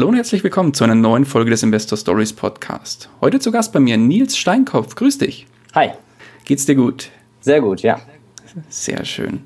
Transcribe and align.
Hallo 0.00 0.08
und 0.08 0.16
herzlich 0.16 0.42
willkommen 0.42 0.72
zu 0.72 0.82
einer 0.82 0.94
neuen 0.94 1.26
Folge 1.26 1.50
des 1.50 1.62
Investor 1.62 1.98
Stories 1.98 2.32
Podcast. 2.32 3.10
Heute 3.20 3.38
zu 3.38 3.52
Gast 3.52 3.70
bei 3.74 3.80
mir 3.80 3.98
Nils 3.98 4.34
Steinkopf. 4.34 4.94
Grüß 4.94 5.18
dich. 5.18 5.46
Hi. 5.74 5.90
Geht's 6.46 6.64
dir 6.64 6.74
gut? 6.74 7.10
Sehr 7.40 7.60
gut, 7.60 7.82
ja. 7.82 8.00
Sehr 8.70 9.04
schön. 9.04 9.42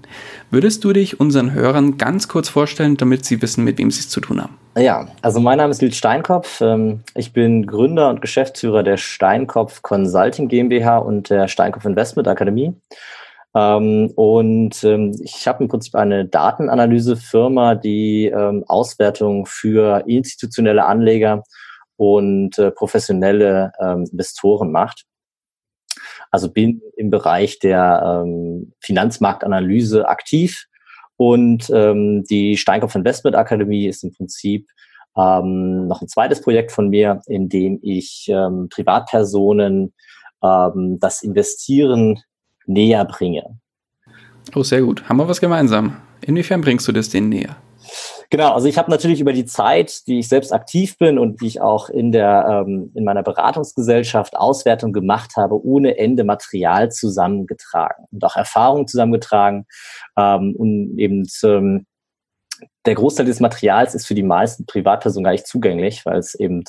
Würdest 0.53 0.85
du 0.85 0.93
dich 0.93 1.19
unseren 1.19 1.55
Hörern 1.55 1.99
ganz 1.99 2.29
kurz 2.29 2.49
vorstellen, 2.49 2.97
damit 2.97 3.25
sie 3.25 3.43
wissen, 3.43 3.65
mit 3.65 3.79
wem 3.79 3.91
sie 3.91 3.99
es 3.99 4.09
zu 4.09 4.21
tun 4.21 4.41
haben? 4.41 4.57
Ja, 4.79 5.09
also 5.23 5.41
mein 5.41 5.59
Name 5.59 5.73
ist 5.73 5.83
Nils 5.83 5.97
Steinkopf. 5.97 6.61
Ähm, 6.61 7.01
ich 7.17 7.33
bin 7.33 7.67
Gründer 7.67 8.09
und 8.09 8.21
Geschäftsführer 8.21 8.85
der 8.85 8.97
Steinkopf 8.97 9.83
Consulting 9.83 10.47
GmbH 10.47 10.99
und 10.99 11.31
der 11.31 11.49
Steinkopf 11.49 11.85
Investment 11.85 12.29
Akademie. 12.29 12.73
Ähm, 13.55 14.11
und 14.17 14.83
ähm, 14.85 15.17
ich 15.23 15.47
habe 15.47 15.63
im 15.63 15.69
Prinzip 15.69 15.95
eine 15.95 16.25
Datenanalysefirma, 16.27 17.77
die 17.77 18.27
ähm, 18.27 18.65
Auswertung 18.67 19.47
für 19.47 20.05
institutionelle 20.07 20.85
Anleger 20.85 21.45
und 21.97 22.59
äh, 22.59 22.73
professionelle 22.73 23.73
ähm, 23.81 24.07
Investoren 24.11 24.73
macht. 24.73 25.05
Also 26.31 26.51
bin 26.51 26.83
im 26.97 27.11
Bereich 27.11 27.61
der 27.61 28.25
ähm, 28.25 28.73
Finanzmarktanalyse 28.81 30.09
aktiv 30.09 30.67
und 31.17 31.71
ähm, 31.73 32.25
die 32.25 32.57
Steinkopf 32.57 32.97
Investment 32.97 33.37
Akademie 33.37 33.87
ist 33.87 34.03
im 34.03 34.13
Prinzip 34.13 34.69
ähm, 35.17 35.87
noch 35.87 36.03
ein 36.03 36.09
zweites 36.09 36.41
Projekt 36.43 36.73
von 36.73 36.89
mir, 36.89 37.21
in 37.27 37.49
dem 37.49 37.79
ich 37.83 38.27
ähm, 38.29 38.69
Privatpersonen 38.69 39.95
ähm, 40.43 40.99
das 40.99 41.23
Investieren 41.23 42.21
näher 42.67 43.05
bringe. 43.05 43.59
Oh, 44.55 44.63
sehr 44.63 44.83
gut. 44.83 45.09
Haben 45.09 45.17
wir 45.19 45.29
was 45.29 45.41
gemeinsam? 45.41 45.97
Inwiefern 46.21 46.61
bringst 46.61 46.87
du 46.87 46.93
das 46.93 47.09
denen 47.09 47.29
näher? 47.29 47.57
Genau, 48.31 48.53
also 48.53 48.67
ich 48.67 48.79
habe 48.79 48.91
natürlich 48.91 49.21
über 49.21 49.33
die 49.33 49.45
Zeit, 49.45 50.07
die 50.07 50.19
ich 50.19 50.29
selbst 50.29 50.53
aktiv 50.53 50.99
bin 50.99 51.19
und 51.19 51.41
die 51.41 51.47
ich 51.47 51.61
auch 51.61 51.89
in 51.89 52.11
der 52.11 52.65
ähm, 52.67 52.91
in 52.95 53.05
meiner 53.05 53.23
Beratungsgesellschaft 53.23 54.37
Auswertung 54.37 54.93
gemacht 54.93 55.37
habe, 55.37 55.65
ohne 55.65 55.99
Ende 55.99 56.25
Material 56.25 56.91
zusammengetragen 56.91 58.07
und 58.11 58.25
auch 58.25 58.37
Erfahrungen 58.37 58.89
zusammengetragen 58.89 59.67
ähm, 60.17 60.55
und 60.57 60.99
eben 60.99 61.29
ähm, 61.45 61.87
der 62.87 62.95
Großteil 62.95 63.27
des 63.27 63.41
Materials 63.41 63.95
ist 63.95 64.07
für 64.07 64.15
die 64.15 64.23
meisten 64.23 64.67
Privatpersonen 64.67 65.25
gar 65.25 65.33
nicht 65.33 65.47
zugänglich, 65.47 66.05
weil 66.05 66.19
es 66.19 66.35
eben 66.35 66.65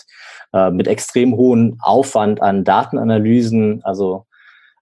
äh, 0.54 0.72
mit 0.72 0.88
extrem 0.88 1.36
hohem 1.36 1.78
Aufwand 1.82 2.42
an 2.42 2.64
Datenanalysen, 2.64 3.84
also 3.84 4.26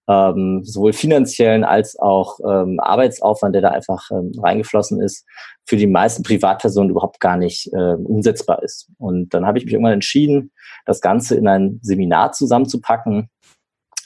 ähm, 0.08 0.62
sowohl 0.64 0.94
finanziellen 0.94 1.64
als 1.64 1.98
auch 1.98 2.40
ähm, 2.40 2.80
Arbeitsaufwand, 2.80 3.56
der 3.56 3.62
da 3.62 3.70
einfach 3.70 4.10
ähm, 4.12 4.32
reingeflossen 4.38 5.02
ist, 5.02 5.26
für 5.66 5.78
die 5.78 5.88
meisten 5.88 6.24
Privatpersonen 6.24 6.90
überhaupt 6.90 7.20
gar 7.20 7.38
nicht 7.38 7.72
äh, 7.74 7.96
umsetzbar 7.96 8.62
ist. 8.64 8.90
Und 8.98 9.34
dann 9.34 9.46
habe 9.46 9.58
ich 9.58 9.66
mich 9.66 9.74
irgendwann 9.74 9.94
entschieden, 9.94 10.52
das 10.86 11.00
Ganze 11.00 11.36
in 11.36 11.48
ein 11.48 11.80
Seminar 11.82 12.34
zusammenzupacken, 12.34 13.30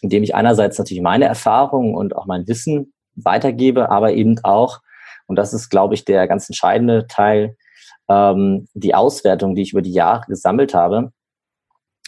in 0.02 0.10
dem 0.10 0.24
ich 0.24 0.36
einerseits 0.36 0.78
natürlich 0.78 1.02
meine 1.02 1.26
Erfahrungen 1.26 1.96
und 1.96 2.16
auch 2.16 2.28
mein 2.28 2.48
Wissen 2.48 2.94
weitergebe, 3.16 3.90
aber 3.90 4.14
eben 4.14 4.40
auch, 4.44 4.82
und 5.26 5.36
das 5.36 5.54
ist, 5.54 5.70
glaube 5.70 5.96
ich, 5.96 6.06
der 6.06 6.28
ganz 6.28 6.48
entscheidende 6.48 7.08
Teil, 7.08 7.56
ähm, 8.08 8.68
die 8.76 8.94
Auswertung, 8.94 9.56
die 9.56 9.64
ich 9.64 9.72
über 9.72 9.82
die 9.82 9.92
Jahre 9.92 10.26
gesammelt 10.28 10.76
habe 10.76 11.12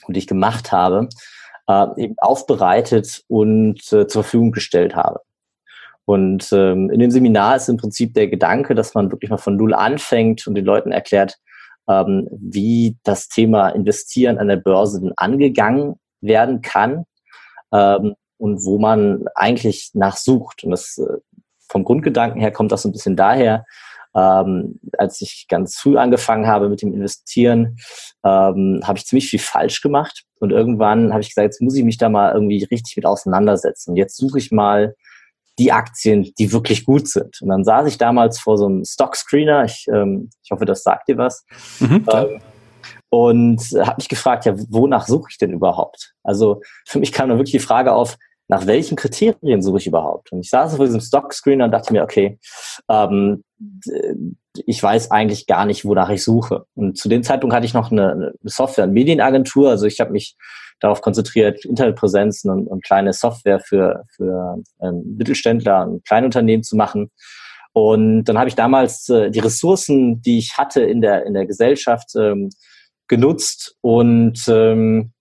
und 0.05 0.15
die 0.15 0.19
ich 0.19 0.27
gemacht 0.27 0.71
habe, 0.71 1.09
äh, 1.69 1.87
eben 1.97 2.15
aufbereitet 2.17 3.23
und 3.27 3.77
äh, 3.93 4.07
zur 4.07 4.23
Verfügung 4.23 4.51
gestellt 4.51 4.95
habe. 4.95 5.21
Und 6.05 6.51
ähm, 6.51 6.89
in 6.89 6.99
dem 6.99 7.11
Seminar 7.11 7.55
ist 7.55 7.69
im 7.69 7.77
Prinzip 7.77 8.15
der 8.15 8.27
Gedanke, 8.27 8.73
dass 8.73 8.95
man 8.95 9.11
wirklich 9.11 9.29
mal 9.29 9.37
von 9.37 9.55
Null 9.55 9.75
anfängt 9.75 10.47
und 10.47 10.55
den 10.55 10.65
Leuten 10.65 10.91
erklärt, 10.91 11.37
ähm, 11.87 12.27
wie 12.31 12.97
das 13.03 13.29
Thema 13.29 13.69
Investieren 13.69 14.39
an 14.39 14.47
der 14.47 14.57
Börse 14.57 14.99
denn 14.99 15.13
angegangen 15.15 15.99
werden 16.21 16.61
kann 16.63 17.05
ähm, 17.71 18.15
und 18.37 18.65
wo 18.65 18.79
man 18.79 19.27
eigentlich 19.35 19.91
nachsucht. 19.93 20.63
Und 20.63 20.71
das 20.71 20.97
äh, 20.97 21.17
vom 21.67 21.83
Grundgedanken 21.83 22.41
her 22.41 22.51
kommt 22.51 22.71
das 22.71 22.85
ein 22.85 22.91
bisschen 22.91 23.15
daher, 23.15 23.65
ähm, 24.19 24.79
als 24.97 25.21
ich 25.21 25.45
ganz 25.47 25.77
früh 25.77 25.97
angefangen 25.97 26.47
habe 26.47 26.69
mit 26.69 26.81
dem 26.81 26.93
Investieren, 26.93 27.77
ähm, 28.23 28.81
habe 28.83 28.97
ich 28.97 29.05
ziemlich 29.05 29.29
viel 29.29 29.39
falsch 29.39 29.81
gemacht. 29.81 30.23
Und 30.39 30.51
irgendwann 30.51 31.11
habe 31.11 31.21
ich 31.21 31.29
gesagt, 31.29 31.45
jetzt 31.45 31.61
muss 31.61 31.75
ich 31.75 31.83
mich 31.83 31.97
da 31.97 32.09
mal 32.09 32.33
irgendwie 32.33 32.63
richtig 32.63 32.95
mit 32.97 33.05
auseinandersetzen. 33.05 33.95
Jetzt 33.95 34.17
suche 34.17 34.37
ich 34.39 34.51
mal 34.51 34.95
die 35.57 35.71
Aktien, 35.71 36.33
die 36.37 36.51
wirklich 36.51 36.85
gut 36.85 37.07
sind. 37.07 37.41
Und 37.41 37.49
dann 37.49 37.63
saß 37.63 37.87
ich 37.87 37.97
damals 37.97 38.39
vor 38.39 38.57
so 38.57 38.65
einem 38.65 38.85
Stock-Screener. 38.85 39.65
Ich, 39.65 39.87
ähm, 39.91 40.29
ich 40.43 40.51
hoffe, 40.51 40.65
das 40.65 40.83
sagt 40.83 41.09
dir 41.09 41.17
was. 41.17 41.45
Mhm, 41.79 42.05
ähm, 42.11 42.41
und 43.09 43.59
habe 43.73 43.95
mich 43.97 44.07
gefragt, 44.07 44.45
ja, 44.45 44.53
wonach 44.69 45.07
suche 45.07 45.29
ich 45.31 45.37
denn 45.37 45.51
überhaupt? 45.51 46.13
Also 46.23 46.61
für 46.85 46.99
mich 46.99 47.11
kam 47.11 47.29
dann 47.29 47.39
wirklich 47.39 47.53
die 47.53 47.59
Frage 47.59 47.93
auf, 47.93 48.17
nach 48.49 48.65
welchen 48.65 48.97
Kriterien 48.97 49.61
suche 49.61 49.77
ich 49.77 49.87
überhaupt? 49.87 50.31
Und 50.31 50.39
ich 50.39 50.49
saß 50.49 50.75
vor 50.75 50.85
diesem 50.85 51.01
Stock-Screener 51.01 51.65
und 51.65 51.71
dachte 51.71 51.93
mir, 51.93 52.03
okay, 52.03 52.39
ähm, 52.89 53.43
ich 54.65 54.81
weiß 54.81 55.11
eigentlich 55.11 55.45
gar 55.45 55.65
nicht, 55.65 55.85
wonach 55.85 56.09
ich 56.09 56.23
suche. 56.23 56.65
Und 56.73 56.97
zu 56.97 57.09
dem 57.09 57.21
Zeitpunkt 57.23 57.55
hatte 57.55 57.67
ich 57.67 57.75
noch 57.75 57.91
eine, 57.91 58.11
eine 58.11 58.33
Software- 58.43 58.85
und 58.85 58.93
Medienagentur. 58.93 59.69
Also 59.69 59.85
ich 59.85 59.99
habe 59.99 60.11
mich 60.11 60.35
darauf 60.79 61.01
konzentriert, 61.01 61.63
Internetpräsenzen 61.63 62.49
und, 62.49 62.67
und 62.67 62.83
kleine 62.83 63.13
Software 63.13 63.59
für, 63.59 64.05
für 64.15 64.57
ähm, 64.81 65.15
Mittelständler 65.17 65.87
und 65.87 66.05
Kleinunternehmen 66.05 66.63
zu 66.63 66.75
machen. 66.75 67.11
Und 67.73 68.23
dann 68.23 68.39
habe 68.39 68.49
ich 68.49 68.55
damals 68.55 69.07
äh, 69.09 69.29
die 69.29 69.39
Ressourcen, 69.39 70.21
die 70.23 70.39
ich 70.39 70.57
hatte 70.57 70.81
in 70.81 71.01
der, 71.01 71.25
in 71.27 71.35
der 71.35 71.45
Gesellschaft, 71.45 72.15
ähm, 72.15 72.49
genutzt 73.07 73.75
und 73.81 74.39
ähm, 74.47 75.11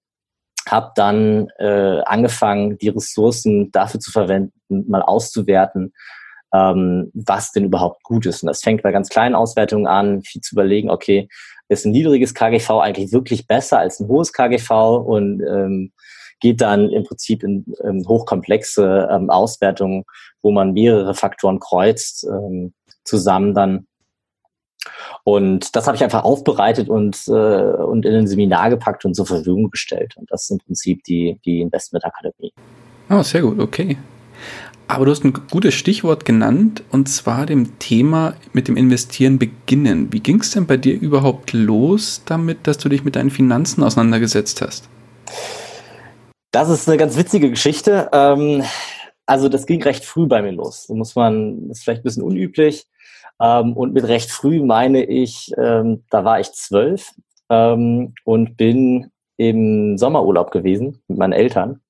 habe 0.70 0.92
dann 0.94 1.48
äh, 1.58 2.00
angefangen, 2.02 2.78
die 2.78 2.88
Ressourcen 2.88 3.70
dafür 3.70 4.00
zu 4.00 4.10
verwenden, 4.10 4.52
mal 4.88 5.02
auszuwerten, 5.02 5.92
ähm, 6.52 7.10
was 7.14 7.52
denn 7.52 7.64
überhaupt 7.64 8.02
gut 8.02 8.26
ist. 8.26 8.42
Und 8.42 8.48
das 8.48 8.62
fängt 8.62 8.82
bei 8.82 8.92
ganz 8.92 9.08
kleinen 9.08 9.34
Auswertungen 9.34 9.86
an, 9.86 10.22
viel 10.22 10.40
zu 10.40 10.54
überlegen, 10.54 10.90
okay, 10.90 11.28
ist 11.68 11.84
ein 11.84 11.92
niedriges 11.92 12.34
KGV 12.34 12.70
eigentlich 12.80 13.12
wirklich 13.12 13.46
besser 13.46 13.78
als 13.78 14.00
ein 14.00 14.08
hohes 14.08 14.32
KGV 14.32 14.70
und 15.04 15.42
ähm, 15.42 15.92
geht 16.40 16.60
dann 16.60 16.88
im 16.90 17.04
Prinzip 17.04 17.42
in 17.42 17.64
ähm, 17.84 18.04
hochkomplexe 18.06 19.08
ähm, 19.10 19.28
Auswertungen, 19.28 20.04
wo 20.40 20.50
man 20.50 20.72
mehrere 20.72 21.14
Faktoren 21.14 21.58
kreuzt, 21.58 22.24
ähm, 22.24 22.72
zusammen 23.04 23.54
dann 23.54 23.86
und 25.24 25.76
das 25.76 25.86
habe 25.86 25.96
ich 25.96 26.04
einfach 26.04 26.24
aufbereitet 26.24 26.88
und, 26.88 27.16
äh, 27.28 27.32
und 27.32 28.06
in 28.06 28.14
ein 28.14 28.26
Seminar 28.26 28.70
gepackt 28.70 29.04
und 29.04 29.14
zur 29.14 29.26
Verfügung 29.26 29.70
gestellt. 29.70 30.14
Und 30.16 30.30
das 30.30 30.44
ist 30.44 30.50
im 30.50 30.58
Prinzip 30.58 31.04
die, 31.04 31.38
die 31.44 31.60
Investment 31.60 32.04
Akademie. 32.04 32.52
Oh, 33.10 33.22
sehr 33.22 33.42
gut, 33.42 33.58
okay. 33.58 33.96
Aber 34.86 35.04
du 35.04 35.10
hast 35.10 35.22
ein 35.24 35.34
gutes 35.50 35.74
Stichwort 35.74 36.24
genannt, 36.24 36.82
und 36.90 37.10
zwar 37.10 37.44
dem 37.44 37.78
Thema 37.78 38.34
mit 38.54 38.68
dem 38.68 38.76
Investieren 38.76 39.38
beginnen. 39.38 40.12
Wie 40.12 40.20
ging 40.20 40.40
es 40.40 40.52
denn 40.52 40.66
bei 40.66 40.78
dir 40.78 40.98
überhaupt 40.98 41.52
los 41.52 42.22
damit, 42.24 42.66
dass 42.66 42.78
du 42.78 42.88
dich 42.88 43.04
mit 43.04 43.14
deinen 43.14 43.30
Finanzen 43.30 43.82
auseinandergesetzt 43.82 44.62
hast? 44.62 44.88
Das 46.52 46.70
ist 46.70 46.88
eine 46.88 46.96
ganz 46.96 47.18
witzige 47.18 47.50
Geschichte. 47.50 48.08
Ähm, 48.12 48.62
also 49.26 49.50
das 49.50 49.66
ging 49.66 49.82
recht 49.82 50.06
früh 50.06 50.26
bei 50.26 50.40
mir 50.40 50.52
los. 50.52 50.86
Da 50.88 50.94
muss 50.94 51.14
man, 51.14 51.68
das 51.68 51.78
ist 51.78 51.84
vielleicht 51.84 52.00
ein 52.00 52.04
bisschen 52.04 52.22
unüblich. 52.22 52.86
Ähm, 53.40 53.72
und 53.74 53.94
mit 53.94 54.06
recht 54.06 54.30
früh 54.30 54.62
meine 54.62 55.04
ich, 55.04 55.52
ähm, 55.56 56.04
da 56.10 56.24
war 56.24 56.40
ich 56.40 56.52
zwölf 56.52 57.12
ähm, 57.50 58.14
und 58.24 58.56
bin 58.56 59.10
im 59.36 59.96
Sommerurlaub 59.96 60.50
gewesen 60.50 61.00
mit 61.08 61.18
meinen 61.18 61.32
Eltern. 61.32 61.80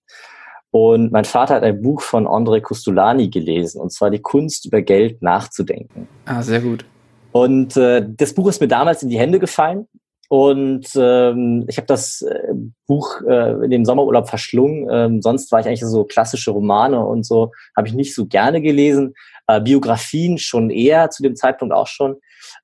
Und 0.70 1.12
mein 1.12 1.24
Vater 1.24 1.54
hat 1.54 1.62
ein 1.62 1.80
Buch 1.80 2.02
von 2.02 2.26
André 2.26 2.60
Costolani 2.60 3.30
gelesen, 3.30 3.80
und 3.80 3.90
zwar 3.90 4.10
die 4.10 4.20
Kunst 4.20 4.66
über 4.66 4.82
Geld 4.82 5.22
nachzudenken. 5.22 6.06
Ah, 6.26 6.42
sehr 6.42 6.60
gut. 6.60 6.84
Und 7.32 7.76
äh, 7.76 8.06
das 8.06 8.34
Buch 8.34 8.48
ist 8.48 8.60
mir 8.60 8.68
damals 8.68 9.02
in 9.02 9.08
die 9.08 9.18
Hände 9.18 9.38
gefallen. 9.38 9.86
Und 10.28 10.86
ähm, 10.94 11.64
ich 11.69 11.78
habe 11.78 11.86
das 11.86 12.20
äh, 12.20 12.52
Buch 12.86 13.22
äh, 13.26 13.64
in 13.64 13.70
dem 13.70 13.84
Sommerurlaub 13.86 14.28
verschlungen. 14.28 14.86
Ähm, 14.90 15.22
sonst 15.22 15.50
war 15.50 15.60
ich 15.60 15.66
eigentlich 15.66 15.80
so 15.80 16.04
klassische 16.04 16.50
Romane 16.50 17.02
und 17.04 17.25
so, 17.25 17.52
habe 17.75 17.88
ich 17.88 17.94
nicht 17.94 18.14
so 18.14 18.26
gerne 18.26 18.60
gelesen. 18.60 19.14
Äh, 19.46 19.62
Biografien 19.62 20.36
schon 20.36 20.69
eher, 20.69 21.08
zu 21.08 21.22
dem 21.22 21.34
Zeitpunkt 21.34 21.75
auch 21.75 21.86
schon. 21.86 22.16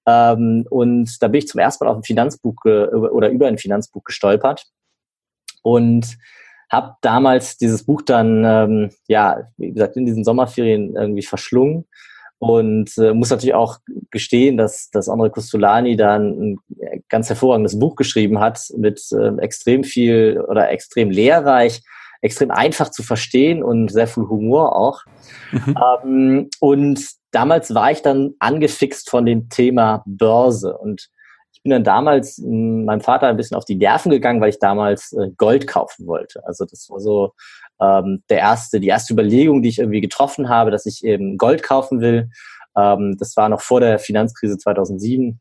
Ähm, 0.06 0.66
und 0.68 1.22
da 1.22 1.28
bin 1.28 1.38
ich 1.38 1.48
zum 1.48 1.58
ersten 1.58 1.84
Mal 1.84 1.90
auf 1.90 1.96
ein 1.96 2.04
Finanzbuch 2.04 2.56
oder 2.64 3.30
über 3.30 3.46
ein 3.46 3.58
Finanzbuch 3.58 4.04
gestolpert. 4.04 4.66
Und 5.62 6.18
habe 6.70 6.96
damals 7.00 7.56
dieses 7.56 7.84
Buch 7.84 8.02
dann, 8.02 8.44
ähm, 8.44 8.90
ja, 9.08 9.48
wie 9.56 9.72
gesagt, 9.72 9.96
in 9.96 10.04
diesen 10.04 10.24
Sommerferien 10.24 10.94
irgendwie 10.96 11.22
verschlungen 11.22 11.86
und 12.48 12.96
äh, 12.98 13.14
muss 13.14 13.30
natürlich 13.30 13.54
auch 13.54 13.78
gestehen, 14.10 14.56
dass, 14.56 14.90
dass 14.90 15.08
André 15.08 15.30
Costolani 15.30 15.96
da 15.96 16.14
ein 16.14 16.58
ganz 17.08 17.28
hervorragendes 17.28 17.78
Buch 17.78 17.96
geschrieben 17.96 18.40
hat 18.40 18.60
mit 18.76 19.00
äh, 19.12 19.36
extrem 19.38 19.84
viel 19.84 20.44
oder 20.48 20.70
extrem 20.70 21.10
lehrreich, 21.10 21.82
extrem 22.20 22.50
einfach 22.50 22.90
zu 22.90 23.02
verstehen 23.02 23.62
und 23.62 23.90
sehr 23.90 24.06
viel 24.06 24.24
Humor 24.24 24.76
auch. 24.76 25.00
Mhm. 25.52 25.76
Ähm, 26.04 26.50
und 26.60 27.00
damals 27.30 27.74
war 27.74 27.90
ich 27.90 28.02
dann 28.02 28.34
angefixt 28.38 29.10
von 29.10 29.26
dem 29.26 29.48
Thema 29.48 30.02
Börse 30.06 30.76
und 30.76 31.08
bin 31.64 31.70
dann 31.70 31.84
damals 31.84 32.38
meinem 32.38 33.00
Vater 33.00 33.26
ein 33.26 33.36
bisschen 33.36 33.56
auf 33.56 33.64
die 33.64 33.74
Nerven 33.74 34.10
gegangen, 34.10 34.40
weil 34.40 34.50
ich 34.50 34.58
damals 34.58 35.12
äh, 35.12 35.30
Gold 35.36 35.66
kaufen 35.66 36.06
wollte. 36.06 36.46
Also 36.46 36.66
das 36.66 36.88
war 36.90 37.00
so 37.00 37.32
ähm, 37.80 38.22
der 38.28 38.38
erste, 38.38 38.80
die 38.80 38.86
erste 38.86 39.14
Überlegung, 39.14 39.62
die 39.62 39.70
ich 39.70 39.78
irgendwie 39.78 40.02
getroffen 40.02 40.48
habe, 40.48 40.70
dass 40.70 40.86
ich 40.86 41.02
eben 41.04 41.38
Gold 41.38 41.62
kaufen 41.62 42.00
will. 42.00 42.30
Ähm, 42.76 43.16
das 43.18 43.36
war 43.36 43.48
noch 43.48 43.62
vor 43.62 43.80
der 43.80 43.98
Finanzkrise 43.98 44.58
2007. 44.58 45.40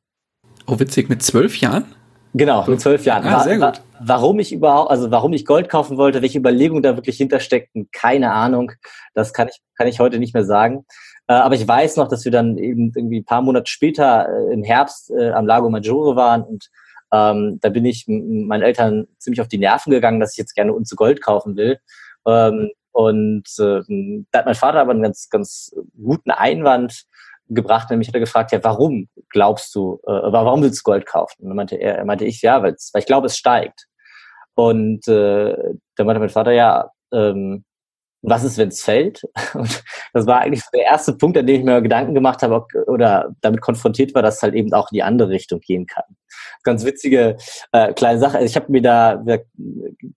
Oh, 0.65 0.79
witzig, 0.79 1.09
mit 1.09 1.21
zwölf 1.21 1.57
Jahren? 1.57 1.85
Genau, 2.33 2.65
mit 2.65 2.81
zwölf 2.81 3.05
Jahren. 3.05 3.25
Ah, 3.27 3.43
sehr 3.43 3.59
gut. 3.59 3.81
Warum 3.99 4.39
ich 4.39 4.53
überhaupt, 4.53 4.89
also 4.89 5.11
warum 5.11 5.33
ich 5.33 5.45
Gold 5.45 5.69
kaufen 5.69 5.97
wollte, 5.97 6.21
welche 6.21 6.39
Überlegungen 6.39 6.81
da 6.81 6.95
wirklich 6.95 7.17
hintersteckten, 7.17 7.89
keine 7.91 8.31
Ahnung. 8.31 8.71
Das 9.13 9.33
kann 9.33 9.49
ich, 9.49 9.59
kann 9.77 9.87
ich 9.87 9.99
heute 9.99 10.17
nicht 10.19 10.33
mehr 10.33 10.45
sagen. 10.45 10.85
Äh, 11.27 11.33
aber 11.33 11.55
ich 11.55 11.67
weiß 11.67 11.97
noch, 11.97 12.07
dass 12.07 12.25
wir 12.25 12.31
dann 12.31 12.57
eben 12.57 12.91
irgendwie 12.95 13.21
ein 13.21 13.25
paar 13.25 13.41
Monate 13.41 13.69
später 13.69 14.27
äh, 14.27 14.53
im 14.53 14.63
Herbst 14.63 15.11
äh, 15.11 15.31
am 15.31 15.47
Lago 15.47 15.69
Maggiore 15.69 16.15
waren 16.15 16.43
und 16.43 16.69
ähm, 17.13 17.59
da 17.61 17.69
bin 17.69 17.85
ich 17.85 18.05
meinen 18.07 18.63
Eltern 18.63 19.07
ziemlich 19.19 19.39
auf 19.39 19.47
die 19.47 19.59
Nerven 19.59 19.91
gegangen, 19.91 20.19
dass 20.19 20.31
ich 20.33 20.37
jetzt 20.37 20.55
gerne 20.55 20.73
uns 20.73 20.89
Gold 20.95 21.21
kaufen 21.21 21.55
will. 21.55 21.79
Ähm, 22.25 22.71
und 22.91 23.47
äh, 23.59 23.81
da 24.31 24.39
hat 24.39 24.45
mein 24.45 24.55
Vater 24.55 24.79
aber 24.79 24.91
einen 24.91 25.03
ganz, 25.03 25.29
ganz 25.29 25.75
guten 25.95 26.31
Einwand 26.31 27.05
gebracht, 27.49 27.89
nämlich 27.89 28.07
hat 28.07 28.15
er 28.15 28.19
gefragt, 28.19 28.51
ja, 28.51 28.63
warum 28.63 29.09
glaubst 29.29 29.75
du, 29.75 29.99
äh, 30.07 30.11
warum 30.11 30.63
willst 30.63 30.79
du 30.79 30.83
Gold 30.83 31.05
kaufen? 31.05 31.43
Und 31.43 31.49
dann 31.49 31.55
meinte 31.55 31.75
er, 31.75 32.03
meinte 32.05 32.25
ich, 32.25 32.41
ja, 32.41 32.63
weil 32.63 32.75
ich 32.97 33.05
glaube, 33.05 33.27
es 33.27 33.37
steigt. 33.37 33.87
Und 34.55 35.07
äh, 35.07 35.55
dann 35.95 36.05
meinte 36.05 36.19
mein 36.19 36.29
Vater, 36.29 36.51
ja, 36.51 36.91
ähm, 37.11 37.63
was 38.23 38.43
ist, 38.43 38.57
wenn 38.57 38.69
es 38.69 38.81
fällt? 38.81 39.21
Und 39.53 39.83
das 40.13 40.25
war 40.25 40.39
eigentlich 40.39 40.63
der 40.73 40.85
erste 40.85 41.13
Punkt, 41.13 41.37
an 41.37 41.45
dem 41.45 41.57
ich 41.57 41.63
mir 41.63 41.81
Gedanken 41.81 42.13
gemacht 42.13 42.41
habe 42.41 42.65
oder 42.87 43.35
damit 43.41 43.61
konfrontiert 43.61 44.15
war, 44.15 44.21
dass 44.21 44.37
es 44.37 44.43
halt 44.43 44.55
eben 44.55 44.73
auch 44.73 44.91
in 44.91 44.95
die 44.95 45.03
andere 45.03 45.29
Richtung 45.29 45.59
gehen 45.59 45.85
kann. 45.85 46.05
Ganz 46.63 46.85
witzige 46.85 47.37
äh, 47.73 47.93
kleine 47.93 48.19
Sache. 48.19 48.37
Also 48.37 48.49
ich 48.49 48.55
habe 48.55 48.71
mir 48.71 48.81
da 48.81 49.23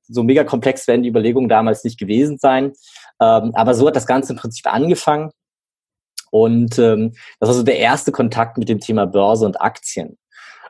so 0.03 0.23
mega 0.23 0.44
komplex 0.44 0.87
werden 0.87 1.03
die 1.03 1.08
Überlegungen 1.08 1.49
damals 1.49 1.85
nicht 1.85 1.99
gewesen 1.99 2.38
sein. 2.38 2.73
Ähm, 3.20 3.53
aber 3.55 3.75
so 3.75 3.87
hat 3.88 3.97
das 3.97 4.06
Ganze 4.06 4.32
im 4.32 4.38
Prinzip 4.38 4.73
angefangen. 4.73 5.32
Und 6.31 6.79
ähm, 6.79 7.12
das 7.41 7.49
war 7.49 7.55
so 7.55 7.62
der 7.62 7.79
erste 7.79 8.12
Kontakt 8.12 8.59
mit 8.59 8.69
dem 8.69 8.81
Thema 8.81 9.06
Börse 9.06 9.47
und 9.47 9.61
Aktien. 9.61 10.17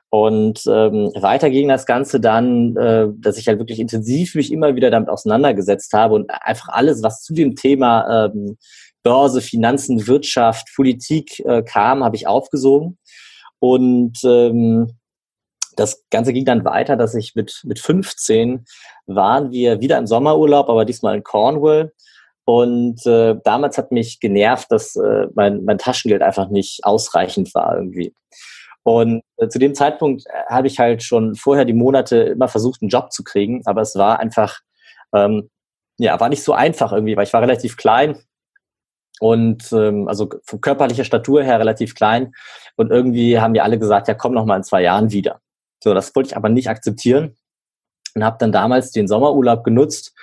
Und 0.08 0.62
ähm, 0.66 1.10
weiter 1.16 1.50
ging 1.50 1.68
das 1.68 1.84
Ganze 1.84 2.20
dann, 2.20 2.76
äh, 2.76 3.08
dass 3.18 3.38
ich 3.38 3.48
halt 3.48 3.58
wirklich 3.58 3.80
intensiv 3.80 4.34
mich 4.34 4.52
immer 4.52 4.76
wieder 4.76 4.90
damit 4.90 5.08
auseinandergesetzt 5.08 5.92
habe 5.92 6.14
und 6.14 6.30
einfach 6.30 6.68
alles, 6.68 7.02
was 7.02 7.22
zu 7.22 7.34
dem 7.34 7.56
Thema 7.56 8.26
ähm, 8.26 8.56
Börse, 9.02 9.40
Finanzen, 9.40 10.06
Wirtschaft, 10.06 10.68
Politik 10.74 11.40
äh, 11.40 11.62
kam, 11.62 12.04
habe 12.04 12.16
ich 12.16 12.26
aufgesogen. 12.26 12.98
Und 13.58 14.18
ähm, 14.24 14.96
das 15.76 16.04
Ganze 16.10 16.32
ging 16.32 16.44
dann 16.44 16.64
weiter, 16.64 16.96
dass 16.96 17.14
ich 17.14 17.34
mit, 17.34 17.60
mit 17.64 17.78
15 17.78 18.64
waren 19.06 19.50
wir 19.50 19.80
wieder 19.80 19.98
im 19.98 20.06
Sommerurlaub, 20.06 20.68
aber 20.68 20.84
diesmal 20.84 21.16
in 21.16 21.22
Cornwall. 21.22 21.92
Und 22.44 23.04
äh, 23.06 23.36
damals 23.44 23.76
hat 23.76 23.92
mich 23.92 24.20
genervt, 24.20 24.70
dass 24.70 24.96
äh, 24.96 25.26
mein, 25.34 25.64
mein 25.64 25.78
Taschengeld 25.78 26.22
einfach 26.22 26.48
nicht 26.48 26.84
ausreichend 26.84 27.54
war 27.54 27.76
irgendwie. 27.76 28.14
Und 28.86 29.22
äh, 29.38 29.48
zu 29.48 29.58
dem 29.58 29.74
Zeitpunkt 29.74 30.26
äh, 30.26 30.44
habe 30.48 30.68
ich 30.68 30.78
halt 30.78 31.02
schon 31.02 31.34
vorher 31.34 31.64
die 31.64 31.72
Monate 31.72 32.18
immer 32.18 32.46
versucht, 32.46 32.82
einen 32.82 32.88
Job 32.88 33.10
zu 33.10 33.24
kriegen, 33.24 33.62
aber 33.64 33.80
es 33.80 33.96
war 33.96 34.20
einfach, 34.20 34.60
ähm, 35.12 35.50
ja, 35.98 36.20
war 36.20 36.28
nicht 36.28 36.44
so 36.44 36.52
einfach 36.52 36.92
irgendwie, 36.92 37.16
weil 37.16 37.24
ich 37.24 37.32
war 37.32 37.42
relativ 37.42 37.76
klein 37.76 38.16
und 39.18 39.72
ähm, 39.72 40.06
also 40.06 40.30
von 40.44 40.60
körperlicher 40.60 41.02
Statur 41.02 41.42
her 41.42 41.58
relativ 41.58 41.96
klein 41.96 42.32
und 42.76 42.92
irgendwie 42.92 43.40
haben 43.40 43.52
mir 43.52 43.64
alle 43.64 43.76
gesagt, 43.76 44.06
ja, 44.06 44.14
komm 44.14 44.34
noch 44.34 44.44
mal 44.44 44.58
in 44.58 44.62
zwei 44.62 44.82
Jahren 44.82 45.10
wieder. 45.10 45.40
So, 45.82 45.92
das 45.92 46.14
wollte 46.14 46.28
ich 46.28 46.36
aber 46.36 46.48
nicht 46.48 46.68
akzeptieren 46.68 47.36
und 48.14 48.22
habe 48.22 48.36
dann 48.38 48.52
damals 48.52 48.92
den 48.92 49.08
Sommerurlaub 49.08 49.64
genutzt 49.64 50.14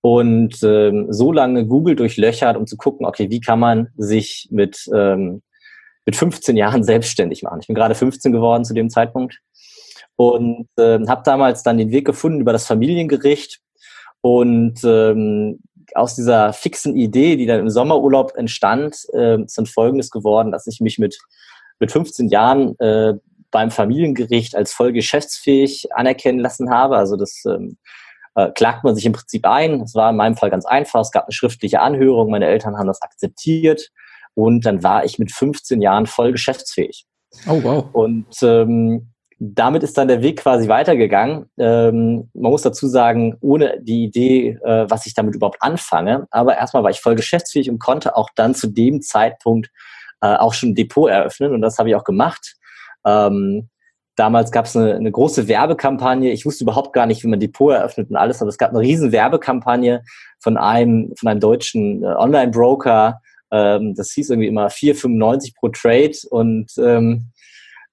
und 0.00 0.60
ähm, 0.64 1.06
so 1.12 1.30
lange 1.30 1.66
Google 1.66 1.94
durchlöchert, 1.94 2.56
um 2.56 2.66
zu 2.66 2.76
gucken, 2.76 3.06
okay, 3.06 3.30
wie 3.30 3.40
kann 3.40 3.60
man 3.60 3.90
sich 3.96 4.48
mit 4.50 4.90
ähm, 4.92 5.42
mit 6.08 6.16
15 6.16 6.56
Jahren 6.56 6.84
selbstständig 6.84 7.42
machen. 7.42 7.60
Ich 7.60 7.66
bin 7.66 7.76
gerade 7.76 7.94
15 7.94 8.32
geworden 8.32 8.64
zu 8.64 8.72
dem 8.72 8.88
Zeitpunkt 8.88 9.40
und 10.16 10.66
äh, 10.78 10.98
habe 11.06 11.20
damals 11.22 11.62
dann 11.62 11.76
den 11.76 11.90
Weg 11.90 12.06
gefunden 12.06 12.40
über 12.40 12.52
das 12.52 12.66
Familiengericht 12.66 13.60
und 14.22 14.82
ähm, 14.84 15.60
aus 15.92 16.14
dieser 16.14 16.54
fixen 16.54 16.96
Idee, 16.96 17.36
die 17.36 17.44
dann 17.44 17.60
im 17.60 17.68
Sommerurlaub 17.68 18.32
entstand, 18.38 18.96
äh, 19.12 19.42
ist 19.42 19.58
dann 19.58 19.66
Folgendes 19.66 20.10
geworden, 20.10 20.50
dass 20.50 20.66
ich 20.66 20.80
mich 20.80 20.98
mit 20.98 21.18
mit 21.78 21.92
15 21.92 22.30
Jahren 22.30 22.74
äh, 22.78 23.12
beim 23.50 23.70
Familiengericht 23.70 24.56
als 24.56 24.72
voll 24.72 24.94
geschäftsfähig 24.94 25.94
anerkennen 25.94 26.38
lassen 26.38 26.70
habe. 26.70 26.96
Also 26.96 27.16
das 27.16 27.44
ähm, 27.44 27.76
äh, 28.34 28.50
klagt 28.52 28.82
man 28.82 28.94
sich 28.94 29.04
im 29.04 29.12
Prinzip 29.12 29.46
ein. 29.46 29.80
Das 29.80 29.94
war 29.94 30.08
in 30.08 30.16
meinem 30.16 30.38
Fall 30.38 30.48
ganz 30.48 30.64
einfach. 30.64 31.00
Es 31.00 31.12
gab 31.12 31.24
eine 31.24 31.32
schriftliche 31.32 31.80
Anhörung. 31.80 32.30
Meine 32.30 32.46
Eltern 32.46 32.78
haben 32.78 32.86
das 32.86 33.02
akzeptiert. 33.02 33.90
Und 34.38 34.66
dann 34.66 34.84
war 34.84 35.04
ich 35.04 35.18
mit 35.18 35.32
15 35.32 35.82
Jahren 35.82 36.06
voll 36.06 36.30
geschäftsfähig. 36.30 37.06
Oh, 37.48 37.60
wow. 37.60 37.86
Und 37.92 38.28
ähm, 38.42 39.10
damit 39.40 39.82
ist 39.82 39.98
dann 39.98 40.06
der 40.06 40.22
Weg 40.22 40.38
quasi 40.38 40.68
weitergegangen. 40.68 41.50
Ähm, 41.58 42.30
man 42.34 42.52
muss 42.52 42.62
dazu 42.62 42.86
sagen, 42.86 43.36
ohne 43.40 43.80
die 43.82 44.04
Idee, 44.04 44.50
äh, 44.62 44.88
was 44.88 45.06
ich 45.06 45.14
damit 45.14 45.34
überhaupt 45.34 45.60
anfange. 45.60 46.28
Aber 46.30 46.56
erstmal 46.56 46.84
war 46.84 46.90
ich 46.92 47.00
voll 47.00 47.16
geschäftsfähig 47.16 47.68
und 47.68 47.80
konnte 47.80 48.16
auch 48.16 48.28
dann 48.36 48.54
zu 48.54 48.68
dem 48.68 49.02
Zeitpunkt 49.02 49.70
äh, 50.20 50.36
auch 50.36 50.54
schon 50.54 50.68
ein 50.68 50.74
Depot 50.76 51.10
eröffnen. 51.10 51.52
Und 51.52 51.60
das 51.60 51.80
habe 51.80 51.88
ich 51.88 51.96
auch 51.96 52.04
gemacht. 52.04 52.54
Ähm, 53.04 53.68
damals 54.14 54.52
gab 54.52 54.66
es 54.66 54.76
eine, 54.76 54.94
eine 54.94 55.10
große 55.10 55.48
Werbekampagne. 55.48 56.30
Ich 56.30 56.46
wusste 56.46 56.62
überhaupt 56.62 56.92
gar 56.92 57.06
nicht, 57.06 57.24
wie 57.24 57.28
man 57.28 57.40
Depot 57.40 57.74
eröffnet 57.74 58.08
und 58.08 58.14
alles, 58.14 58.40
aber 58.40 58.50
es 58.50 58.58
gab 58.58 58.70
eine 58.70 58.78
riesen 58.78 59.10
Werbekampagne 59.10 60.04
von 60.38 60.56
einem, 60.56 61.12
von 61.18 61.28
einem 61.28 61.40
deutschen 61.40 62.04
äh, 62.04 62.06
Online-Broker, 62.06 63.20
ähm, 63.50 63.94
das 63.94 64.12
hieß 64.12 64.30
irgendwie 64.30 64.48
immer 64.48 64.68
4,95 64.68 65.54
pro 65.58 65.68
Trade 65.68 66.16
und 66.30 66.70
ähm, 66.78 67.32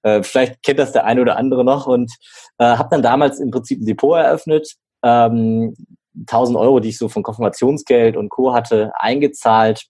äh, 0.02 0.22
vielleicht 0.22 0.62
kennt 0.62 0.78
das 0.78 0.92
der 0.92 1.04
eine 1.04 1.20
oder 1.20 1.36
andere 1.36 1.64
noch 1.64 1.86
und 1.86 2.12
äh, 2.58 2.64
habe 2.64 2.88
dann 2.90 3.02
damals 3.02 3.40
im 3.40 3.50
Prinzip 3.50 3.80
ein 3.80 3.86
Depot 3.86 4.16
eröffnet. 4.16 4.74
Ähm, 5.02 5.74
1000 6.20 6.56
Euro, 6.56 6.80
die 6.80 6.90
ich 6.90 6.98
so 6.98 7.08
von 7.08 7.22
Konfirmationsgeld 7.22 8.16
und 8.16 8.30
Co. 8.30 8.54
hatte, 8.54 8.92
eingezahlt 8.98 9.86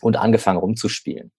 und 0.00 0.16
angefangen 0.16 0.58
rumzuspielen. 0.58 1.32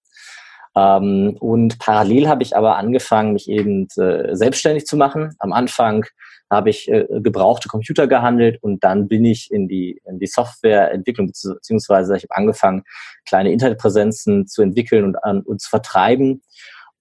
Ähm, 0.75 1.35
und 1.39 1.79
parallel 1.79 2.27
habe 2.27 2.43
ich 2.43 2.55
aber 2.55 2.77
angefangen, 2.77 3.33
mich 3.33 3.49
eben 3.49 3.87
äh, 3.97 4.35
selbstständig 4.35 4.85
zu 4.85 4.97
machen. 4.97 5.35
Am 5.39 5.53
Anfang 5.53 6.05
habe 6.49 6.69
ich 6.69 6.89
äh, 6.89 7.05
gebrauchte 7.09 7.69
Computer 7.69 8.07
gehandelt 8.07 8.61
und 8.61 8.83
dann 8.83 9.07
bin 9.07 9.25
ich 9.25 9.51
in 9.51 9.67
die, 9.67 10.01
in 10.05 10.19
die 10.19 10.27
Softwareentwicklung 10.27 11.27
beziehungsweise 11.27 12.17
ich 12.17 12.23
habe 12.23 12.35
angefangen, 12.35 12.83
kleine 13.25 13.51
Internetpräsenzen 13.51 14.47
zu 14.47 14.61
entwickeln 14.61 15.05
und, 15.05 15.23
an, 15.23 15.41
und 15.41 15.61
zu 15.61 15.69
vertreiben 15.69 16.41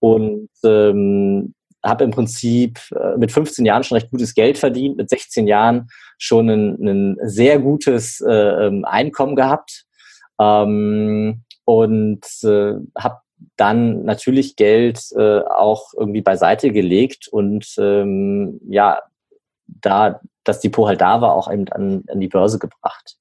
und 0.00 0.49
ähm, 0.64 1.55
habe 1.85 2.05
im 2.05 2.11
Prinzip 2.11 2.81
äh, 2.93 3.17
mit 3.17 3.33
15 3.33 3.64
Jahren 3.64 3.85
schon 3.85 3.97
recht 3.97 4.11
gutes 4.11 4.35
Geld 4.35 4.59
verdient, 4.59 4.97
mit 4.97 5.09
16 5.09 5.47
Jahren 5.47 5.88
schon 6.19 6.49
ein, 6.49 6.87
ein 6.87 7.17
sehr 7.23 7.59
gutes 7.59 8.21
äh, 8.21 8.33
ähm, 8.33 8.85
Einkommen 8.85 9.37
gehabt 9.37 9.85
ähm, 10.40 11.43
und 11.64 12.25
äh, 12.43 12.75
habe 12.99 13.21
dann 13.57 14.05
natürlich 14.05 14.57
Geld 14.57 15.00
äh, 15.17 15.40
auch 15.40 15.93
irgendwie 15.97 16.23
beiseite 16.23 16.73
gelegt 16.73 17.28
und 17.28 17.73
ähm, 17.78 18.61
ja 18.69 19.00
da 19.69 20.21
das 20.45 20.61
Depot 20.61 20.89
halt 20.89 21.01
da 21.01 21.21
war, 21.21 21.35
auch 21.35 21.53
eben 21.53 21.69
an, 21.69 22.05
an 22.11 22.21
die 22.21 22.29
Börse 22.29 22.59
gebracht. 22.59 23.17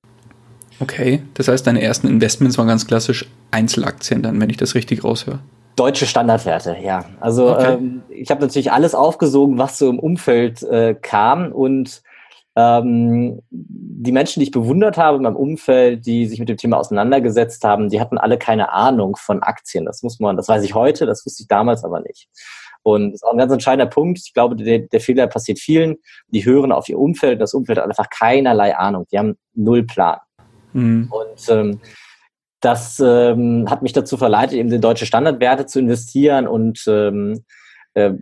Okay, 0.80 1.22
das 1.34 1.48
heißt, 1.48 1.66
deine 1.66 1.82
ersten 1.82 2.08
Investments 2.08 2.58
waren 2.58 2.68
ganz 2.68 2.88
klassisch 2.88 3.26
Einzelaktien, 3.52 4.22
dann, 4.22 4.40
wenn 4.40 4.50
ich 4.50 4.58
das 4.58 4.76
richtig 4.76 5.04
raushöre. 5.04 5.40
Deutsche 5.76 6.06
Standardwerte, 6.06 6.78
ja. 6.82 7.06
Also 7.20 7.52
okay. 7.52 7.74
ähm, 7.74 8.02
ich 8.10 8.32
habe 8.32 8.42
natürlich 8.42 8.72
alles 8.72 8.96
aufgesogen, 8.96 9.58
was 9.58 9.78
so 9.78 9.90
im 9.90 10.00
Umfeld 10.00 10.64
äh, 10.64 10.96
kam 10.96 11.52
und 11.52 12.02
ähm, 12.56 13.44
die 13.52 14.12
Menschen, 14.12 14.40
die 14.40 14.46
ich 14.46 14.52
bewundert 14.52 14.98
habe 14.98 15.18
in 15.18 15.24
meinem 15.24 15.36
Umfeld, 15.36 16.08
die 16.08 16.26
sich 16.26 16.40
mit 16.40 16.50
dem 16.50 16.58
Thema 16.58 16.78
auseinandergesetzt 16.78 17.64
haben, 17.64 17.90
die 17.90 18.02
hatten 18.02 18.18
alle 18.18 18.40
keine 18.40 18.72
Ahnung 18.72 19.16
von 19.16 19.44
Aktien. 19.44 19.86
Das 19.86 20.02
muss 20.02 20.20
man, 20.20 20.36
das 20.36 20.48
weiß 20.48 20.64
ich 20.64 20.74
heute, 20.74 21.06
das 21.06 21.24
wusste 21.24 21.44
ich 21.44 21.48
damals 21.48 21.84
aber 21.84 22.00
nicht. 22.00 22.28
Und 22.88 23.12
das 23.12 23.16
ist 23.16 23.24
auch 23.26 23.34
ein 23.34 23.38
ganz 23.38 23.52
entscheidender 23.52 23.90
Punkt. 23.90 24.18
Ich 24.24 24.34
glaube, 24.34 24.56
der, 24.56 24.80
der 24.80 25.02
Fehler 25.02 25.28
passiert 25.28 25.60
vielen. 25.60 25.98
Die 26.30 26.46
hören 26.46 26.72
auf 26.72 26.88
ihr 26.88 26.98
Umfeld. 26.98 27.42
Das 27.42 27.54
Umfeld 27.54 27.80
hat 27.80 27.86
einfach 27.86 28.10
keinerlei 28.10 28.78
Ahnung. 28.78 29.06
Die 29.12 29.20
haben 29.20 29.36
null 29.54 29.84
Plan. 29.84 30.20
Mhm. 30.72 31.12
Und 31.12 31.50
ähm, 31.50 31.82
das 32.62 32.98
ähm, 33.06 33.66
hat 33.70 33.82
mich 33.82 33.92
dazu 33.92 34.16
verleitet, 34.16 34.58
eben 34.58 34.72
in 34.72 34.80
deutsche 34.80 35.06
Standardwerte 35.06 35.66
zu 35.66 35.80
investieren 35.80 36.48
und 36.48 36.82
ähm, 36.88 37.44
äh, 37.94 38.14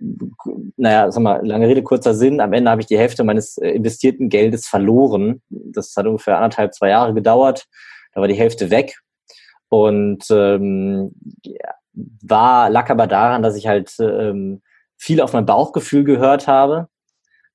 naja, 0.77 1.11
sag 1.11 1.21
mal, 1.21 1.45
lange 1.45 1.67
Rede, 1.67 1.83
kurzer 1.83 2.15
Sinn, 2.15 2.41
am 2.41 2.51
Ende 2.51 2.71
habe 2.71 2.81
ich 2.81 2.87
die 2.87 2.97
Hälfte 2.97 3.23
meines 3.23 3.59
äh, 3.59 3.69
investierten 3.69 4.29
Geldes 4.29 4.67
verloren. 4.67 5.43
Das 5.49 5.95
hat 5.95 6.07
ungefähr 6.07 6.37
anderthalb, 6.37 6.73
zwei 6.73 6.89
Jahre 6.89 7.13
gedauert. 7.13 7.65
Da 8.13 8.21
war 8.21 8.27
die 8.27 8.33
Hälfte 8.33 8.71
weg. 8.71 8.97
Und 9.69 10.25
ähm, 10.31 11.13
ja, 11.43 11.75
war, 12.21 12.69
lag 12.69 12.89
aber 12.89 13.07
daran, 13.07 13.43
dass 13.43 13.55
ich 13.55 13.67
halt 13.67 13.93
ähm, 13.99 14.61
viel 14.97 15.21
auf 15.21 15.33
mein 15.33 15.45
Bauchgefühl 15.45 16.03
gehört 16.03 16.47
habe 16.47 16.87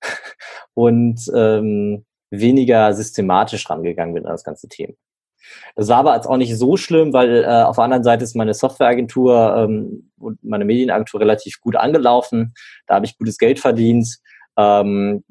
und 0.74 1.20
ähm, 1.34 2.04
weniger 2.30 2.92
systematisch 2.94 3.68
rangegangen 3.68 4.14
bin 4.14 4.26
an 4.26 4.32
das 4.32 4.44
ganze 4.44 4.68
Thema. 4.68 4.94
Das 5.74 5.88
war 5.88 5.98
aber 5.98 6.14
jetzt 6.14 6.26
auch 6.26 6.36
nicht 6.36 6.56
so 6.56 6.76
schlimm, 6.76 7.12
weil 7.12 7.44
äh, 7.44 7.62
auf 7.62 7.76
der 7.76 7.84
anderen 7.84 8.04
Seite 8.04 8.24
ist 8.24 8.36
meine 8.36 8.54
Softwareagentur 8.54 9.56
ähm, 9.56 10.10
und 10.18 10.42
meine 10.44 10.64
Medienagentur 10.64 11.20
relativ 11.20 11.60
gut 11.60 11.76
angelaufen. 11.76 12.54
Da 12.86 12.94
habe 12.94 13.06
ich 13.06 13.18
gutes 13.18 13.38
Geld 13.38 13.58
verdient, 13.58 14.18
ähm, 14.56 15.24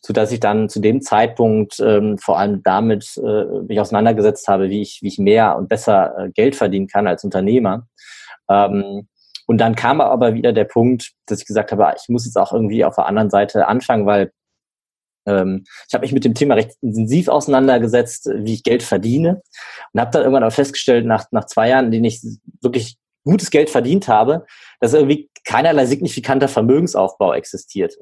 so 0.00 0.12
dass 0.12 0.32
ich 0.32 0.40
dann 0.40 0.68
zu 0.68 0.80
dem 0.80 1.02
Zeitpunkt 1.02 1.80
ähm, 1.80 2.18
vor 2.18 2.38
allem 2.38 2.62
damit 2.62 3.16
äh, 3.18 3.62
mich 3.66 3.80
auseinandergesetzt 3.80 4.48
habe, 4.48 4.70
wie 4.70 4.82
ich, 4.82 5.00
wie 5.02 5.08
ich 5.08 5.18
mehr 5.18 5.56
und 5.56 5.68
besser 5.68 6.16
äh, 6.18 6.30
Geld 6.30 6.54
verdienen 6.56 6.86
kann 6.86 7.06
als 7.06 7.24
Unternehmer. 7.24 7.86
Ähm, 8.48 9.08
und 9.46 9.58
dann 9.58 9.74
kam 9.74 10.00
aber 10.00 10.34
wieder 10.34 10.52
der 10.52 10.64
Punkt, 10.64 11.12
dass 11.26 11.40
ich 11.40 11.46
gesagt 11.46 11.72
habe, 11.72 11.94
ich 11.96 12.08
muss 12.08 12.26
jetzt 12.26 12.36
auch 12.36 12.52
irgendwie 12.52 12.84
auf 12.84 12.96
der 12.96 13.06
anderen 13.06 13.30
Seite 13.30 13.66
anfangen, 13.66 14.04
weil 14.04 14.30
ähm, 15.26 15.64
ich 15.86 15.94
habe 15.94 16.02
mich 16.02 16.12
mit 16.12 16.24
dem 16.24 16.34
Thema 16.34 16.54
recht 16.54 16.72
intensiv 16.82 17.28
auseinandergesetzt, 17.28 18.28
wie 18.34 18.54
ich 18.54 18.62
Geld 18.62 18.82
verdiene 18.82 19.42
und 19.92 20.00
habe 20.00 20.10
dann 20.10 20.22
irgendwann 20.22 20.44
auch 20.44 20.52
festgestellt, 20.52 21.06
nach, 21.06 21.26
nach 21.30 21.46
zwei 21.46 21.70
Jahren, 21.70 21.86
in 21.86 21.92
denen 21.92 22.04
ich 22.04 22.20
wirklich 22.60 22.98
gutes 23.24 23.50
Geld 23.50 23.70
verdient 23.70 24.08
habe, 24.08 24.46
dass 24.80 24.94
irgendwie 24.94 25.30
keinerlei 25.44 25.86
signifikanter 25.86 26.48
Vermögensaufbau 26.48 27.34
existierte. 27.34 27.98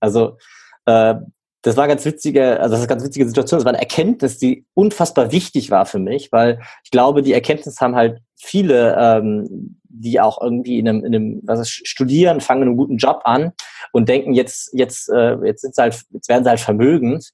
Also 0.00 0.38
äh, 0.86 1.14
das 1.62 1.76
war 1.76 1.88
ganz 1.88 2.04
witzige, 2.04 2.60
also 2.60 2.72
das 2.72 2.80
ist 2.80 2.90
eine 2.90 2.94
ganz 2.94 3.04
witzige 3.04 3.26
Situation. 3.26 3.58
Das 3.58 3.64
war 3.64 3.72
eine 3.72 3.80
Erkenntnis, 3.80 4.38
die 4.38 4.66
unfassbar 4.74 5.32
wichtig 5.32 5.70
war 5.70 5.86
für 5.86 5.98
mich, 5.98 6.30
weil 6.30 6.60
ich 6.84 6.90
glaube, 6.90 7.22
die 7.22 7.32
Erkenntnis 7.32 7.80
haben 7.80 7.94
halt 7.94 8.20
viele, 8.36 8.96
ähm, 8.98 9.80
die 9.96 10.20
auch 10.20 10.40
irgendwie 10.40 10.78
in 10.78 10.88
einem, 10.88 11.04
in 11.04 11.14
einem 11.14 11.40
was 11.44 11.60
ist, 11.60 11.88
studieren, 11.88 12.40
fangen 12.40 12.62
einen 12.62 12.76
guten 12.76 12.96
Job 12.96 13.20
an 13.24 13.52
und 13.92 14.08
denken 14.08 14.34
jetzt, 14.34 14.70
jetzt, 14.72 15.08
äh, 15.08 15.36
jetzt 15.44 15.62
sind 15.62 15.74
sie 15.74 15.82
halt, 15.82 16.02
jetzt 16.10 16.28
werden 16.28 16.44
sie 16.44 16.50
halt 16.50 16.60
vermögend. 16.60 17.30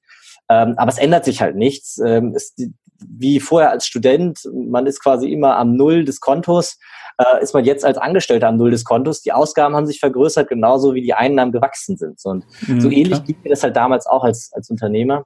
Ähm, 0.49 0.75
aber 0.77 0.91
es 0.91 0.99
ändert 0.99 1.25
sich 1.25 1.41
halt 1.41 1.57
nichts. 1.57 1.99
Ähm, 2.05 2.35
es, 2.35 2.55
wie 2.99 3.41
vorher 3.41 3.71
als 3.71 3.87
Student, 3.87 4.41
man 4.53 4.87
ist 4.87 5.01
quasi 5.03 5.33
immer 5.33 5.57
am 5.57 5.77
Null 5.77 6.05
des 6.05 6.21
Kontos, 6.21 6.79
äh, 7.19 7.43
ist 7.43 7.55
man 7.55 7.65
jetzt 7.65 7.85
als 7.85 7.99
Angestellter 7.99 8.49
am 8.49 8.57
Null 8.57 8.73
des 8.73 8.85
Kontos. 8.85 9.23
Die 9.23 9.33
Ausgaben 9.33 9.75
haben 9.75 9.87
sich 9.87 10.01
vergrößert, 10.01 10.49
genauso 10.49 10.95
wie 10.95 11.03
die 11.03 11.15
Einnahmen 11.15 11.53
gewachsen 11.53 11.97
sind. 11.97 12.21
Und 12.25 12.45
mhm, 12.67 12.81
so 12.81 12.91
ähnlich 12.91 13.25
ging 13.25 13.37
mir 13.43 13.51
das 13.51 13.63
halt 13.63 13.77
damals 13.77 14.07
auch 14.07 14.25
als, 14.25 14.51
als 14.53 14.69
Unternehmer, 14.71 15.25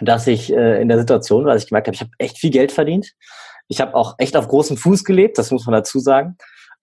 dass 0.00 0.26
ich 0.26 0.52
äh, 0.52 0.80
in 0.80 0.88
der 0.88 0.98
Situation 0.98 1.44
war, 1.44 1.52
dass 1.52 1.64
ich 1.64 1.68
gemerkt 1.68 1.88
habe, 1.88 1.94
ich 1.94 2.00
habe 2.00 2.10
echt 2.18 2.38
viel 2.38 2.50
Geld 2.50 2.72
verdient. 2.72 3.12
Ich 3.68 3.80
habe 3.80 3.94
auch 3.94 4.14
echt 4.18 4.36
auf 4.36 4.48
großem 4.48 4.76
Fuß 4.76 5.04
gelebt, 5.04 5.38
das 5.38 5.50
muss 5.50 5.66
man 5.66 5.74
dazu 5.74 5.98
sagen 5.98 6.36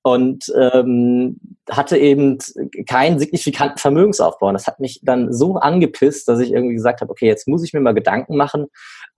und 0.03 0.51
ähm, 0.59 1.39
hatte 1.69 1.97
eben 1.97 2.39
keinen 2.87 3.19
signifikanten 3.19 3.77
Vermögensaufbau. 3.77 4.47
Und 4.47 4.53
das 4.53 4.65
hat 4.65 4.79
mich 4.79 4.99
dann 5.03 5.31
so 5.31 5.57
angepisst, 5.57 6.27
dass 6.27 6.39
ich 6.39 6.51
irgendwie 6.51 6.73
gesagt 6.73 7.01
habe, 7.01 7.11
okay, 7.11 7.27
jetzt 7.27 7.47
muss 7.47 7.63
ich 7.63 7.73
mir 7.73 7.81
mal 7.81 7.93
Gedanken 7.93 8.35
machen, 8.35 8.67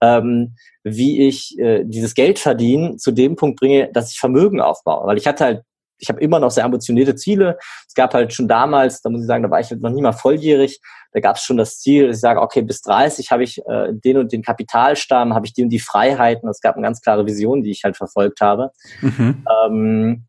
ähm, 0.02 0.56
wie 0.82 1.26
ich 1.26 1.58
äh, 1.58 1.84
dieses 1.84 2.14
Geld 2.14 2.38
verdienen 2.38 2.98
zu 2.98 3.12
dem 3.12 3.36
Punkt 3.36 3.58
bringe, 3.58 3.90
dass 3.92 4.12
ich 4.12 4.18
Vermögen 4.18 4.60
aufbaue. 4.60 5.06
Weil 5.06 5.16
ich 5.16 5.26
hatte 5.26 5.44
halt, 5.44 5.62
ich 5.98 6.08
habe 6.08 6.20
immer 6.20 6.40
noch 6.40 6.50
sehr 6.50 6.64
ambitionierte 6.64 7.14
Ziele. 7.14 7.58
Es 7.86 7.94
gab 7.94 8.14
halt 8.14 8.32
schon 8.32 8.48
damals, 8.48 9.00
da 9.02 9.10
muss 9.10 9.22
ich 9.22 9.26
sagen, 9.26 9.42
da 9.42 9.50
war 9.50 9.60
ich 9.60 9.70
halt 9.70 9.80
noch 9.80 9.90
nie 9.90 10.02
mal 10.02 10.12
volljährig, 10.12 10.80
da 11.12 11.20
gab 11.20 11.36
es 11.36 11.42
schon 11.42 11.56
das 11.56 11.78
Ziel, 11.78 12.08
dass 12.08 12.16
ich 12.16 12.20
sage, 12.20 12.40
okay, 12.40 12.62
bis 12.62 12.82
30 12.82 13.30
habe 13.30 13.44
ich 13.44 13.58
äh, 13.66 13.92
den 13.92 14.18
und 14.18 14.32
den 14.32 14.42
Kapitalstamm, 14.42 15.34
habe 15.34 15.46
ich 15.46 15.52
die 15.52 15.62
und 15.62 15.70
die 15.70 15.78
Freiheiten. 15.78 16.48
Es 16.48 16.60
gab 16.60 16.74
eine 16.74 16.84
ganz 16.84 17.00
klare 17.00 17.26
Vision, 17.26 17.62
die 17.62 17.70
ich 17.70 17.84
halt 17.84 17.96
verfolgt 17.96 18.40
habe. 18.40 18.70
Mhm. 19.00 19.44
Ähm, 19.66 20.24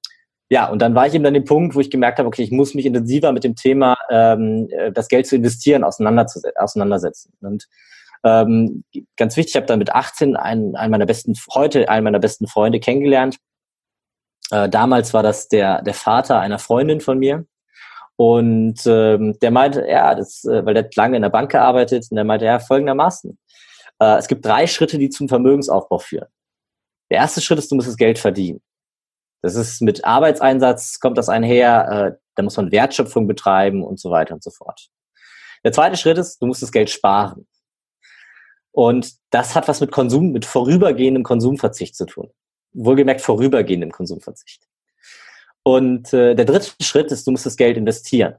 ja, 0.50 0.70
und 0.70 0.80
dann 0.80 0.94
war 0.94 1.08
ich 1.08 1.16
eben 1.16 1.26
an 1.26 1.34
dem 1.34 1.44
Punkt, 1.44 1.76
wo 1.76 1.80
ich 1.80 1.90
gemerkt 1.90 2.20
habe, 2.20 2.28
okay, 2.28 2.44
ich 2.44 2.52
muss 2.52 2.76
mich 2.76 2.86
intensiver 2.86 3.32
mit 3.32 3.44
dem 3.44 3.56
Thema, 3.56 3.98
ähm, 4.12 4.68
äh, 4.70 4.92
das 4.92 5.08
Geld 5.08 5.26
zu 5.26 5.36
investieren, 5.36 5.84
auseinandersetzen. 5.84 7.34
Und 7.42 7.68
ähm, 8.24 8.84
ganz 9.18 9.38
wichtig, 9.38 9.54
ich 9.54 9.56
habe 9.56 9.66
dann 9.66 9.80
mit 9.80 9.94
18 9.94 10.36
einen, 10.36 10.76
einen 10.76 10.92
meiner 10.92 11.08
besten, 11.08 11.34
heute 11.54 11.90
einen 11.90 12.04
meiner 12.04 12.20
besten 12.20 12.48
Freunde 12.48 12.80
kennengelernt. 12.80 13.38
Äh, 14.52 14.70
damals 14.70 15.14
war 15.14 15.24
das 15.24 15.48
der, 15.48 15.82
der 15.82 15.94
Vater 15.94 16.40
einer 16.40 16.60
Freundin 16.60 17.02
von 17.02 17.20
mir. 17.20 17.46
Und 18.18 18.86
ähm, 18.86 19.38
der 19.40 19.52
meinte, 19.52 19.86
ja, 19.88 20.16
das, 20.16 20.46
äh, 20.46 20.66
weil 20.66 20.74
der 20.74 20.86
hat 20.86 20.96
lange 20.96 21.18
in 21.18 21.22
der 21.22 21.30
Bank 21.30 21.52
gearbeitet, 21.52 22.08
und 22.10 22.16
der 22.16 22.24
meinte, 22.24 22.46
ja, 22.46 22.60
folgendermaßen. 22.60 23.38
Äh, 24.00 24.18
es 24.18 24.28
gibt 24.28 24.46
drei 24.46 24.68
Schritte, 24.68 24.98
die 24.98 25.10
zum 25.10 25.28
Vermögensaufbau 25.28 26.00
führen. 26.00 26.28
Der 27.10 27.18
erste 27.18 27.42
Schritt 27.42 27.60
ist, 27.60 27.72
du 27.72 27.76
musst 27.76 27.88
das 27.88 27.98
Geld 27.98 28.18
verdienen. 28.18 28.62
Das 29.42 29.56
ist 29.56 29.82
mit 29.82 30.06
Arbeitseinsatz 30.06 31.00
kommt 31.00 31.18
das 31.18 31.30
einher, 31.30 32.16
äh, 32.16 32.20
da 32.36 32.44
muss 32.44 32.58
man 32.58 32.72
Wertschöpfung 32.72 33.28
betreiben 33.28 33.84
und 33.84 34.00
so 34.00 34.10
weiter 34.10 34.34
und 34.34 34.44
so 34.44 34.50
fort. 34.50 34.88
Der 35.64 35.72
zweite 35.72 35.98
Schritt 35.98 36.18
ist, 36.18 36.42
du 36.42 36.48
musst 36.48 36.62
das 36.62 36.72
Geld 36.72 36.90
sparen. 36.90 37.48
Und 38.72 39.14
das 39.30 39.56
hat 39.56 39.68
was 39.68 39.82
mit 39.82 39.92
Konsum, 39.92 40.32
mit 40.32 40.46
vorübergehendem 40.46 41.24
Konsumverzicht 41.24 41.96
zu 41.96 42.06
tun. 42.06 42.32
Wohlgemerkt 42.76 43.22
vorübergehendem 43.22 43.92
Konsumverzicht. 43.92 44.68
Und 45.64 46.14
äh, 46.14 46.36
der 46.36 46.46
dritte 46.46 46.72
Schritt 46.82 47.12
ist, 47.12 47.26
du 47.26 47.32
musst 47.32 47.46
das 47.46 47.58
Geld 47.58 47.78
investieren. 47.78 48.36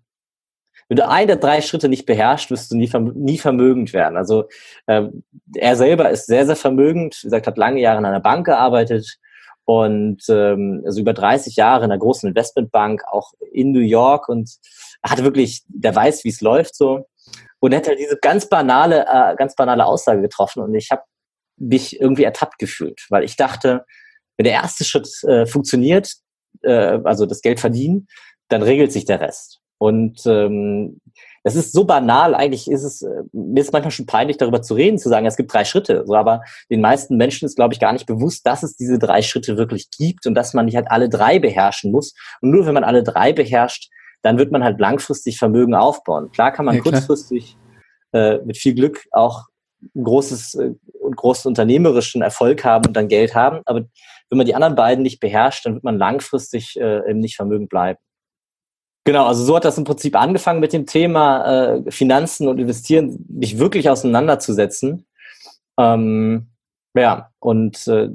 Wenn 0.89 0.97
du 0.97 1.09
einen 1.09 1.27
der 1.27 1.37
drei 1.37 1.61
Schritte 1.61 1.89
nicht 1.89 2.07
beherrschst, 2.07 2.51
wirst 2.53 2.71
du 2.71 2.77
nie, 2.77 2.89
nie 3.15 3.39
vermögend 3.39 3.93
werden. 3.93 4.17
Also 4.17 4.49
ähm, 4.87 5.25
er 5.55 5.75
selber 5.75 6.11
ist 6.11 6.27
sehr, 6.27 6.47
sehr 6.47 6.55
vermögend, 6.55 7.19
wie 7.23 7.27
gesagt, 7.27 7.49
hat 7.49 7.59
lange 7.59 7.81
Jahre 7.81 7.99
in 7.99 8.05
einer 8.05 8.21
Bank 8.21 8.47
gearbeitet, 8.47 9.19
und 9.67 10.23
ähm, 10.29 10.83
also 10.87 11.01
über 11.01 11.13
30 11.13 11.57
Jahre 11.57 11.85
in 11.85 11.91
einer 11.91 11.99
großen 11.99 12.29
Investmentbank, 12.29 13.03
auch 13.09 13.33
in 13.53 13.73
New 13.73 13.81
York 13.81 14.29
und 14.29 14.49
er 15.03 15.11
hatte 15.11 15.25
wirklich, 15.25 15.65
der 15.67 15.95
weiß, 15.95 16.23
wie 16.25 16.29
es 16.29 16.41
läuft 16.41 16.77
so. 16.77 17.09
Und 17.59 17.73
er 17.73 17.79
hat 17.79 17.89
halt 17.89 17.99
diese 17.99 18.17
ganz 18.17 18.49
banale, 18.49 19.07
äh, 19.09 19.35
ganz 19.35 19.57
banale 19.57 19.85
Aussage 19.85 20.23
getroffen 20.23 20.63
und 20.63 20.75
ich 20.75 20.93
habe 20.93 21.03
mich 21.57 22.01
irgendwie 22.01 22.23
ertappt 22.23 22.59
gefühlt, 22.59 23.07
weil 23.11 23.25
ich 23.25 23.37
dachte, 23.37 23.85
wenn 24.37 24.45
der 24.45 24.55
erste 24.55 24.85
Schritt 24.85 25.09
äh, 25.25 25.47
funktioniert, 25.47 26.13
äh, 26.63 26.99
also 27.05 27.27
das 27.27 27.41
Geld 27.43 27.61
verdienen, 27.61 28.09
dann 28.49 28.63
regelt 28.63 28.93
sich 28.93 29.05
der 29.05 29.21
Rest. 29.21 29.61
Und 29.79 30.23
ähm, 30.27 31.01
das 31.45 31.55
ist 31.55 31.73
so 31.73 31.85
banal, 31.85 32.35
eigentlich 32.35 32.71
ist 32.71 32.83
es, 32.83 33.03
äh, 33.03 33.23
mir 33.33 33.61
ist 33.61 33.73
manchmal 33.73 33.91
schon 33.91 34.07
peinlich, 34.07 34.37
darüber 34.39 34.63
zu 34.63 34.75
reden, 34.75 34.99
zu 34.99 35.09
sagen, 35.09 35.27
es 35.27 35.37
gibt 35.37 35.53
drei 35.53 35.65
Schritte. 35.65 36.05
So, 36.07 36.15
aber 36.15 36.43
den 36.71 36.81
meisten 36.81 37.17
Menschen 37.17 37.47
ist, 37.47 37.57
glaube 37.57 37.75
ich, 37.75 37.81
gar 37.81 37.93
nicht 37.93 38.07
bewusst, 38.07 38.47
dass 38.47 38.63
es 38.63 38.77
diese 38.77 38.99
drei 38.99 39.23
Schritte 39.23 39.57
wirklich 39.57 39.91
gibt 39.91 40.27
und 40.27 40.35
dass 40.35 40.55
man 40.55 40.65
nicht 40.65 40.77
halt 40.77 40.91
alle 40.91 41.09
drei 41.09 41.39
beherrschen 41.39 41.93
muss. 41.93 42.15
Und 42.41 42.51
nur 42.51 42.67
wenn 42.67 42.75
man 42.75 42.85
alle 42.85 43.03
drei 43.03 43.33
beherrscht, 43.33 43.91
dann 44.23 44.39
wird 44.39 44.51
man 44.51 44.65
halt 44.65 44.81
langfristig 44.81 45.39
Vermögen 45.39 45.75
aufbauen. 45.75 46.31
Klar 46.33 46.53
kann 46.53 46.65
man 46.65 46.77
ja, 46.77 46.81
kurzfristig 46.81 47.57
äh, 48.13 48.39
mit 48.39 48.57
viel 48.57 48.75
Glück 48.75 49.05
auch 49.13 49.45
ein 49.95 50.05
großes 50.05 50.55
äh, 50.55 50.73
und 51.01 51.17
großen 51.17 51.49
unternehmerischen 51.49 52.23
Erfolg 52.23 52.65
haben 52.65 52.87
und 52.87 52.97
dann 52.97 53.09
Geld 53.09 53.35
haben. 53.35 53.61
Aber 53.67 53.85
wenn 54.31 54.39
man 54.39 54.47
die 54.47 54.55
anderen 54.55 54.75
beiden 54.75 55.03
nicht 55.03 55.21
beherrscht, 55.21 55.67
dann 55.67 55.75
wird 55.75 55.85
man 55.85 55.99
langfristig 55.99 56.79
äh, 56.79 57.09
eben 57.09 57.21
nicht 57.21 57.37
vermögend 57.37 57.69
bleiben. 57.69 57.99
Genau, 59.05 59.27
also 59.27 59.45
so 59.45 59.55
hat 59.55 59.65
das 59.65 59.79
im 59.79 59.85
Prinzip 59.85 60.17
angefangen 60.17 60.59
mit 60.59 60.73
dem 60.73 60.85
Thema 60.85 61.77
äh, 61.77 61.91
Finanzen 61.93 62.49
und 62.49 62.59
Investieren, 62.59 63.25
mich 63.29 63.59
wirklich 63.59 63.89
auseinanderzusetzen. 63.89 65.07
Ähm, 65.79 66.49
ja, 66.95 67.31
und 67.39 67.87
äh, 67.87 68.09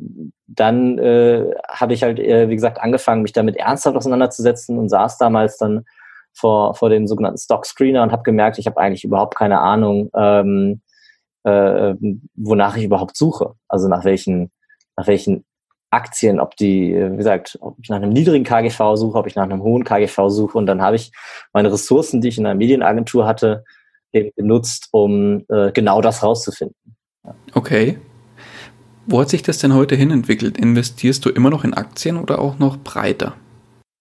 dann 0.47 0.97
äh, 0.97 1.53
habe 1.69 1.93
ich 1.93 2.03
halt, 2.03 2.19
äh, 2.19 2.49
wie 2.49 2.55
gesagt, 2.55 2.81
angefangen, 2.81 3.21
mich 3.21 3.31
damit 3.31 3.55
ernsthaft 3.55 3.95
auseinanderzusetzen 3.95 4.77
und 4.77 4.89
saß 4.89 5.17
damals 5.17 5.57
dann 5.57 5.85
vor, 6.33 6.73
vor 6.75 6.89
dem 6.89 7.07
sogenannten 7.07 7.37
Stock 7.37 7.65
Screener 7.65 8.03
und 8.03 8.11
habe 8.11 8.23
gemerkt, 8.23 8.57
ich 8.57 8.67
habe 8.67 8.79
eigentlich 8.79 9.05
überhaupt 9.05 9.37
keine 9.37 9.59
Ahnung, 9.59 10.09
ähm, 10.13 10.81
äh, 11.43 11.93
wonach 12.35 12.75
ich 12.75 12.83
überhaupt 12.83 13.15
suche. 13.15 13.53
Also 13.69 13.87
nach 13.87 14.03
welchen, 14.03 14.51
nach 14.97 15.07
welchen 15.07 15.45
Aktien, 15.91 16.39
ob 16.39 16.55
die, 16.55 16.95
wie 16.95 17.17
gesagt, 17.17 17.57
ob 17.61 17.77
ich 17.81 17.89
nach 17.89 17.97
einem 17.97 18.11
niedrigen 18.11 18.45
KGV 18.45 18.95
suche, 18.95 19.17
ob 19.17 19.27
ich 19.27 19.35
nach 19.35 19.43
einem 19.43 19.61
hohen 19.61 19.83
KGV 19.83 20.29
suche. 20.29 20.57
Und 20.57 20.65
dann 20.65 20.81
habe 20.81 20.95
ich 20.95 21.11
meine 21.53 21.71
Ressourcen, 21.71 22.21
die 22.21 22.29
ich 22.29 22.37
in 22.37 22.45
einer 22.45 22.55
Medienagentur 22.55 23.27
hatte, 23.27 23.63
eben 24.13 24.31
genutzt, 24.35 24.87
um 24.91 25.45
äh, 25.49 25.71
genau 25.71 26.01
das 26.01 26.23
rauszufinden. 26.23 26.75
Okay. 27.53 27.99
Wo 29.05 29.19
hat 29.19 29.29
sich 29.29 29.43
das 29.43 29.57
denn 29.57 29.73
heute 29.73 29.95
hin 29.95 30.11
entwickelt? 30.11 30.57
Investierst 30.57 31.25
du 31.25 31.29
immer 31.29 31.49
noch 31.49 31.63
in 31.63 31.73
Aktien 31.73 32.17
oder 32.17 32.39
auch 32.39 32.59
noch 32.59 32.77
breiter? 32.77 33.35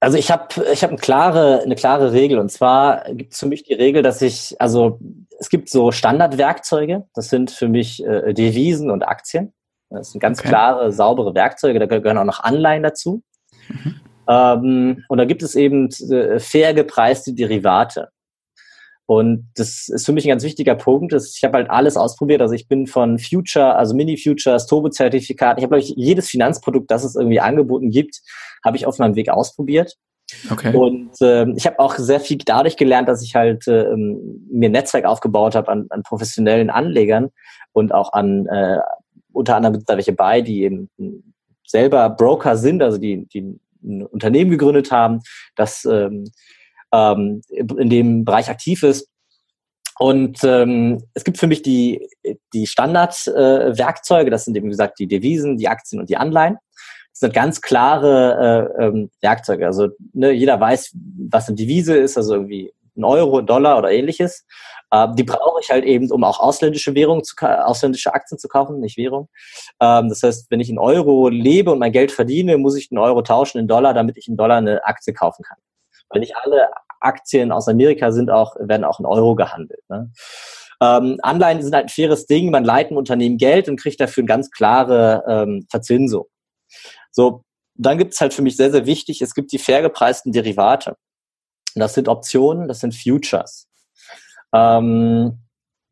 Also 0.00 0.16
ich 0.16 0.30
habe 0.30 0.47
ich 0.73 0.82
hab 0.82 0.90
eine 0.90 0.99
klare 0.99 1.61
eine 1.62 1.75
klare 1.75 2.12
Regel 2.12 2.38
und 2.38 2.50
zwar 2.50 3.04
gibt 3.12 3.35
es 3.35 3.38
für 3.38 3.47
mich 3.47 3.64
die 3.64 3.75
Regel, 3.75 4.02
dass 4.02 4.23
ich 4.23 4.56
also 4.59 4.99
es 5.38 5.50
gibt 5.50 5.68
so 5.68 5.92
Standardwerkzeuge, 5.92 7.06
das 7.14 7.28
sind 7.28 7.50
für 7.50 7.68
mich 7.68 8.04
äh, 8.04 8.32
Devisen 8.32 8.90
und 8.90 9.06
Aktien. 9.06 9.52
Das 9.90 10.12
sind 10.12 10.20
ganz 10.20 10.38
okay. 10.40 10.49
klare, 10.49 10.92
saubere 10.92 11.35
Werkzeuge, 11.35 11.78
da 11.78 11.87
gehören 11.87 12.18
auch 12.18 12.25
noch 12.25 12.40
Anleihen 12.40 12.82
dazu. 12.82 13.23
Mhm. 13.68 14.00
Ähm, 14.28 15.04
und 15.09 15.18
da 15.18 15.25
gibt 15.25 15.42
es 15.42 15.54
eben 15.54 15.88
äh, 15.88 16.38
fair 16.38 16.75
gepreiste 16.75 17.35
Derivate. 17.35 18.09
Und 19.06 19.50
das 19.56 19.88
ist 19.88 20.06
für 20.06 20.12
mich 20.12 20.25
ein 20.25 20.28
ganz 20.30 20.44
wichtiger 20.44 20.76
Punkt. 20.76 21.12
Ich 21.12 21.42
habe 21.42 21.56
halt 21.56 21.68
alles 21.68 21.97
ausprobiert. 21.97 22.40
Also 22.40 22.54
ich 22.54 22.68
bin 22.68 22.87
von 22.87 23.18
Future, 23.18 23.75
also 23.75 23.92
Mini-Futures, 23.92 24.68
Turbo-Zertifikat. 24.68 25.59
Ich 25.59 25.64
habe, 25.64 25.76
glaube 25.76 25.82
ich, 25.82 25.94
jedes 25.97 26.28
Finanzprodukt, 26.28 26.88
das 26.92 27.02
es 27.02 27.16
irgendwie 27.16 27.40
angeboten 27.40 27.90
gibt, 27.90 28.20
habe 28.64 28.76
ich 28.76 28.87
auf 28.87 29.00
meinem 29.00 29.16
Weg 29.16 29.28
ausprobiert. 29.28 29.97
Okay. 30.49 30.73
Und 30.76 31.20
äh, 31.20 31.50
ich 31.56 31.66
habe 31.66 31.80
auch 31.80 31.97
sehr 31.97 32.20
viel 32.20 32.38
dadurch 32.38 32.76
gelernt, 32.76 33.09
dass 33.09 33.20
ich 33.20 33.35
halt 33.35 33.66
äh, 33.66 33.97
mir 33.97 34.68
ein 34.68 34.73
Netzwerk 34.73 35.04
aufgebaut 35.04 35.56
habe 35.56 35.73
an, 35.73 35.87
an 35.90 36.04
professionellen 36.04 36.70
Anlegern 36.70 37.30
und 37.73 37.92
auch 37.92 38.12
an 38.12 38.47
äh, 38.47 38.78
unter 39.33 39.57
anderem 39.57 39.75
sind 39.77 39.89
da 39.89 39.97
welche 39.97 40.13
bei, 40.13 40.41
die 40.41 40.63
eben 40.63 40.91
selber 41.67 42.11
Broker 42.11 42.57
sind, 42.57 42.83
also 42.83 42.99
die, 42.99 43.27
die 43.27 43.59
ein 43.83 44.07
Unternehmen 44.07 44.51
gegründet 44.51 44.91
haben, 44.91 45.21
das 45.57 45.85
ähm, 45.85 46.25
ähm, 46.93 47.43
in 47.51 47.89
dem 47.89 48.25
Bereich 48.25 48.51
aktiv 48.51 48.83
ist. 48.83 49.09
Und 49.99 50.43
ähm, 50.45 51.03
es 51.13 51.25
gibt 51.25 51.39
für 51.39 51.47
mich 51.47 51.63
die, 51.63 52.09
die 52.55 52.67
Standardwerkzeuge, 52.67 54.29
äh, 54.29 54.31
das 54.31 54.45
sind 54.45 54.57
eben 54.57 54.67
wie 54.67 54.71
gesagt 54.71 54.99
die 54.99 55.07
Devisen, 55.07 55.59
die 55.59 55.69
Aktien 55.69 56.01
und 56.01 56.09
die 56.09 56.17
Anleihen. 56.17 56.57
Das 57.13 57.21
sind 57.21 57.35
ganz 57.35 57.61
klare 57.61 58.73
äh, 58.79 58.85
ähm, 58.87 59.11
Werkzeuge. 59.21 59.67
Also 59.67 59.89
ne, 60.15 60.31
jeder 60.31 60.59
weiß, 60.59 60.97
was 61.29 61.49
eine 61.49 61.57
Devise 61.57 61.97
ist, 61.97 62.17
also 62.17 62.35
irgendwie 62.35 62.73
ein 62.97 63.05
Euro, 63.05 63.41
ein 63.41 63.47
Dollar 63.47 63.79
oder 63.79 63.91
ähnliches. 63.91 64.47
Äh, 64.90 65.09
die 65.14 65.25
brauche 65.25 65.61
ich 65.61 65.70
halt 65.70 65.85
eben, 65.85 66.11
um 66.11 66.25
auch 66.25 66.40
ausländische 66.40 66.94
Währung 66.94 67.25
zu 67.25 67.35
ausländische 67.40 68.14
Aktien 68.14 68.38
zu 68.38 68.49
kaufen, 68.49 68.80
nicht 68.80 68.97
Währung. 68.97 69.28
Ähm, 69.80 70.09
das 70.09 70.23
heißt, 70.23 70.50
wenn 70.50 70.61
ich 70.61 70.70
in 70.70 70.78
Euro 70.78 71.28
lebe 71.28 71.70
und 71.70 71.78
mein 71.78 71.92
Geld 71.92 72.12
verdiene, 72.12 72.59
muss 72.59 72.76
ich 72.76 72.90
einen 72.90 72.99
Euro 72.99 73.23
tauschen 73.23 73.59
in 73.59 73.68
Dollar, 73.68 73.94
damit 73.94 74.16
ich 74.16 74.28
in 74.28 74.37
Dollar 74.37 74.59
eine 74.59 74.85
Aktie 74.85 75.12
kaufen 75.12 75.42
kann. 75.42 75.59
Weil 76.09 76.20
nicht 76.20 76.37
alle 76.37 76.68
Aktien 77.00 77.52
aus 77.52 77.68
Amerika 77.68 78.12
sind 78.12 78.30
auch, 78.30 78.56
werden 78.59 78.85
auch 78.85 79.00
in 79.00 79.06
Euro 79.06 79.35
gehandelt. 79.35 79.80
Ne? 79.88 80.11
Ähm, 80.82 81.18
Anleihen 81.23 81.62
sind 81.62 81.75
halt 81.75 81.87
ein 81.87 81.90
faires 81.90 82.26
Ding. 82.26 82.50
Man 82.50 82.64
leiht 82.64 82.90
ein 82.90 82.97
Unternehmen 82.97 83.38
Geld 83.38 83.68
und 83.68 83.78
kriegt 83.78 84.00
dafür 84.00 84.23
eine 84.23 84.28
ganz 84.28 84.50
klare 84.50 85.25
ähm, 85.28 85.66
Verzinsung. 85.70 86.26
So, 87.11 87.42
dann 87.75 87.99
gibt 87.99 88.14
es 88.14 88.20
halt 88.20 88.35
für 88.35 88.42
mich 88.42 88.56
sehr, 88.56 88.70
sehr 88.70 88.87
wichtig, 88.87 89.23
es 89.23 89.35
gibt 89.35 89.52
die 89.52 89.59
fair 89.59 89.82
gepreisten 89.82 90.32
Derivate. 90.32 90.97
Das 91.75 91.94
sind 91.94 92.09
Optionen, 92.09 92.68
das 92.68 92.80
sind 92.80 92.94
Futures. 92.94 93.70
Ähm, 94.54 95.38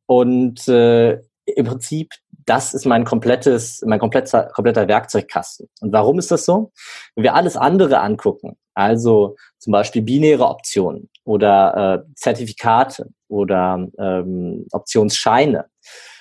und 0.07 0.69
äh, 0.69 1.21
im 1.45 1.67
Prinzip, 1.67 2.13
das 2.47 2.73
ist 2.73 2.87
mein 2.87 3.05
komplettes, 3.05 3.83
mein 3.87 3.99
kompletter, 3.99 4.45
kompletter 4.55 4.89
Werkzeugkasten. 4.89 5.69
Und 5.81 5.93
warum 5.93 6.19
ist 6.19 6.31
das 6.31 6.45
so? 6.45 6.73
Wenn 7.15 7.25
wir 7.25 7.35
alles 7.35 7.57
andere 7.57 8.01
angucken, 8.01 8.57
also 8.75 9.37
zum 9.59 9.73
Beispiel 9.73 10.03
binäre 10.03 10.49
Optionen 10.49 11.11
oder 11.25 12.05
äh, 12.07 12.13
Zertifikate 12.15 13.11
oder 13.29 13.87
ähm, 13.99 14.67
Optionsscheine, 14.73 15.67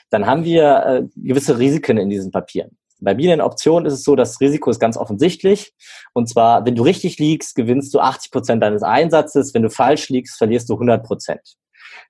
dann 0.09 0.25
haben 0.25 0.43
wir 0.43 0.85
äh, 0.85 1.03
gewisse 1.15 1.57
Risiken 1.59 1.97
in 1.97 2.09
diesen 2.09 2.31
Papieren. 2.31 2.77
Bei 2.99 3.13
binären 3.13 3.41
Optionen 3.41 3.85
ist 3.85 3.93
es 3.93 4.03
so, 4.03 4.15
das 4.15 4.41
Risiko 4.41 4.71
ist 4.71 4.79
ganz 4.79 4.97
offensichtlich. 4.97 5.73
Und 6.13 6.27
zwar, 6.27 6.65
wenn 6.65 6.75
du 6.75 6.83
richtig 6.83 7.19
liegst, 7.19 7.55
gewinnst 7.55 7.93
du 7.93 7.99
80 7.99 8.31
Prozent 8.31 8.63
deines 8.63 8.81
Einsatzes. 8.81 9.53
Wenn 9.53 9.61
du 9.61 9.69
falsch 9.69 10.09
liegst, 10.09 10.37
verlierst 10.37 10.67
du 10.69 10.73
100 10.73 11.05
Prozent. 11.05 11.57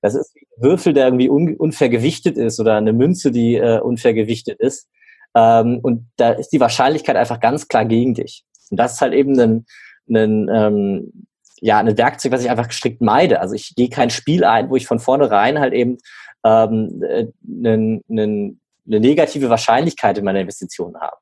Das 0.02 0.16
ist 0.16 0.36
ein 0.36 0.64
Würfel, 0.64 0.94
der 0.94 1.06
irgendwie 1.06 1.30
un 1.30 1.56
unfair 1.56 1.90
gewichtet 1.90 2.38
ist 2.38 2.60
oder 2.60 2.76
eine 2.76 2.94
Münze, 2.94 3.32
die 3.32 3.56
äh, 3.56 3.80
unfair 3.80 4.14
gewichtet 4.14 4.60
ist. 4.60 4.88
Ähm, 5.36 5.80
und 5.82 6.10
da 6.18 6.32
ist 6.32 6.50
die 6.50 6.60
Wahrscheinlichkeit 6.60 7.16
einfach 7.16 7.40
ganz 7.40 7.68
klar 7.68 7.86
gegen 7.86 8.14
dich. 8.14 8.44
Und 8.70 8.78
das 8.78 8.94
ist 8.94 9.02
halt 9.02 9.14
eben 9.14 9.40
ein, 9.40 9.66
ein, 10.10 10.50
ähm, 10.54 11.28
ja, 11.60 11.80
ein 11.80 11.98
Werkzeug, 11.98 12.32
was 12.32 12.44
ich 12.44 12.50
einfach 12.50 12.72
strikt 12.72 13.02
meide. 13.02 13.40
Also 13.40 13.56
ich 13.56 13.74
gehe 13.76 13.90
kein 13.90 14.10
Spiel 14.10 14.44
ein, 14.44 14.70
wo 14.70 14.76
ich 14.76 14.88
von 14.88 15.00
vornherein 15.00 15.60
halt 15.60 15.74
eben 15.74 15.98
ähm, 16.44 17.04
äh, 17.04 17.28
einen, 17.48 18.02
einen, 18.10 18.62
eine 18.86 19.00
negative 19.00 19.50
Wahrscheinlichkeit 19.50 20.18
in 20.18 20.26
meiner 20.26 20.42
Investition 20.42 20.96
habe. 21.00 21.18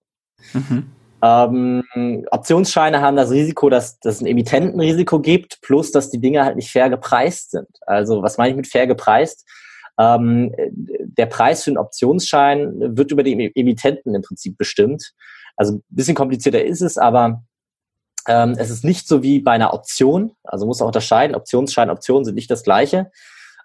Mhm. 0.53 0.91
Ähm, 1.21 1.83
Optionsscheine 2.29 3.01
haben 3.01 3.17
das 3.17 3.31
Risiko, 3.31 3.69
dass, 3.69 3.99
dass 3.99 4.15
es 4.15 4.21
ein 4.21 4.27
Emittentenrisiko 4.27 5.19
gibt, 5.19 5.61
plus 5.61 5.91
dass 5.91 6.09
die 6.09 6.19
Dinge 6.19 6.43
halt 6.43 6.55
nicht 6.55 6.71
fair 6.71 6.89
gepreist 6.89 7.51
sind. 7.51 7.67
Also 7.85 8.21
was 8.21 8.37
meine 8.37 8.51
ich 8.51 8.55
mit 8.55 8.67
fair 8.67 8.87
gepreist? 8.87 9.45
Ähm, 9.97 10.53
der 11.17 11.25
Preis 11.25 11.63
für 11.63 11.71
einen 11.71 11.77
Optionsschein 11.77 12.97
wird 12.97 13.11
über 13.11 13.23
den 13.23 13.39
Emittenten 13.39 14.13
im 14.13 14.21
Prinzip 14.21 14.57
bestimmt. 14.57 15.13
Also 15.55 15.75
ein 15.75 15.83
bisschen 15.89 16.15
komplizierter 16.15 16.63
ist 16.63 16.81
es, 16.81 16.97
aber 16.97 17.43
ähm, 18.27 18.55
es 18.57 18.69
ist 18.69 18.83
nicht 18.83 19.07
so 19.07 19.23
wie 19.23 19.39
bei 19.39 19.51
einer 19.51 19.73
Option. 19.73 20.33
Also 20.43 20.65
muss 20.65 20.81
auch 20.81 20.87
unterscheiden, 20.87 21.35
Optionsschein, 21.35 21.89
Optionen 21.89 22.25
sind 22.25 22.35
nicht 22.35 22.51
das 22.51 22.63
gleiche. 22.63 23.11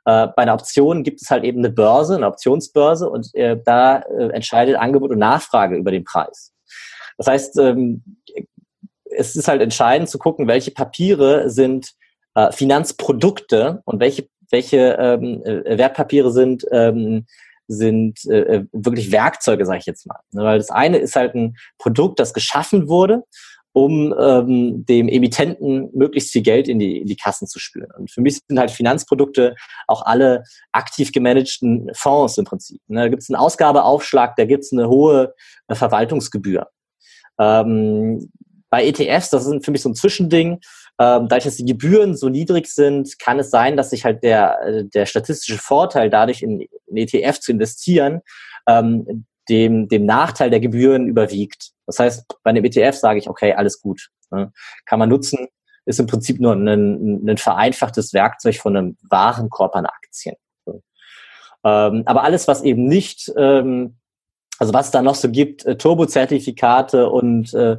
Äh, 0.05 0.29
bei 0.29 0.43
einer 0.43 0.55
Option 0.55 1.03
gibt 1.03 1.21
es 1.21 1.31
halt 1.31 1.45
eben 1.45 1.59
eine 1.59 1.71
Börse, 1.71 2.17
eine 2.17 2.27
Optionsbörse 2.27 3.09
und 3.09 3.35
äh, 3.35 3.61
da 3.65 3.99
äh, 3.99 4.29
entscheidet 4.29 4.77
Angebot 4.77 5.11
und 5.11 5.19
Nachfrage 5.19 5.77
über 5.77 5.91
den 5.91 6.05
Preis. 6.05 6.50
Das 7.21 7.27
heißt, 7.27 7.59
ähm, 7.59 8.03
es 9.05 9.37
ist 9.37 9.47
halt 9.47 9.61
entscheidend 9.61 10.09
zu 10.09 10.19
gucken, 10.19 10.49
welche 10.49 10.71
Papiere 10.71 11.51
sind 11.51 11.93
äh, 12.35 12.51
Finanzprodukte 12.51 13.83
und 13.85 14.01
welche, 14.01 14.27
welche 14.51 14.97
ähm, 14.99 15.43
äh, 15.45 15.77
Wertpapiere 15.77 16.33
sind, 16.33 16.65
ähm, 16.73 17.27
sind 17.69 18.25
äh, 18.25 18.65
wirklich 18.73 19.13
Werkzeuge, 19.13 19.67
sage 19.67 19.81
ich 19.81 19.87
jetzt 19.87 20.07
mal. 20.07 20.21
Ne, 20.33 20.45
weil 20.45 20.57
das 20.57 20.71
eine 20.71 20.97
ist 20.97 21.15
halt 21.15 21.35
ein 21.35 21.59
Produkt, 21.77 22.21
das 22.21 22.33
geschaffen 22.33 22.89
wurde, 22.89 23.25
um 23.73 24.15
ähm, 24.19 24.87
dem 24.87 25.07
Emittenten 25.07 25.91
möglichst 25.93 26.33
viel 26.33 26.43
Geld 26.43 26.69
in 26.69 26.79
die, 26.79 27.03
in 27.03 27.07
die 27.07 27.17
Kassen 27.17 27.47
zu 27.47 27.59
spülen. 27.59 27.91
Und 27.99 28.11
für 28.11 28.23
mich 28.23 28.41
sind 28.49 28.59
halt 28.59 28.71
Finanzprodukte 28.71 29.57
auch 29.87 30.07
alle 30.07 30.45
aktiv 30.73 31.13
gemanagten 31.13 31.91
Fonds 31.93 32.39
im 32.39 32.47
Prinzip. 32.47 32.81
Ne, 32.89 33.03
da 33.03 33.09
gibt 33.09 33.23
es 33.23 33.29
einen 33.29 33.37
Ausgabeaufschlag, 33.37 34.37
da 34.37 34.47
gibt 34.47 34.65
es 34.65 34.73
eine 34.73 34.89
hohe 34.89 35.35
Verwaltungsgebühr. 35.71 36.67
Ähm, 37.41 38.31
bei 38.69 38.87
ETFs, 38.87 39.31
das 39.31 39.47
ist 39.47 39.65
für 39.65 39.71
mich 39.71 39.83
so 39.83 39.89
ein 39.89 39.95
Zwischending, 39.95 40.61
ähm, 41.01 41.29
dadurch, 41.29 41.45
dass 41.45 41.57
die 41.57 41.65
Gebühren 41.65 42.15
so 42.15 42.29
niedrig 42.29 42.67
sind, 42.67 43.19
kann 43.19 43.39
es 43.39 43.51
sein, 43.51 43.77
dass 43.77 43.91
sich 43.91 44.05
halt 44.05 44.23
der, 44.23 44.61
äh, 44.63 44.85
der 44.85 45.07
statistische 45.07 45.59
Vorteil 45.59 46.11
dadurch 46.11 46.43
in, 46.43 46.61
in 46.61 46.97
ETF 46.97 47.41
zu 47.41 47.53
investieren, 47.53 48.21
ähm, 48.69 49.25
dem, 49.49 49.89
dem 49.89 50.05
Nachteil 50.05 50.51
der 50.51 50.61
Gebühren 50.61 51.09
überwiegt. 51.09 51.71
Das 51.87 51.99
heißt, 51.99 52.27
bei 52.43 52.51
einem 52.51 52.65
ETF 52.65 52.95
sage 52.95 53.19
ich, 53.19 53.29
okay, 53.29 53.55
alles 53.55 53.81
gut. 53.81 54.11
Ne? 54.31 54.53
Kann 54.85 54.99
man 54.99 55.09
nutzen, 55.09 55.49
ist 55.87 55.99
im 55.99 56.07
Prinzip 56.07 56.39
nur 56.39 56.53
ein, 56.53 57.27
ein 57.27 57.37
vereinfachtes 57.39 58.13
Werkzeug 58.13 58.57
von 58.57 58.77
einem 58.77 58.97
Warenkorb 59.09 59.75
an 59.75 59.87
Aktien. 59.87 60.37
Ähm, 61.65 62.03
aber 62.07 62.23
alles, 62.23 62.47
was 62.47 62.63
eben 62.63 62.85
nicht 62.85 63.33
ähm, 63.37 63.97
also 64.61 64.75
was 64.75 64.87
es 64.87 64.93
da 64.93 65.03
noch 65.03 65.15
so 65.17 65.29
gibt, 65.31 65.65
äh, 65.65 65.77
Turbo-Zertifikate 65.77 67.09
und 67.11 67.53
äh, 67.55 67.79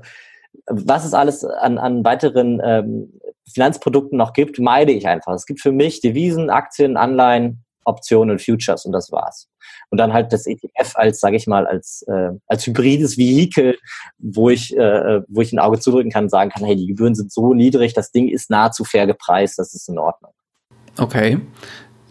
was 0.66 1.06
es 1.06 1.14
alles 1.14 1.46
an, 1.46 1.78
an 1.78 2.04
weiteren 2.04 2.60
ähm, 2.64 3.14
Finanzprodukten 3.54 4.18
noch 4.18 4.34
gibt, 4.34 4.60
meide 4.60 4.92
ich 4.92 5.08
einfach. 5.08 5.34
Es 5.34 5.46
gibt 5.46 5.62
für 5.62 5.72
mich 5.72 6.02
Devisen, 6.02 6.50
Aktien, 6.50 6.98
Anleihen, 6.98 7.64
Optionen 7.86 8.32
und 8.32 8.42
Futures 8.42 8.86
und 8.86 8.94
das 8.94 9.12
war's. 9.12 9.48
Und 9.90 10.00
dann 10.00 10.12
halt 10.12 10.34
das 10.34 10.48
ETF 10.48 10.96
als, 10.96 11.20
sage 11.20 11.36
ich 11.36 11.48
mal, 11.48 11.68
als, 11.68 12.04
äh, 12.08 12.32
als 12.48 12.66
hybrides 12.66 13.18
Vehikel, 13.18 13.78
wo 14.18 14.50
ich, 14.50 14.76
äh, 14.76 15.22
wo 15.28 15.42
ich 15.42 15.54
ein 15.54 15.60
Auge 15.60 15.80
zudrücken 15.80 16.12
kann 16.12 16.26
und 16.26 16.30
sagen 16.30 16.50
kann, 16.50 16.66
hey, 16.66 16.76
die 16.76 16.88
Gebühren 16.88 17.14
sind 17.14 17.32
so 17.32 17.54
niedrig, 17.54 17.94
das 17.94 18.12
Ding 18.12 18.28
ist 18.28 18.50
nahezu 18.50 18.86
fair 18.86 19.06
gepreist, 19.06 19.60
das 19.60 19.74
ist 19.74 19.88
in 19.88 20.00
Ordnung. 20.00 20.34
Okay. 20.98 21.40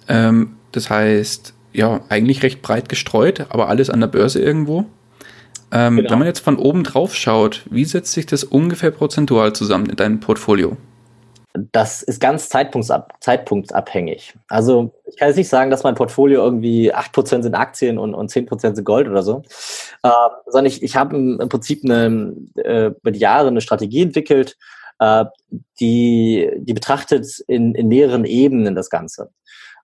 Ähm, 0.08 0.56
das 0.72 0.90
heißt, 0.90 1.54
ja, 1.72 2.00
eigentlich 2.08 2.42
recht 2.42 2.62
breit 2.62 2.88
gestreut, 2.88 3.46
aber 3.50 3.68
alles 3.68 3.90
an 3.90 4.00
der 4.00 4.08
Börse 4.08 4.40
irgendwo. 4.40 4.86
Ähm, 5.72 5.96
genau. 5.96 6.10
Wenn 6.10 6.18
man 6.18 6.28
jetzt 6.28 6.40
von 6.40 6.56
oben 6.56 6.84
drauf 6.84 7.14
schaut, 7.14 7.62
wie 7.70 7.84
setzt 7.84 8.12
sich 8.12 8.26
das 8.26 8.44
ungefähr 8.44 8.90
prozentual 8.90 9.52
zusammen 9.52 9.86
in 9.86 9.96
deinem 9.96 10.20
Portfolio? 10.20 10.76
Das 11.72 12.02
ist 12.02 12.20
ganz 12.20 12.48
zeitpunktsab 12.48 13.14
zeitpunktabhängig. 13.20 14.34
Also 14.48 14.94
ich 15.06 15.16
kann 15.16 15.28
jetzt 15.28 15.36
nicht 15.36 15.48
sagen, 15.48 15.70
dass 15.70 15.82
mein 15.82 15.96
Portfolio 15.96 16.44
irgendwie 16.44 16.94
8% 16.94 17.42
sind 17.42 17.54
Aktien 17.56 17.98
und, 17.98 18.14
und 18.14 18.30
10% 18.30 18.76
sind 18.76 18.84
Gold 18.84 19.08
oder 19.08 19.24
so, 19.24 19.42
äh, 20.04 20.10
sondern 20.46 20.66
ich, 20.66 20.82
ich 20.82 20.94
habe 20.94 21.16
im, 21.16 21.40
im 21.40 21.48
Prinzip 21.48 21.84
eine, 21.84 22.34
äh, 22.54 22.86
über 22.86 23.10
die 23.10 23.18
Jahre 23.18 23.48
eine 23.48 23.60
Strategie 23.60 24.02
entwickelt, 24.02 24.56
äh, 25.00 25.24
die, 25.80 26.50
die 26.58 26.72
betrachtet 26.72 27.26
in, 27.48 27.74
in 27.74 27.88
mehreren 27.88 28.24
Ebenen 28.24 28.76
das 28.76 28.88
Ganze. 28.88 29.30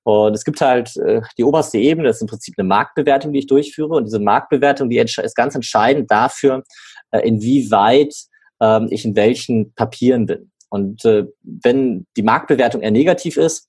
Und 0.07 0.35
es 0.37 0.45
gibt 0.45 0.61
halt 0.61 0.97
äh, 0.99 1.21
die 1.37 1.42
oberste 1.42 1.79
Ebene, 1.79 2.07
das 2.07 2.19
ist 2.19 2.23
im 2.23 2.29
Prinzip 2.29 2.55
eine 2.57 2.69
Marktbewertung, 2.69 3.33
die 3.33 3.40
ich 3.40 3.49
durchführe. 3.49 3.97
Und 3.97 4.05
diese 4.05 4.21
Marktbewertung, 4.21 4.88
die 4.88 4.99
ist 4.99 5.35
ganz 5.35 5.57
entscheidend 5.57 6.12
dafür, 6.12 6.62
äh, 7.11 7.27
inwieweit 7.27 8.14
äh, 8.61 8.87
ich 8.90 9.05
in 9.05 9.16
welchen 9.16 9.75
Papieren 9.75 10.27
bin. 10.27 10.53
Und 10.69 11.05
äh, 11.05 11.25
wenn 11.42 12.07
die 12.16 12.23
Marktbewertung 12.23 12.83
eher 12.83 12.92
negativ 12.92 13.37
ist, 13.37 13.69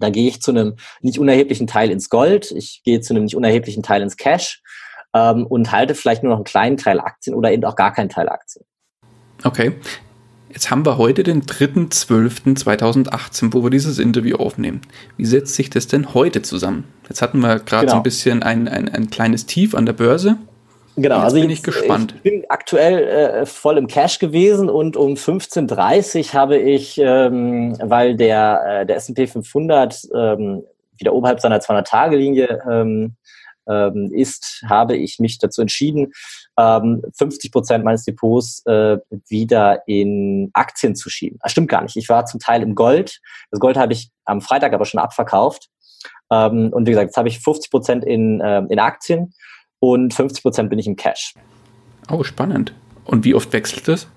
dann 0.00 0.10
gehe 0.10 0.26
ich 0.26 0.42
zu 0.42 0.50
einem 0.50 0.74
nicht 1.02 1.20
unerheblichen 1.20 1.68
Teil 1.68 1.92
ins 1.92 2.08
Gold, 2.08 2.50
ich 2.50 2.82
gehe 2.82 3.00
zu 3.00 3.14
einem 3.14 3.22
nicht 3.22 3.36
unerheblichen 3.36 3.84
Teil 3.84 4.02
ins 4.02 4.16
Cash 4.16 4.60
ähm, 5.14 5.46
und 5.46 5.70
halte 5.70 5.94
vielleicht 5.94 6.24
nur 6.24 6.30
noch 6.30 6.38
einen 6.38 6.44
kleinen 6.44 6.78
Teil 6.78 6.98
Aktien 6.98 7.36
oder 7.36 7.52
eben 7.52 7.62
auch 7.62 7.76
gar 7.76 7.92
keinen 7.92 8.08
Teil 8.08 8.28
Aktien. 8.28 8.64
Okay. 9.44 9.76
Jetzt 10.54 10.70
haben 10.70 10.86
wir 10.86 10.96
heute 10.98 11.24
den 11.24 11.42
3.12.2018, 11.42 13.52
wo 13.52 13.64
wir 13.64 13.70
dieses 13.70 13.98
Interview 13.98 14.36
aufnehmen. 14.36 14.82
Wie 15.16 15.24
setzt 15.24 15.56
sich 15.56 15.68
das 15.68 15.88
denn 15.88 16.14
heute 16.14 16.42
zusammen? 16.42 16.84
Jetzt 17.08 17.22
hatten 17.22 17.40
wir 17.40 17.58
gerade 17.58 17.86
genau. 17.86 17.94
so 17.94 17.96
ein 17.96 18.04
bisschen 18.04 18.44
ein, 18.44 18.68
ein, 18.68 18.88
ein 18.88 19.10
kleines 19.10 19.46
Tief 19.46 19.74
an 19.74 19.84
der 19.84 19.94
Börse. 19.94 20.36
Genau, 20.94 21.16
Jetzt 21.16 21.24
also 21.24 21.40
bin 21.40 21.50
ich, 21.50 21.58
ich 21.58 21.64
gespannt. 21.64 22.14
Ich 22.22 22.30
bin 22.30 22.44
aktuell 22.48 23.02
äh, 23.02 23.46
voll 23.46 23.78
im 23.78 23.88
Cash 23.88 24.20
gewesen 24.20 24.70
und 24.70 24.96
um 24.96 25.14
15.30 25.14 26.28
Uhr 26.28 26.34
habe 26.34 26.56
ich, 26.56 27.00
ähm, 27.02 27.76
weil 27.82 28.14
der, 28.14 28.82
äh, 28.82 28.86
der 28.86 28.94
S&P 28.94 29.26
500 29.26 30.06
ähm, 30.14 30.62
wieder 30.98 31.14
oberhalb 31.14 31.40
seiner 31.40 31.58
200-Tage-Linie 31.58 32.62
ähm, 32.70 33.16
ähm, 33.68 34.10
ist, 34.12 34.62
habe 34.68 34.96
ich 34.96 35.18
mich 35.18 35.38
dazu 35.38 35.60
entschieden, 35.60 36.12
ähm, 36.58 37.02
50 37.16 37.52
Prozent 37.52 37.84
meines 37.84 38.04
Depots 38.04 38.62
äh, 38.66 38.98
wieder 39.28 39.82
in 39.86 40.50
Aktien 40.52 40.94
zu 40.94 41.10
schieben. 41.10 41.38
Das 41.42 41.52
stimmt 41.52 41.68
gar 41.68 41.82
nicht. 41.82 41.96
Ich 41.96 42.08
war 42.08 42.26
zum 42.26 42.40
Teil 42.40 42.62
im 42.62 42.74
Gold. 42.74 43.20
Das 43.50 43.60
Gold 43.60 43.76
habe 43.76 43.92
ich 43.92 44.10
am 44.24 44.40
Freitag 44.40 44.72
aber 44.72 44.84
schon 44.84 45.00
abverkauft. 45.00 45.68
Ähm, 46.30 46.70
und 46.72 46.86
wie 46.86 46.90
gesagt, 46.90 47.08
jetzt 47.08 47.16
habe 47.16 47.28
ich 47.28 47.40
50 47.40 47.70
Prozent 47.70 48.04
in, 48.04 48.40
äh, 48.40 48.62
in 48.68 48.78
Aktien 48.78 49.34
und 49.80 50.14
50 50.14 50.42
Prozent 50.42 50.70
bin 50.70 50.78
ich 50.78 50.86
im 50.86 50.96
Cash. 50.96 51.34
Oh, 52.10 52.22
spannend. 52.22 52.74
Und 53.04 53.24
wie 53.24 53.34
oft 53.34 53.52
wechselt 53.52 53.88
das? 53.88 54.08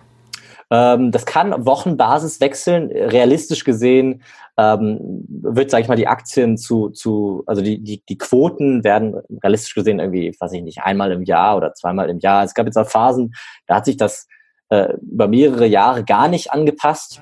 Ähm, 0.69 1.11
das 1.11 1.25
kann 1.25 1.65
Wochenbasis 1.65 2.41
wechseln. 2.41 2.91
Realistisch 2.91 3.63
gesehen 3.63 4.21
ähm, 4.57 5.25
wird, 5.29 5.71
sage 5.71 5.83
ich 5.83 5.87
mal, 5.87 5.95
die 5.95 6.07
Aktien 6.07 6.57
zu, 6.57 6.89
zu 6.89 7.43
also 7.45 7.61
die, 7.61 7.81
die, 7.81 8.03
die 8.07 8.17
Quoten 8.17 8.83
werden 8.83 9.15
realistisch 9.43 9.75
gesehen 9.75 9.99
irgendwie, 9.99 10.35
weiß 10.37 10.51
ich 10.53 10.63
nicht, 10.63 10.79
einmal 10.81 11.11
im 11.11 11.23
Jahr 11.23 11.57
oder 11.57 11.73
zweimal 11.73 12.09
im 12.09 12.19
Jahr. 12.19 12.43
Es 12.43 12.53
gab 12.53 12.65
jetzt 12.65 12.77
auch 12.77 12.89
Phasen, 12.89 13.33
da 13.67 13.75
hat 13.75 13.85
sich 13.85 13.97
das 13.97 14.27
äh, 14.69 14.93
über 15.01 15.27
mehrere 15.27 15.67
Jahre 15.67 16.03
gar 16.03 16.27
nicht 16.27 16.51
angepasst. 16.51 17.21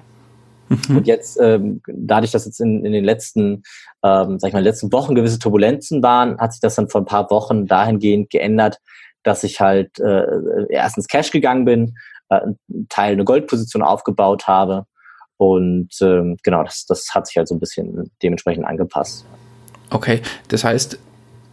Mhm. 0.69 0.97
Und 0.97 1.07
jetzt, 1.07 1.39
ähm, 1.39 1.81
dadurch, 1.85 2.31
dass 2.31 2.45
jetzt 2.45 2.59
in, 2.59 2.83
in 2.85 2.93
den 2.93 3.03
letzten, 3.03 3.63
ähm, 4.03 4.39
sag 4.39 4.47
ich 4.47 4.53
mal, 4.53 4.63
letzten 4.63 4.91
Wochen 4.91 5.13
gewisse 5.13 5.37
Turbulenzen 5.37 6.01
waren, 6.01 6.39
hat 6.39 6.53
sich 6.53 6.61
das 6.61 6.75
dann 6.75 6.89
vor 6.89 7.01
ein 7.01 7.05
paar 7.05 7.29
Wochen 7.29 7.67
dahingehend 7.67 8.29
geändert, 8.31 8.79
dass 9.23 9.43
ich 9.43 9.59
halt 9.59 9.99
äh, 9.99 10.25
erstens 10.69 11.07
Cash 11.07 11.31
gegangen 11.31 11.65
bin, 11.65 11.95
äh, 12.29 12.35
einen 12.35 12.87
Teil 12.89 13.13
eine 13.13 13.25
Goldposition 13.25 13.81
aufgebaut 13.81 14.47
habe. 14.47 14.85
Und 15.37 15.89
ähm, 16.01 16.37
genau, 16.43 16.63
das, 16.63 16.85
das 16.85 17.09
hat 17.13 17.27
sich 17.27 17.37
halt 17.37 17.47
so 17.47 17.55
ein 17.55 17.59
bisschen 17.59 18.09
dementsprechend 18.23 18.65
angepasst. 18.65 19.25
Okay, 19.89 20.21
das 20.47 20.63
heißt, 20.63 20.97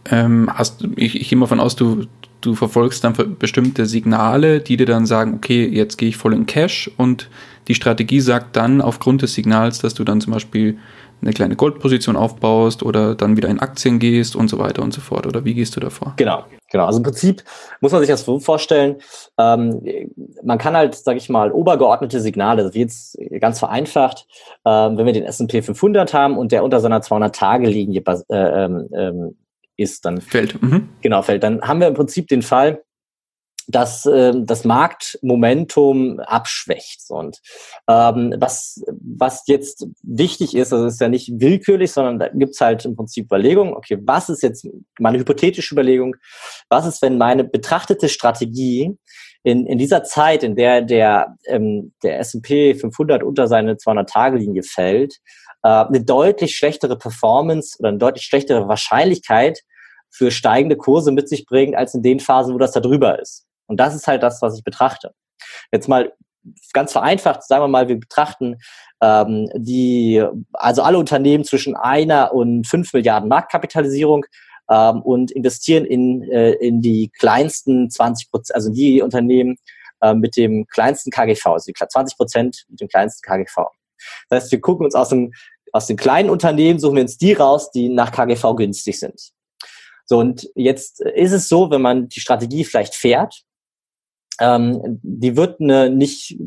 ähm, 0.09 0.49
hast, 0.53 0.85
ich, 0.95 1.19
ich 1.19 1.29
gehe 1.29 1.37
mal 1.37 1.47
von 1.47 1.59
aus, 1.59 1.75
du, 1.75 2.05
du 2.41 2.55
verfolgst 2.55 3.03
dann 3.03 3.13
bestimmte 3.37 3.85
Signale, 3.85 4.59
die 4.59 4.77
dir 4.77 4.85
dann 4.85 5.05
sagen, 5.05 5.35
okay, 5.35 5.67
jetzt 5.67 5.97
gehe 5.97 6.09
ich 6.09 6.17
voll 6.17 6.33
in 6.33 6.45
Cash 6.45 6.89
und 6.97 7.29
die 7.67 7.75
Strategie 7.75 8.19
sagt 8.19 8.55
dann 8.55 8.81
aufgrund 8.81 9.21
des 9.21 9.33
Signals, 9.33 9.79
dass 9.79 9.93
du 9.93 10.03
dann 10.03 10.19
zum 10.19 10.33
Beispiel 10.33 10.77
eine 11.23 11.33
kleine 11.33 11.55
Goldposition 11.55 12.15
aufbaust 12.15 12.83
oder 12.83 13.15
dann 13.15 13.37
wieder 13.37 13.49
in 13.49 13.59
Aktien 13.59 13.99
gehst 13.99 14.35
und 14.35 14.49
so 14.49 14.59
weiter 14.59 14.81
und 14.81 14.93
so 14.93 15.01
fort. 15.01 15.25
Oder 15.25 15.45
wie 15.45 15.53
gehst 15.53 15.75
du 15.75 15.79
davor? 15.79 16.13
Genau, 16.17 16.43
genau. 16.71 16.85
Also 16.85 16.97
im 16.97 17.03
Prinzip 17.03 17.43
muss 17.81 17.91
man 17.91 18.01
sich 18.01 18.09
das 18.09 18.25
so 18.25 18.39
vorstellen. 18.39 18.97
Ähm, 19.37 19.81
man 20.43 20.57
kann 20.57 20.75
halt, 20.75 20.95
sage 20.95 21.17
ich 21.17 21.29
mal, 21.29 21.51
obergeordnete 21.51 22.19
Signale, 22.19 22.63
wird 22.63 22.75
jetzt 22.75 23.17
ganz 23.39 23.59
vereinfacht, 23.59 24.27
ähm, 24.65 24.97
wenn 24.97 25.05
wir 25.05 25.13
den 25.13 25.23
S&P 25.23 25.61
500 25.61 26.13
haben 26.13 26.37
und 26.37 26.51
der 26.51 26.63
unter 26.63 26.79
seiner 26.79 26.99
200-Tage-Linie 26.99 28.03
äh, 28.29 28.35
ähm, 28.35 28.89
ähm, 28.93 29.35
ist, 29.77 30.05
dann 30.05 30.21
fällt. 30.21 30.61
Mhm. 30.61 30.89
Genau, 31.01 31.21
fällt. 31.21 31.43
Dann 31.43 31.61
haben 31.61 31.79
wir 31.79 31.87
im 31.87 31.93
Prinzip 31.93 32.27
den 32.27 32.41
Fall, 32.41 32.83
dass 33.67 34.05
äh, 34.05 34.33
das 34.35 34.65
Marktmomentum 34.65 36.19
abschwächt. 36.19 37.03
Und 37.09 37.39
ähm, 37.87 38.35
was, 38.37 38.83
was 39.01 39.43
jetzt 39.47 39.87
wichtig 40.01 40.55
ist, 40.55 40.73
also 40.73 40.85
ist 40.85 41.01
ja 41.01 41.09
nicht 41.09 41.31
willkürlich, 41.39 41.91
sondern 41.91 42.19
da 42.19 42.29
gibt's 42.29 42.61
halt 42.61 42.85
im 42.85 42.95
Prinzip 42.95 43.25
Überlegungen, 43.25 43.73
okay, 43.73 43.97
was 44.01 44.29
ist 44.29 44.43
jetzt 44.43 44.67
meine 44.99 45.19
hypothetische 45.19 45.73
Überlegung, 45.73 46.15
was 46.69 46.85
ist, 46.85 47.01
wenn 47.01 47.17
meine 47.17 47.43
betrachtete 47.43 48.09
Strategie 48.09 48.97
in, 49.43 49.65
in 49.65 49.77
dieser 49.77 50.03
Zeit, 50.03 50.43
in 50.43 50.55
der 50.55 50.81
der, 50.81 51.35
ähm, 51.45 51.93
der 52.01 52.19
S&P 52.19 52.75
500 52.75 53.23
unter 53.23 53.47
seine 53.47 53.75
200-Tage-Linie 53.75 54.63
fällt, 54.63 55.19
äh, 55.63 55.69
eine 55.69 56.03
deutlich 56.03 56.55
schlechtere 56.55 56.97
Performance 56.97 57.77
oder 57.79 57.89
eine 57.89 57.97
deutlich 57.97 58.25
schlechtere 58.25 58.67
Wahrscheinlichkeit 58.67 59.59
für 60.09 60.31
steigende 60.31 60.77
Kurse 60.77 61.11
mit 61.11 61.27
sich 61.27 61.45
bringt, 61.45 61.75
als 61.75 61.93
in 61.93 62.03
den 62.03 62.19
Phasen, 62.19 62.53
wo 62.53 62.57
das 62.57 62.71
da 62.71 62.79
drüber 62.79 63.19
ist. 63.19 63.45
Und 63.67 63.77
das 63.79 63.95
ist 63.95 64.07
halt 64.07 64.23
das, 64.23 64.41
was 64.41 64.57
ich 64.57 64.63
betrachte. 64.63 65.13
Jetzt 65.71 65.87
mal 65.87 66.13
ganz 66.73 66.91
vereinfacht, 66.91 67.43
sagen 67.43 67.63
wir 67.63 67.67
mal, 67.67 67.87
wir 67.87 67.99
betrachten 67.99 68.57
ähm, 69.01 69.49
die, 69.55 70.23
also 70.53 70.81
alle 70.81 70.97
Unternehmen 70.97 71.43
zwischen 71.43 71.75
einer 71.75 72.33
und 72.33 72.67
fünf 72.67 72.93
Milliarden 72.93 73.29
Marktkapitalisierung 73.29 74.25
ähm, 74.69 75.01
und 75.01 75.31
investieren 75.31 75.85
in, 75.85 76.23
äh, 76.23 76.51
in 76.53 76.81
die 76.81 77.11
kleinsten 77.17 77.89
20 77.89 78.29
Prozent, 78.29 78.55
also 78.55 78.71
die 78.71 79.01
Unternehmen 79.01 79.57
äh, 80.01 80.13
mit 80.13 80.35
dem 80.35 80.65
kleinsten 80.67 81.11
KGV, 81.11 81.45
also 81.47 81.71
die 81.71 81.73
20 81.73 82.17
Prozent 82.17 82.65
mit 82.69 82.81
dem 82.81 82.87
kleinsten 82.87 83.21
KGV. 83.25 83.67
Das 84.29 84.43
heißt, 84.43 84.51
wir 84.51 84.61
gucken 84.61 84.85
uns 84.85 84.95
aus 84.95 85.09
dem, 85.09 85.33
aus 85.71 85.87
den 85.87 85.97
kleinen 85.97 86.29
Unternehmen, 86.29 86.79
suchen 86.79 86.95
wir 86.95 87.03
uns 87.03 87.17
die 87.17 87.33
raus, 87.33 87.71
die 87.71 87.89
nach 87.89 88.11
KGV 88.11 88.55
günstig 88.55 88.99
sind. 88.99 89.31
So, 90.05 90.19
und 90.19 90.49
jetzt 90.55 90.99
ist 90.99 91.31
es 91.31 91.47
so, 91.47 91.71
wenn 91.71 91.81
man 91.81 92.09
die 92.09 92.19
Strategie 92.19 92.65
vielleicht 92.65 92.95
fährt, 92.95 93.43
ähm, 94.39 94.99
die 95.03 95.35
wird 95.35 95.59
eine 95.59 95.89
nicht, 95.89 96.37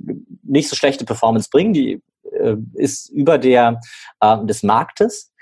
nicht 0.43 0.69
so 0.69 0.77
schlechte 0.77 1.05
Performance 1.05 1.49
bringen, 1.51 1.73
die 1.73 2.03
äh, 2.33 2.57
ist 2.75 3.11
über 3.11 3.39
der 3.39 3.81
äh, 4.21 4.45
des 4.45 4.63
Marktes. 4.63 5.33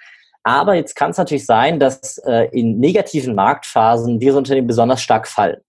Aber 0.42 0.74
jetzt 0.74 0.94
kann 0.94 1.10
es 1.10 1.16
natürlich 1.16 1.46
sein, 1.46 1.80
dass 1.80 2.18
äh, 2.18 2.48
in 2.52 2.78
negativen 2.78 3.34
Marktphasen 3.34 4.18
diese 4.18 4.36
Unternehmen 4.36 4.66
besonders 4.66 5.00
stark 5.00 5.26
fallen. 5.26 5.60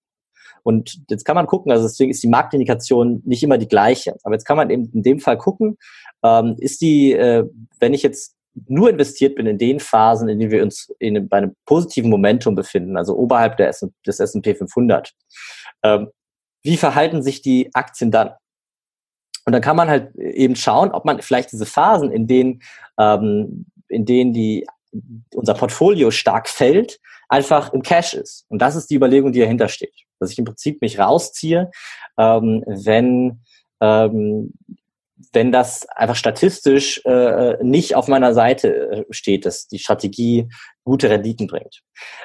Und 0.64 1.00
jetzt 1.10 1.24
kann 1.26 1.36
man 1.36 1.46
gucken, 1.46 1.72
also 1.72 1.86
deswegen 1.86 2.12
ist 2.12 2.24
die 2.24 2.28
Marktindikation 2.28 3.22
nicht 3.24 3.44
immer 3.44 3.58
die 3.58 3.68
gleiche. 3.68 4.16
Aber 4.24 4.34
jetzt 4.34 4.46
kann 4.46 4.58
man 4.58 4.70
eben 4.70 4.90
in 4.94 5.04
dem 5.04 5.20
Fall 5.20 5.38
gucken, 5.38 5.78
ähm, 6.24 6.56
ist 6.58 6.82
die, 6.82 7.14
äh, 7.14 7.46
wenn 7.80 7.94
ich 7.94 8.04
jetzt 8.04 8.36
nur 8.68 8.90
investiert 8.90 9.36
bin 9.36 9.46
in 9.46 9.58
den 9.58 9.80
Phasen, 9.80 10.28
in 10.28 10.40
denen 10.40 10.52
wir 10.52 10.64
uns 10.64 10.92
in, 11.00 11.28
bei 11.30 11.38
einem 11.38 11.56
positiven 11.66 12.10
Momentum 12.10 12.56
befinden, 12.56 12.98
also 12.98 13.16
oberhalb 13.16 13.58
der 13.58 13.70
S 13.70 13.86
des 14.06 14.20
S&P 14.20 14.56
500, 14.56 15.14
ähm, 15.84 16.08
wie 16.66 16.78
verhalten 16.78 17.22
sich 17.22 17.42
die 17.42 17.70
Aktien 17.74 18.12
dann? 18.12 18.32
Und 19.46 19.54
dann 19.54 19.62
kann 19.62 19.76
man 19.76 19.88
halt 19.88 20.16
eben 20.16 20.56
schauen, 20.56 20.92
ob 20.92 21.06
man 21.06 21.22
vielleicht 21.22 21.52
diese 21.52 21.68
Phasen, 21.68 22.12
in 22.12 22.26
denen, 22.26 22.64
ähm, 23.00 23.68
in 23.88 24.06
denen 24.06 24.34
die, 24.34 24.66
unser 25.36 25.54
Portfolio 25.54 26.10
stark 26.10 26.50
fällt, 26.50 27.00
einfach 27.30 27.72
im 27.72 27.84
Cash 27.84 28.16
ist. 28.16 28.46
Und 28.50 28.64
das 28.64 28.76
ist 28.76 28.90
die 28.90 28.96
Überlegung, 28.96 29.32
die 29.32 29.40
dahinter 29.40 29.68
steht. 29.68 29.94
Dass 30.20 30.32
ich 30.32 30.40
im 30.40 30.46
Prinzip 30.46 30.82
mich 30.82 30.98
rausziehe, 30.98 31.70
ähm, 32.18 32.64
wenn, 32.66 33.42
ähm, 33.80 34.54
wenn 35.32 35.52
das 35.52 35.88
einfach 35.90 36.16
statistisch 36.16 37.02
äh, 37.06 37.56
nicht 37.64 37.96
auf 37.96 38.08
meiner 38.08 38.34
Seite 38.34 38.68
äh, 38.92 39.06
steht, 39.12 39.46
dass 39.46 39.68
die 39.68 39.80
Strategie 39.80 40.50
gute 40.84 41.10
Renditen 41.10 41.48
bringt. 41.48 41.82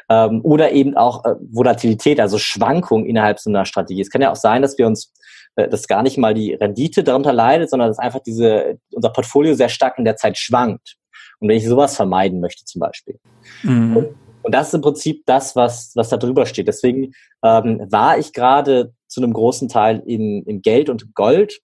Ähm, 0.09 0.41
oder 0.43 0.73
eben 0.73 0.97
auch 0.97 1.25
äh, 1.25 1.35
Volatilität, 1.41 2.21
also 2.21 2.39
Schwankung 2.39 3.07
innerhalb 3.07 3.39
so 3.39 3.49
einer 3.49 3.65
Strategie. 3.65 4.01
Es 4.01 4.11
kann 4.11 4.23
ja 4.23 4.33
auch 4.33 4.37
sein, 4.37 4.63
dass 4.63 4.77
wir 4.77 4.87
uns, 4.87 5.13
äh, 5.55 5.69
dass 5.69 5.87
gar 5.87 6.03
nicht 6.03 6.19
mal 6.19 6.35
die 6.35 6.55
Rendite 6.55 7.05
darunter 7.05 7.33
leidet, 7.33 7.71
sondern 7.71 7.89
dass 7.89 7.99
einfach 7.99 8.21
diese, 8.21 8.79
unser 8.93 9.11
Portfolio 9.11 9.55
sehr 9.55 9.69
stark 9.69 9.99
in 9.99 10.05
der 10.05 10.17
Zeit 10.17 10.37
schwankt. 10.37 10.97
Und 11.39 11.49
wenn 11.49 11.57
ich 11.57 11.67
sowas 11.67 11.97
vermeiden 11.97 12.41
möchte 12.41 12.65
zum 12.65 12.81
Beispiel. 12.81 13.19
Mhm. 13.63 13.97
Und, 13.97 14.09
und, 14.43 14.55
das 14.55 14.69
ist 14.69 14.75
im 14.75 14.83
Prinzip 14.83 15.23
das, 15.27 15.55
was, 15.55 15.93
was 15.95 16.09
da 16.09 16.17
drüber 16.17 16.45
steht. 16.45 16.69
Deswegen 16.69 17.13
ähm, 17.45 17.87
war 17.89 18.19
ich 18.19 18.33
gerade 18.33 18.93
zu 19.07 19.23
einem 19.23 19.33
großen 19.33 19.69
Teil 19.69 20.03
im, 20.07 20.45
im 20.47 20.61
Geld 20.61 20.89
und 20.91 21.15
Gold 21.15 21.61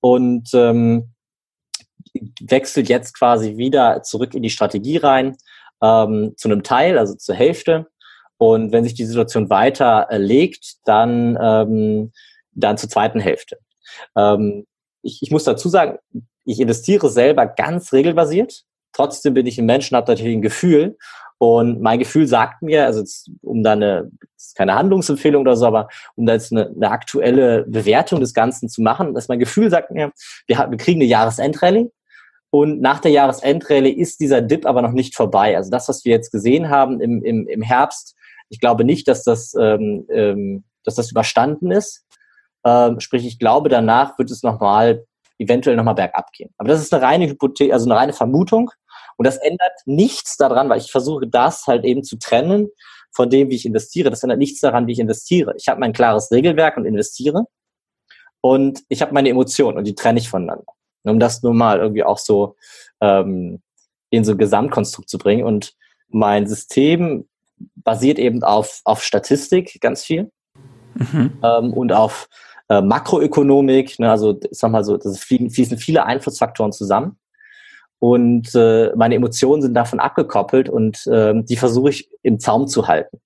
und 0.00 0.48
ähm, 0.54 1.14
wechselt 2.40 2.88
jetzt 2.88 3.16
quasi 3.16 3.56
wieder 3.56 4.02
zurück 4.02 4.34
in 4.34 4.42
die 4.42 4.50
Strategie 4.50 4.96
rein, 4.96 5.36
ähm, 5.82 6.34
zu 6.36 6.48
einem 6.48 6.62
Teil, 6.62 6.98
also 6.98 7.14
zur 7.14 7.34
Hälfte. 7.34 7.86
Und 8.38 8.72
wenn 8.72 8.84
sich 8.84 8.94
die 8.94 9.04
Situation 9.04 9.50
weiter 9.50 10.06
äh, 10.10 10.18
legt, 10.18 10.76
dann, 10.84 11.36
ähm, 11.40 12.12
dann 12.52 12.78
zur 12.78 12.88
zweiten 12.88 13.20
Hälfte. 13.20 13.58
Ähm, 14.16 14.66
ich, 15.02 15.22
ich 15.22 15.30
muss 15.30 15.44
dazu 15.44 15.68
sagen, 15.68 15.98
ich 16.44 16.60
investiere 16.60 17.10
selber 17.10 17.46
ganz 17.46 17.92
regelbasiert. 17.92 18.64
Trotzdem 18.92 19.34
bin 19.34 19.46
ich 19.46 19.58
ein 19.58 19.66
Mensch 19.66 19.90
und 19.90 19.96
habe 19.96 20.10
natürlich 20.10 20.36
ein 20.36 20.42
Gefühl. 20.42 20.96
Und 21.38 21.80
mein 21.80 22.00
Gefühl 22.00 22.26
sagt 22.26 22.62
mir, 22.62 22.84
also 22.84 23.00
jetzt, 23.00 23.30
um 23.42 23.62
da 23.62 23.72
eine, 23.72 24.10
keine 24.56 24.74
Handlungsempfehlung 24.74 25.42
oder 25.42 25.56
so, 25.56 25.66
aber 25.66 25.88
um 26.16 26.26
da 26.26 26.32
jetzt 26.32 26.52
eine, 26.52 26.66
eine 26.66 26.90
aktuelle 26.90 27.64
Bewertung 27.68 28.18
des 28.20 28.34
Ganzen 28.34 28.68
zu 28.68 28.82
machen, 28.82 29.14
dass 29.14 29.28
mein 29.28 29.38
Gefühl 29.38 29.70
sagt 29.70 29.92
mir, 29.92 30.10
wir, 30.48 30.58
wir 30.68 30.78
kriegen 30.78 31.00
eine 31.00 31.08
Jahresendrallye 31.08 31.90
und 32.50 32.80
nach 32.80 33.00
der 33.00 33.10
Jahresendrallye 33.10 33.90
ist 33.90 34.20
dieser 34.20 34.40
Dip 34.40 34.66
aber 34.66 34.82
noch 34.82 34.92
nicht 34.92 35.14
vorbei. 35.14 35.56
Also 35.56 35.70
das, 35.70 35.88
was 35.88 36.04
wir 36.04 36.12
jetzt 36.12 36.32
gesehen 36.32 36.70
haben 36.70 37.00
im, 37.00 37.22
im, 37.22 37.46
im 37.46 37.62
Herbst, 37.62 38.16
ich 38.48 38.60
glaube 38.60 38.84
nicht, 38.84 39.06
dass 39.06 39.22
das, 39.24 39.54
ähm, 39.54 40.06
ähm, 40.10 40.64
dass 40.84 40.94
das 40.94 41.10
überstanden 41.10 41.70
ist. 41.70 42.06
Ähm, 42.64 43.00
sprich, 43.00 43.26
ich 43.26 43.38
glaube, 43.38 43.68
danach 43.68 44.18
wird 44.18 44.30
es 44.30 44.42
nochmal, 44.42 45.04
eventuell 45.38 45.76
nochmal 45.76 45.94
bergab 45.94 46.32
gehen. 46.32 46.50
Aber 46.56 46.68
das 46.68 46.80
ist 46.80 46.92
eine 46.92 47.02
reine 47.02 47.28
Hypothese, 47.28 47.72
also 47.72 47.84
eine 47.84 48.00
reine 48.00 48.12
Vermutung. 48.14 48.70
Und 49.18 49.26
das 49.26 49.36
ändert 49.36 49.72
nichts 49.84 50.36
daran, 50.36 50.68
weil 50.68 50.78
ich 50.78 50.90
versuche, 50.90 51.26
das 51.26 51.66
halt 51.66 51.84
eben 51.84 52.04
zu 52.04 52.18
trennen 52.18 52.68
von 53.10 53.28
dem, 53.28 53.50
wie 53.50 53.56
ich 53.56 53.66
investiere. 53.66 54.10
Das 54.10 54.22
ändert 54.22 54.38
nichts 54.38 54.60
daran, 54.60 54.86
wie 54.86 54.92
ich 54.92 55.00
investiere. 55.00 55.54
Ich 55.58 55.68
habe 55.68 55.80
mein 55.80 55.92
klares 55.92 56.30
Regelwerk 56.30 56.76
und 56.76 56.84
investiere. 56.84 57.44
Und 58.40 58.84
ich 58.88 59.02
habe 59.02 59.12
meine 59.12 59.28
Emotionen 59.28 59.76
und 59.76 59.86
die 59.86 59.96
trenne 59.96 60.20
ich 60.20 60.28
voneinander. 60.28 60.72
Um 61.02 61.18
das 61.18 61.42
nur 61.42 61.52
mal 61.52 61.80
irgendwie 61.80 62.04
auch 62.04 62.18
so 62.18 62.54
ähm, 63.00 63.60
in 64.10 64.24
so 64.24 64.32
ein 64.32 64.38
Gesamtkonstrukt 64.38 65.10
zu 65.10 65.18
bringen. 65.18 65.44
Und 65.44 65.74
mein 66.08 66.46
System 66.46 67.28
basiert 67.74 68.20
eben 68.20 68.44
auf, 68.44 68.82
auf 68.84 69.02
Statistik 69.02 69.80
ganz 69.80 70.04
viel 70.04 70.30
mhm. 70.94 71.38
ähm, 71.42 71.72
und 71.72 71.92
auf 71.92 72.28
äh, 72.68 72.80
Makroökonomik. 72.80 73.98
Ne, 73.98 74.10
also 74.10 74.38
ich 74.48 74.58
sag 74.58 74.70
mal 74.70 74.84
so, 74.84 74.96
das 74.96 75.18
fließen 75.18 75.78
viele 75.78 76.04
Einflussfaktoren 76.04 76.70
zusammen. 76.70 77.18
Und 78.00 78.54
äh, 78.54 78.92
meine 78.94 79.16
Emotionen 79.16 79.62
sind 79.62 79.74
davon 79.74 79.98
abgekoppelt 79.98 80.68
und 80.68 81.06
äh, 81.08 81.34
die 81.42 81.56
versuche 81.56 81.90
ich 81.90 82.08
im 82.22 82.38
Zaum 82.38 82.68
zu 82.68 82.86
halten. 82.86 83.20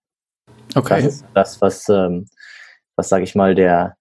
Okay. 0.74 1.02
Das 1.02 1.14
ist 1.14 1.24
das, 1.34 1.60
was, 1.60 1.88
ähm, 1.88 2.26
was 2.96 3.08
sage 3.08 3.24
ich 3.24 3.34
mal, 3.34 3.54
der 3.54 3.96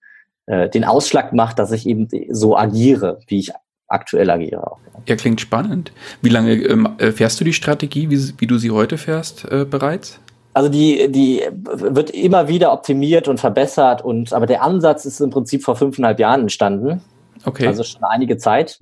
äh, 0.46 0.70
den 0.70 0.86
Ausschlag 0.86 1.34
macht, 1.34 1.60
dass 1.60 1.72
ich 1.72 1.86
eben 1.86 2.08
so 2.30 2.58
agiere, 2.58 3.20
wie 3.28 3.40
ich 3.40 3.52
aktuell 3.88 4.30
agiere. 4.30 4.72
Auch. 4.72 4.80
Ja, 5.06 5.16
klingt 5.16 5.42
spannend. 5.42 5.92
Wie 6.22 6.30
lange 6.30 6.54
ähm, 6.54 6.88
äh, 6.98 7.12
fährst 7.12 7.40
du 7.40 7.44
die 7.44 7.54
Strategie, 7.54 8.10
wie, 8.10 8.34
wie 8.38 8.48
du 8.48 8.58
sie 8.58 8.72
heute 8.72 8.98
fährst, 8.98 9.46
äh, 9.52 9.66
bereits? 9.66 10.20
Also 10.54 10.70
die, 10.70 11.10
die 11.12 11.44
wird 11.54 12.10
immer 12.10 12.48
wieder 12.48 12.74
optimiert 12.74 13.28
und 13.28 13.40
verbessert 13.40 14.04
und 14.04 14.34
aber 14.34 14.46
der 14.46 14.62
Ansatz 14.62 15.06
ist 15.06 15.22
im 15.22 15.30
Prinzip 15.30 15.64
vor 15.64 15.78
fünfeinhalb 15.78 16.20
Jahren 16.20 16.42
entstanden. 16.42 17.02
Okay. 17.46 17.68
Also 17.68 17.84
schon 17.84 18.04
einige 18.04 18.38
Zeit. 18.38 18.80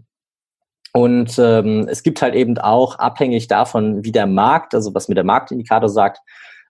Und 0.93 1.38
ähm, 1.38 1.88
es 1.89 2.04
gibt 2.04 2.21
halt 2.21 2.36
eben 2.36 2.58
auch, 2.58 2.97
abhängig 2.97 3.47
davon, 3.47 4.04
wie 4.04 4.12
der 4.12 4.28
Markt, 4.28 4.73
also 4.73 4.93
was 4.95 5.08
mir 5.08 5.15
der 5.15 5.23
Marktindikator 5.23 5.89
sagt, 5.89 6.19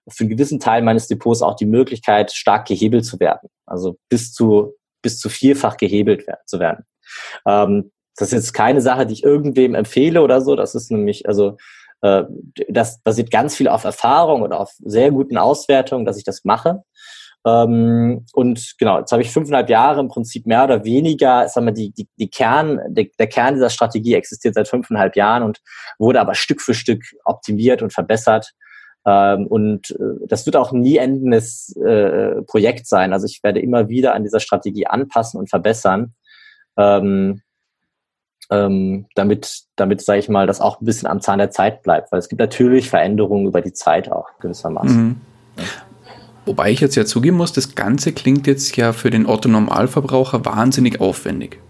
für 0.08 0.24
einen 0.24 0.30
gewissen 0.30 0.60
Teil 0.60 0.82
meines 0.82 1.08
Depots 1.08 1.42
auch 1.42 1.56
die 1.56 1.66
Möglichkeit, 1.66 2.32
stark 2.32 2.66
gehebelt 2.66 3.04
zu 3.04 3.20
werden. 3.20 3.48
Also 3.66 3.98
bis 4.08 4.32
zu, 4.32 4.74
bis 5.02 5.18
zu 5.18 5.28
vierfach 5.28 5.76
gehebelt 5.76 6.26
zu 6.46 6.58
werden. 6.58 6.84
Ähm, 7.46 7.92
das 8.16 8.28
ist 8.28 8.34
jetzt 8.34 8.52
keine 8.52 8.80
Sache, 8.80 9.06
die 9.06 9.14
ich 9.14 9.24
irgendwem 9.24 9.74
empfehle 9.74 10.22
oder 10.22 10.40
so. 10.40 10.56
Das 10.56 10.74
ist 10.74 10.90
nämlich, 10.90 11.26
also 11.26 11.56
äh, 12.02 12.24
das 12.68 13.00
basiert 13.02 13.30
ganz 13.30 13.56
viel 13.56 13.68
auf 13.68 13.84
Erfahrung 13.84 14.42
und 14.42 14.52
auf 14.52 14.72
sehr 14.80 15.10
guten 15.10 15.38
Auswertungen, 15.38 16.04
dass 16.04 16.18
ich 16.18 16.24
das 16.24 16.44
mache. 16.44 16.82
Ähm, 17.46 18.26
und 18.32 18.74
genau, 18.78 18.98
jetzt 18.98 19.12
habe 19.12 19.22
ich 19.22 19.30
fünfeinhalb 19.30 19.70
Jahre 19.70 20.00
im 20.00 20.08
Prinzip 20.08 20.46
mehr 20.46 20.64
oder 20.64 20.84
weniger, 20.84 21.48
sagen 21.48 21.66
wir, 21.66 21.72
die, 21.72 21.90
die, 21.90 22.06
die 22.16 22.28
Kern, 22.28 22.80
der, 22.88 23.06
der 23.18 23.26
Kern 23.28 23.54
dieser 23.54 23.70
Strategie 23.70 24.14
existiert 24.14 24.54
seit 24.54 24.68
fünfeinhalb 24.68 25.16
Jahren 25.16 25.42
und 25.42 25.60
wurde 25.98 26.20
aber 26.20 26.34
Stück 26.34 26.60
für 26.60 26.74
Stück 26.74 27.02
optimiert 27.24 27.82
und 27.82 27.92
verbessert. 27.92 28.52
Ähm, 29.06 29.46
und 29.46 29.92
äh, 29.92 30.26
das 30.26 30.44
wird 30.44 30.56
auch 30.56 30.72
nie 30.72 30.98
endendes 30.98 31.74
äh, 31.76 32.42
Projekt 32.42 32.86
sein. 32.86 33.14
Also 33.14 33.26
ich 33.26 33.42
werde 33.42 33.60
immer 33.60 33.88
wieder 33.88 34.14
an 34.14 34.22
dieser 34.22 34.40
Strategie 34.40 34.86
anpassen 34.86 35.40
und 35.40 35.48
verbessern. 35.48 36.14
Ähm, 36.76 37.40
ähm, 38.50 39.06
damit, 39.14 39.62
damit 39.76 40.02
sage 40.02 40.18
ich 40.18 40.28
mal, 40.28 40.46
das 40.46 40.60
auch 40.60 40.80
ein 40.80 40.84
bisschen 40.84 41.08
am 41.08 41.20
Zahn 41.20 41.38
der 41.38 41.50
Zeit 41.50 41.82
bleibt, 41.82 42.10
weil 42.12 42.18
es 42.18 42.28
gibt 42.28 42.40
natürlich 42.40 42.90
Veränderungen 42.90 43.46
über 43.46 43.62
die 43.62 43.72
Zeit 43.72 44.10
auch 44.10 44.26
gewissermaßen. 44.40 45.02
Mhm. 45.02 45.20
Wobei 46.46 46.70
ich 46.70 46.80
jetzt 46.80 46.96
ja 46.96 47.04
zugeben 47.04 47.36
muss, 47.36 47.52
das 47.52 47.74
Ganze 47.74 48.12
klingt 48.12 48.46
jetzt 48.46 48.76
ja 48.76 48.92
für 48.92 49.10
den 49.10 49.26
Otto 49.26 49.48
Normalverbraucher 49.48 50.44
wahnsinnig 50.44 51.00
aufwendig. 51.00 51.60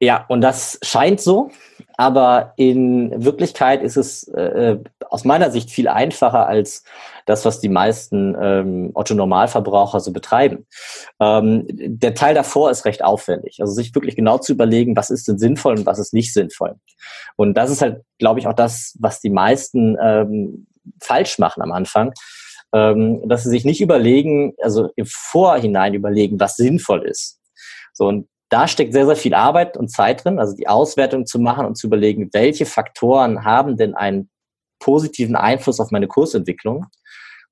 Ja, 0.00 0.26
und 0.28 0.42
das 0.42 0.78
scheint 0.82 1.20
so, 1.20 1.50
aber 1.96 2.52
in 2.56 3.24
Wirklichkeit 3.24 3.82
ist 3.82 3.96
es 3.96 4.28
äh, 4.28 4.76
aus 5.08 5.24
meiner 5.24 5.50
Sicht 5.50 5.70
viel 5.70 5.88
einfacher 5.88 6.46
als 6.46 6.84
das, 7.24 7.46
was 7.46 7.60
die 7.60 7.70
meisten 7.70 8.36
ähm, 8.40 8.90
Otto-Normalverbraucher 8.92 10.00
so 10.00 10.12
betreiben. 10.12 10.66
Ähm, 11.18 11.64
der 11.68 12.14
Teil 12.14 12.34
davor 12.34 12.70
ist 12.70 12.84
recht 12.84 13.02
aufwendig. 13.02 13.58
Also 13.60 13.72
sich 13.72 13.94
wirklich 13.94 14.16
genau 14.16 14.36
zu 14.36 14.52
überlegen, 14.52 14.96
was 14.96 15.08
ist 15.08 15.28
denn 15.28 15.38
sinnvoll 15.38 15.78
und 15.78 15.86
was 15.86 15.98
ist 15.98 16.12
nicht 16.12 16.34
sinnvoll. 16.34 16.74
Und 17.36 17.54
das 17.54 17.70
ist 17.70 17.80
halt, 17.80 18.02
glaube 18.18 18.38
ich, 18.38 18.46
auch 18.46 18.54
das, 18.54 18.96
was 19.00 19.20
die 19.20 19.30
meisten 19.30 19.96
ähm, 20.00 20.66
falsch 21.00 21.38
machen 21.38 21.62
am 21.62 21.72
Anfang 21.72 22.12
dass 22.72 23.44
sie 23.44 23.50
sich 23.50 23.64
nicht 23.64 23.80
überlegen, 23.80 24.52
also 24.60 24.90
im 24.96 25.06
Vorhinein 25.06 25.94
überlegen, 25.94 26.38
was 26.38 26.56
sinnvoll 26.56 27.06
ist. 27.06 27.40
So, 27.94 28.06
und 28.06 28.28
da 28.48 28.68
steckt 28.68 28.92
sehr, 28.92 29.06
sehr 29.06 29.16
viel 29.16 29.34
Arbeit 29.34 29.76
und 29.76 29.88
Zeit 29.88 30.24
drin, 30.24 30.38
also 30.38 30.54
die 30.54 30.68
Auswertung 30.68 31.26
zu 31.26 31.38
machen 31.38 31.66
und 31.66 31.76
zu 31.76 31.86
überlegen, 31.86 32.30
welche 32.32 32.66
Faktoren 32.66 33.44
haben 33.44 33.76
denn 33.76 33.94
einen 33.94 34.30
positiven 34.78 35.36
Einfluss 35.36 35.80
auf 35.80 35.90
meine 35.90 36.06
Kursentwicklung 36.06 36.86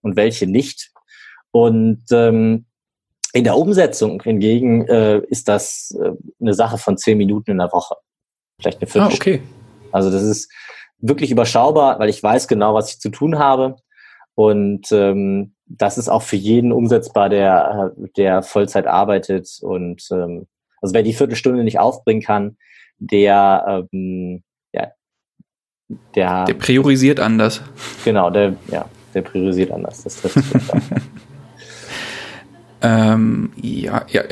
und 0.03 0.16
welche 0.16 0.46
nicht. 0.46 0.90
Und 1.50 2.05
ähm, 2.12 2.66
in 3.33 3.44
der 3.44 3.57
Umsetzung 3.57 4.22
hingegen 4.22 4.87
äh, 4.87 5.20
ist 5.29 5.48
das 5.48 5.96
äh, 6.00 6.12
eine 6.40 6.55
Sache 6.55 6.79
von 6.79 6.96
zehn 6.96 7.18
Minuten 7.18 7.53
in 7.53 7.59
der 7.59 7.72
Woche. 7.72 7.96
Vielleicht 8.61 8.81
eine 8.81 8.90
Viertelstunde. 8.90 9.38
Ah, 9.38 9.40
okay. 9.40 9.48
Also 9.90 10.11
das 10.11 10.22
ist 10.22 10.53
wirklich 10.98 11.31
überschaubar, 11.31 11.98
weil 11.98 12.09
ich 12.09 12.22
weiß 12.22 12.46
genau, 12.46 12.74
was 12.74 12.90
ich 12.90 13.00
zu 13.00 13.11
tun 13.11 13.38
habe. 13.38 13.77
Und 14.35 14.90
ähm, 14.92 15.55
das 15.66 15.99
ist 15.99 16.09
auch 16.09 16.23
für 16.23 16.37
jeden 16.37 16.73
umsetzbar, 16.73 17.29
der, 17.29 17.92
der 18.16 18.42
Vollzeit 18.42 18.87
arbeitet. 18.87 19.59
Und 19.62 20.07
ähm, 20.11 20.47
also 20.81 20.94
wer 20.94 21.03
die 21.03 21.14
Viertelstunde 21.14 21.64
nicht 21.64 21.79
aufbringen 21.79 22.23
kann, 22.23 22.57
der, 22.99 23.87
ähm, 23.92 24.42
ja, 24.73 24.88
der, 26.14 26.44
der 26.44 26.55
priorisiert 26.55 27.20
anders. 27.20 27.62
Genau, 28.05 28.31
der, 28.31 28.57
ja, 28.70 28.87
der 29.14 29.23
priorisiert 29.23 29.70
anders. 29.70 30.03
Das 30.03 30.20
trifft 30.20 30.38
ähm, 32.83 33.53
ja, 33.57 34.05
ja, 34.09 34.23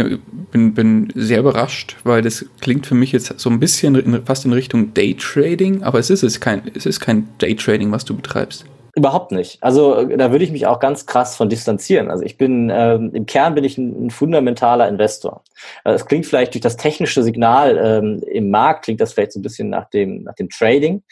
bin, 0.52 0.74
bin 0.74 1.12
sehr 1.14 1.40
überrascht, 1.40 1.96
weil 2.04 2.22
das 2.22 2.44
klingt 2.60 2.86
für 2.86 2.94
mich 2.94 3.12
jetzt 3.12 3.38
so 3.38 3.50
ein 3.50 3.60
bisschen 3.60 3.94
in, 3.94 4.24
fast 4.26 4.44
in 4.44 4.52
Richtung 4.52 4.94
Daytrading, 4.94 5.82
aber 5.82 5.98
es 5.98 6.10
ist 6.10 6.22
es 6.22 6.40
kein, 6.40 6.62
es 6.74 6.86
ist 6.86 7.00
kein 7.00 7.28
Daytrading, 7.38 7.90
was 7.92 8.04
du 8.04 8.14
betreibst. 8.14 8.66
Überhaupt 8.94 9.32
nicht. 9.32 9.62
Also 9.62 10.04
da 10.04 10.32
würde 10.32 10.44
ich 10.44 10.52
mich 10.52 10.66
auch 10.66 10.78
ganz 10.78 11.06
krass 11.06 11.34
von 11.34 11.48
distanzieren. 11.48 12.10
Also 12.10 12.24
ich 12.24 12.36
bin 12.36 12.70
ähm, 12.70 13.10
im 13.14 13.24
Kern 13.24 13.54
bin 13.54 13.64
ich 13.64 13.78
ein, 13.78 14.06
ein 14.06 14.10
fundamentaler 14.10 14.86
Investor. 14.86 15.42
Also 15.82 15.96
es 15.96 16.06
klingt 16.06 16.26
vielleicht 16.26 16.52
durch 16.52 16.60
das 16.60 16.76
technische 16.76 17.22
Signal 17.22 17.78
ähm, 17.82 18.22
im 18.30 18.50
Markt 18.50 18.84
klingt 18.84 19.00
das 19.00 19.14
vielleicht 19.14 19.32
so 19.32 19.38
ein 19.38 19.42
bisschen 19.42 19.70
nach 19.70 19.88
dem 19.88 20.24
nach 20.24 20.34
dem 20.34 20.50
Trading, 20.50 21.02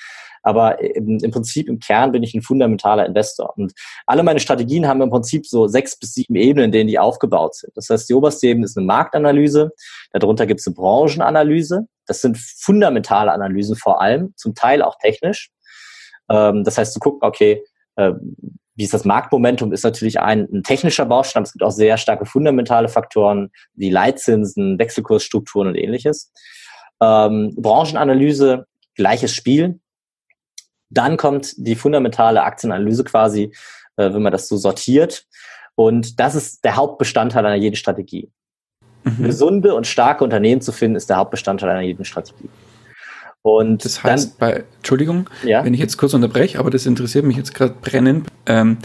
aber 0.43 0.79
im, 0.81 1.31
Prinzip 1.31 1.69
im 1.69 1.79
Kern 1.79 2.13
bin 2.13 2.23
ich 2.23 2.35
ein 2.35 2.43
fundamentaler 2.43 3.07
Investor. 3.07 3.57
Und 3.57 3.73
alle 4.07 4.23
meine 4.23 4.41
Strategien 4.41 4.87
haben 4.87 5.01
im 5.01 5.11
Prinzip 5.11 5.47
so 5.47 5.67
sechs 5.67 5.99
bis 5.99 6.13
sieben 6.13 6.35
Ebenen, 6.35 6.67
in 6.67 6.73
denen 6.73 6.89
die 6.89 6.99
aufgebaut 6.99 7.55
sind. 7.55 7.75
Das 7.77 7.89
heißt, 7.89 8.11
die 8.11 8.15
oberste 8.15 8.47
Ebene 8.47 8.67
ist 8.67 8.77
eine 8.77 8.87
Marktanalyse, 8.87 9.73
darunter 10.13 10.47
gibt 10.47 10.61
es 10.61 10.67
eine 10.67 10.77
Branchenanalyse. 10.77 11.87
Das 12.07 12.21
sind 12.21 12.37
fundamentale 12.39 13.33
Analysen 13.33 13.77
vor 13.77 14.03
allem, 14.03 14.35
zum 14.37 14.55
Teil 14.55 14.83
auch 14.83 14.97
technisch. 14.99 15.51
Ähm, 16.31 16.65
das 16.65 16.79
heißt, 16.79 16.93
zu 16.93 17.01
gucken, 17.01 17.21
okay, 17.23 17.53
äh, 17.53 17.63
wie 18.75 18.85
ist 18.85 18.95
das 18.95 19.05
Marktmomentum, 19.05 19.73
ist 19.73 19.85
natürlich 19.85 20.21
ein, 20.21 20.49
ein 20.53 20.63
technischer 20.63 21.05
Baustein, 21.05 21.43
es 21.43 21.53
gibt 21.53 21.63
auch 21.63 21.71
sehr 21.71 21.99
starke 21.99 22.25
fundamentale 22.25 22.89
Faktoren 22.89 23.51
wie 23.75 23.91
Leitzinsen, 23.91 24.79
Wechselkursstrukturen 24.79 25.69
und 25.69 25.75
ähnliches. 25.75 26.33
Ähm, 27.03 27.55
Branchenanalyse, 27.57 28.67
gleiches 28.95 29.35
Spiel. 29.35 29.81
Dann 30.89 31.17
kommt 31.17 31.55
die 31.57 31.75
fundamentale 31.75 32.43
Aktienanalyse 32.43 33.05
quasi, 33.05 33.53
äh, 33.97 34.13
wenn 34.13 34.23
man 34.23 34.33
das 34.33 34.49
so 34.49 34.57
sortiert. 34.57 35.27
Und 35.75 36.19
das 36.19 36.35
ist 36.35 36.65
der 36.65 36.77
Hauptbestandteil 36.77 37.45
einer 37.45 37.57
jeden 37.57 37.77
Strategie. 37.77 38.31
Mhm. 39.05 39.25
Gesunde 39.25 39.75
und 39.75 39.87
starke 39.87 40.25
Unternehmen 40.25 40.61
zu 40.61 40.73
finden, 40.73 40.97
ist 40.97 41.11
der 41.11 41.17
Hauptbestandteil 41.17 41.71
einer 41.71 41.83
jeden 41.83 42.05
Strategie. 42.05 42.49
Und 43.43 43.85
das 43.85 44.03
heißt, 44.03 44.33
dann, 44.33 44.37
bei, 44.39 44.65
Entschuldigung, 44.77 45.31
ja? 45.45 45.65
wenn 45.65 45.73
ich 45.73 45.81
jetzt 45.81 45.97
kurz 45.97 46.13
unterbreche, 46.13 46.59
aber 46.59 46.71
das 46.71 46.87
interessiert 46.87 47.25
mich 47.25 47.37
jetzt 47.37 47.55
gerade 47.55 47.75
brennend. 47.81 48.29
Ähm, 48.47 48.79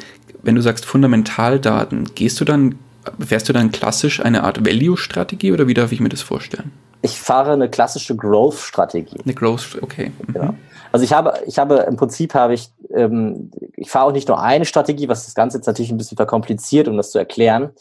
wenn 0.44 0.56
du 0.56 0.62
sagst 0.62 0.86
Fundamentaldaten, 0.86 2.12
gehst 2.16 2.40
du 2.40 2.46
dann, 2.46 2.76
fährst 3.20 3.50
du 3.50 3.54
dann 3.54 3.72
klassisch 3.72 4.24
eine 4.24 4.44
Art 4.44 4.66
Value-Strategie 4.66 5.52
oder 5.52 5.68
wie 5.68 5.74
darf 5.74 5.92
ich 5.92 6.00
mir 6.00 6.10
das 6.10 6.22
vorstellen? 6.22 6.72
Ich 7.02 7.20
fahre 7.20 7.54
eine 7.54 7.70
klassische 7.70 8.16
Growth-Strategie. 8.16 9.20
Eine 9.24 9.34
Growth, 9.34 9.78
okay. 9.82 10.12
Mhm. 10.28 10.34
Genau. 10.34 10.54
Also 10.92 11.04
ich 11.04 11.12
habe, 11.12 11.34
ich 11.46 11.60
habe 11.60 11.86
im 11.90 11.98
Prinzip 11.98 12.34
habe 12.34 12.54
ich, 12.54 12.70
ähm, 12.96 13.52
ich 13.76 13.92
fahre 13.92 14.06
auch 14.06 14.12
nicht 14.14 14.30
nur 14.30 14.42
eine 14.42 14.64
Strategie, 14.64 15.10
was 15.10 15.26
das 15.26 15.36
Ganze 15.36 15.58
jetzt 15.58 15.68
natürlich 15.68 15.92
ein 15.92 15.98
bisschen 15.98 16.16
verkompliziert, 16.16 16.88
um 16.88 16.96
das 16.96 17.12
zu 17.12 17.20
erklären. 17.20 17.72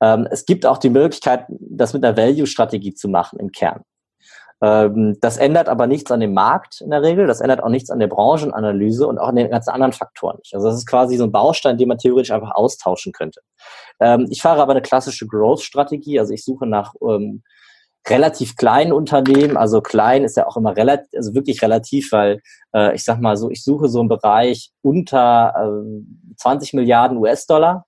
Ähm, 0.00 0.26
es 0.30 0.46
gibt 0.46 0.64
auch 0.64 0.78
die 0.78 0.88
Möglichkeit, 0.88 1.44
das 1.48 1.92
mit 1.92 2.04
einer 2.04 2.16
Value-Strategie 2.16 2.94
zu 2.94 3.08
machen 3.08 3.38
im 3.38 3.52
Kern. 3.52 3.82
Ähm, 4.64 5.18
das 5.20 5.36
ändert 5.36 5.68
aber 5.68 5.86
nichts 5.86 6.10
an 6.10 6.20
dem 6.20 6.32
Markt 6.32 6.80
in 6.80 6.88
der 6.88 7.02
Regel, 7.02 7.26
das 7.26 7.42
ändert 7.42 7.62
auch 7.62 7.68
nichts 7.68 7.90
an 7.90 7.98
der 7.98 8.06
Branchenanalyse 8.06 9.06
und 9.06 9.18
auch 9.18 9.28
an 9.28 9.36
den 9.36 9.50
ganzen 9.50 9.70
anderen 9.70 9.92
Faktoren 9.92 10.38
nicht. 10.38 10.54
Also 10.54 10.68
das 10.68 10.76
ist 10.76 10.86
quasi 10.86 11.18
so 11.18 11.24
ein 11.24 11.32
Baustein, 11.32 11.76
den 11.76 11.88
man 11.88 11.98
theoretisch 11.98 12.30
einfach 12.30 12.52
austauschen 12.54 13.12
könnte. 13.12 13.40
Ähm, 14.00 14.26
ich 14.30 14.40
fahre 14.40 14.62
aber 14.62 14.72
eine 14.72 14.80
klassische 14.80 15.26
Growth-Strategie, 15.26 16.18
also 16.18 16.32
ich 16.32 16.44
suche 16.44 16.66
nach 16.66 16.94
ähm, 17.02 17.42
relativ 18.08 18.56
kleinen 18.56 18.92
Unternehmen, 18.92 19.58
also 19.58 19.82
klein 19.82 20.24
ist 20.24 20.38
ja 20.38 20.46
auch 20.46 20.56
immer 20.56 20.74
relativ, 20.74 21.08
also 21.14 21.34
wirklich 21.34 21.60
relativ, 21.60 22.10
weil 22.12 22.40
äh, 22.74 22.94
ich 22.94 23.04
sag 23.04 23.20
mal 23.20 23.36
so, 23.36 23.50
ich 23.50 23.62
suche 23.62 23.88
so 23.88 24.00
einen 24.00 24.08
Bereich 24.08 24.70
unter 24.80 25.82
äh, 25.84 26.36
20 26.38 26.72
Milliarden 26.72 27.18
US-Dollar. 27.18 27.84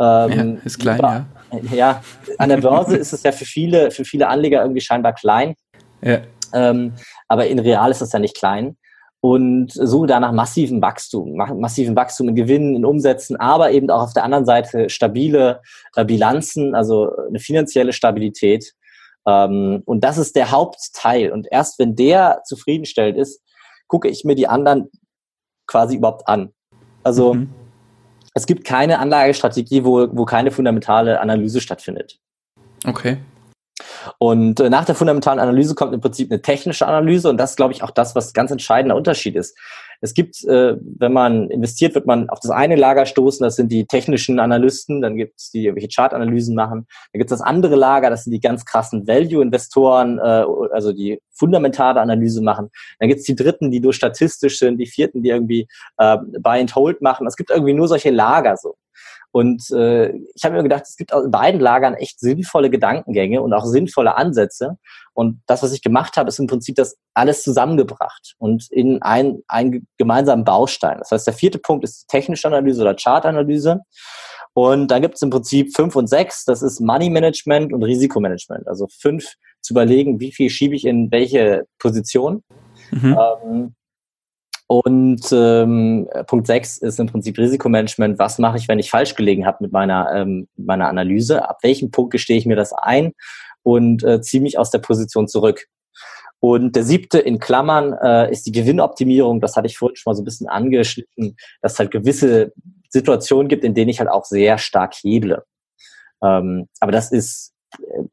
Ähm, 0.00 0.56
ja, 0.56 0.62
ist 0.64 0.78
klein, 0.80 0.98
über, 0.98 1.26
ja. 1.52 1.60
Ja, 1.72 2.02
an 2.38 2.48
der 2.48 2.56
Börse 2.56 2.96
ist 2.96 3.12
es 3.12 3.22
ja 3.22 3.30
für 3.30 3.44
viele, 3.44 3.92
für 3.92 4.04
viele 4.04 4.26
Anleger 4.26 4.62
irgendwie 4.62 4.80
scheinbar 4.80 5.12
klein. 5.12 5.54
Ja. 6.02 6.20
Ähm, 6.52 6.94
aber 7.28 7.46
in 7.46 7.58
real 7.58 7.90
ist 7.90 8.00
das 8.00 8.12
ja 8.12 8.18
nicht 8.18 8.36
klein. 8.36 8.76
Und 9.22 9.70
suche 9.72 10.06
danach 10.06 10.32
massiven 10.32 10.80
Wachstum, 10.80 11.36
massiven 11.36 11.94
Wachstum 11.94 12.30
in 12.30 12.34
Gewinnen, 12.34 12.74
in 12.74 12.86
Umsätzen, 12.86 13.36
aber 13.36 13.70
eben 13.70 13.90
auch 13.90 14.02
auf 14.02 14.14
der 14.14 14.24
anderen 14.24 14.46
Seite 14.46 14.88
stabile 14.88 15.60
äh, 15.94 16.06
Bilanzen, 16.06 16.74
also 16.74 17.14
eine 17.28 17.38
finanzielle 17.38 17.92
Stabilität. 17.92 18.72
Ähm, 19.26 19.82
und 19.84 20.04
das 20.04 20.16
ist 20.16 20.36
der 20.36 20.50
Hauptteil. 20.50 21.32
Und 21.32 21.46
erst 21.50 21.78
wenn 21.78 21.96
der 21.96 22.40
zufriedenstellend 22.46 23.18
ist, 23.18 23.42
gucke 23.88 24.08
ich 24.08 24.24
mir 24.24 24.36
die 24.36 24.48
anderen 24.48 24.88
quasi 25.66 25.96
überhaupt 25.96 26.26
an. 26.26 26.54
Also 27.02 27.34
mhm. 27.34 27.50
es 28.34 28.46
gibt 28.46 28.64
keine 28.64 29.00
Anlagestrategie, 29.00 29.84
wo, 29.84 30.08
wo 30.16 30.24
keine 30.24 30.50
fundamentale 30.50 31.20
Analyse 31.20 31.60
stattfindet. 31.60 32.18
Okay. 32.86 33.18
Und 34.18 34.60
äh, 34.60 34.70
nach 34.70 34.84
der 34.84 34.94
fundamentalen 34.94 35.38
Analyse 35.38 35.74
kommt 35.74 35.94
im 35.94 36.00
Prinzip 36.00 36.30
eine 36.30 36.42
technische 36.42 36.86
Analyse 36.86 37.28
und 37.28 37.38
das 37.38 37.50
ist, 37.50 37.56
glaube 37.56 37.72
ich, 37.72 37.82
auch 37.82 37.90
das, 37.90 38.14
was 38.14 38.32
ganz 38.32 38.50
entscheidender 38.50 38.96
Unterschied 38.96 39.36
ist. 39.36 39.56
Es 40.02 40.14
gibt, 40.14 40.42
äh, 40.44 40.76
wenn 40.80 41.12
man 41.12 41.50
investiert, 41.50 41.94
wird 41.94 42.06
man 42.06 42.30
auf 42.30 42.40
das 42.40 42.50
eine 42.50 42.76
Lager 42.76 43.04
stoßen, 43.04 43.44
das 43.44 43.56
sind 43.56 43.70
die 43.70 43.84
technischen 43.84 44.40
Analysten, 44.40 45.02
dann 45.02 45.16
gibt 45.16 45.38
es 45.38 45.50
die 45.50 45.66
irgendwelche 45.66 45.94
Chartanalysen 45.94 46.54
machen. 46.54 46.86
Dann 47.12 47.18
gibt 47.18 47.30
es 47.30 47.38
das 47.38 47.46
andere 47.46 47.76
Lager, 47.76 48.08
das 48.08 48.24
sind 48.24 48.32
die 48.32 48.40
ganz 48.40 48.64
krassen 48.64 49.06
Value-Investoren, 49.06 50.18
äh, 50.18 50.44
also 50.72 50.92
die 50.92 51.20
fundamentale 51.32 52.00
Analyse 52.00 52.42
machen. 52.42 52.70
Dann 52.98 53.08
gibt 53.08 53.20
es 53.20 53.26
die 53.26 53.36
Dritten, 53.36 53.70
die 53.70 53.80
nur 53.80 53.92
statistisch 53.92 54.58
sind, 54.58 54.78
die 54.78 54.86
Vierten, 54.86 55.22
die 55.22 55.30
irgendwie 55.30 55.68
äh, 55.98 56.16
Buy 56.40 56.60
and 56.60 56.74
Hold 56.74 57.02
machen. 57.02 57.26
Es 57.26 57.36
gibt 57.36 57.50
irgendwie 57.50 57.74
nur 57.74 57.88
solche 57.88 58.10
Lager 58.10 58.56
so. 58.56 58.76
Und 59.32 59.70
äh, 59.70 60.12
ich 60.34 60.44
habe 60.44 60.56
mir 60.56 60.62
gedacht, 60.62 60.84
es 60.88 60.96
gibt 60.96 61.12
in 61.12 61.30
beiden 61.30 61.60
Lagern 61.60 61.94
echt 61.94 62.18
sinnvolle 62.18 62.70
Gedankengänge 62.70 63.42
und 63.42 63.52
auch 63.52 63.64
sinnvolle 63.64 64.16
Ansätze. 64.16 64.76
Und 65.12 65.40
das, 65.46 65.62
was 65.62 65.72
ich 65.72 65.82
gemacht 65.82 66.16
habe, 66.16 66.28
ist 66.28 66.38
im 66.38 66.46
Prinzip 66.46 66.76
das 66.76 66.96
alles 67.14 67.42
zusammengebracht 67.42 68.34
und 68.38 68.70
in 68.70 69.02
einen, 69.02 69.42
einen 69.46 69.86
gemeinsamen 69.98 70.44
Baustein. 70.44 70.98
Das 70.98 71.10
heißt, 71.10 71.26
der 71.26 71.34
vierte 71.34 71.58
Punkt 71.58 71.84
ist 71.84 72.08
technische 72.08 72.48
Analyse 72.48 72.82
oder 72.82 72.94
Chartanalyse. 72.94 73.80
Und 74.52 74.88
dann 74.88 75.02
gibt 75.02 75.14
es 75.14 75.22
im 75.22 75.30
Prinzip 75.30 75.76
fünf 75.76 75.94
und 75.94 76.08
sechs, 76.08 76.44
das 76.44 76.62
ist 76.62 76.80
Money 76.80 77.08
Management 77.08 77.72
und 77.72 77.82
Risikomanagement. 77.84 78.66
Also 78.66 78.88
fünf 79.00 79.34
zu 79.60 79.74
überlegen, 79.74 80.18
wie 80.18 80.32
viel 80.32 80.50
schiebe 80.50 80.74
ich 80.74 80.84
in 80.84 81.10
welche 81.12 81.66
Position. 81.78 82.42
Mhm. 82.90 83.18
Ähm, 83.44 83.74
und 84.70 85.32
ähm, 85.32 86.08
Punkt 86.28 86.46
6 86.46 86.76
ist 86.78 87.00
im 87.00 87.08
Prinzip 87.08 87.36
Risikomanagement. 87.36 88.20
Was 88.20 88.38
mache 88.38 88.56
ich, 88.56 88.68
wenn 88.68 88.78
ich 88.78 88.88
falsch 88.88 89.16
gelegen 89.16 89.44
habe 89.44 89.58
mit 89.62 89.72
meiner, 89.72 90.14
ähm, 90.14 90.46
meiner 90.56 90.88
Analyse? 90.88 91.48
Ab 91.48 91.58
welchem 91.62 91.90
Punkt 91.90 92.12
gestehe 92.12 92.38
ich 92.38 92.46
mir 92.46 92.54
das 92.54 92.72
ein 92.72 93.10
und 93.64 94.04
äh, 94.04 94.20
ziehe 94.20 94.40
mich 94.40 94.60
aus 94.60 94.70
der 94.70 94.78
Position 94.78 95.26
zurück? 95.26 95.66
Und 96.38 96.76
der 96.76 96.84
siebte 96.84 97.18
in 97.18 97.40
Klammern 97.40 97.94
äh, 97.94 98.30
ist 98.30 98.46
die 98.46 98.52
Gewinnoptimierung. 98.52 99.40
Das 99.40 99.56
hatte 99.56 99.66
ich 99.66 99.76
vorhin 99.76 99.96
schon 99.96 100.12
mal 100.12 100.14
so 100.14 100.22
ein 100.22 100.24
bisschen 100.24 100.48
angeschnitten, 100.48 101.34
dass 101.62 101.72
es 101.72 101.78
halt 101.80 101.90
gewisse 101.90 102.52
Situationen 102.90 103.48
gibt, 103.48 103.64
in 103.64 103.74
denen 103.74 103.88
ich 103.88 103.98
halt 103.98 104.08
auch 104.08 104.24
sehr 104.24 104.56
stark 104.56 104.94
heble. 105.02 105.42
Ähm, 106.22 106.68
aber 106.78 106.92
das 106.92 107.10
ist 107.10 107.54
äh, 107.76 108.04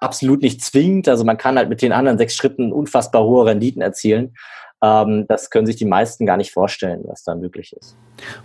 absolut 0.00 0.42
nicht 0.42 0.62
zwingend. 0.62 1.08
Also 1.08 1.24
man 1.24 1.38
kann 1.38 1.56
halt 1.56 1.68
mit 1.68 1.82
den 1.82 1.92
anderen 1.92 2.18
sechs 2.18 2.34
Schritten 2.36 2.72
unfassbar 2.72 3.24
hohe 3.24 3.46
Renditen 3.46 3.82
erzielen. 3.82 4.34
Ähm, 4.82 5.26
das 5.28 5.50
können 5.50 5.66
sich 5.66 5.76
die 5.76 5.84
meisten 5.84 6.26
gar 6.26 6.36
nicht 6.36 6.52
vorstellen, 6.52 7.02
was 7.04 7.24
da 7.24 7.34
möglich 7.34 7.74
ist. 7.78 7.96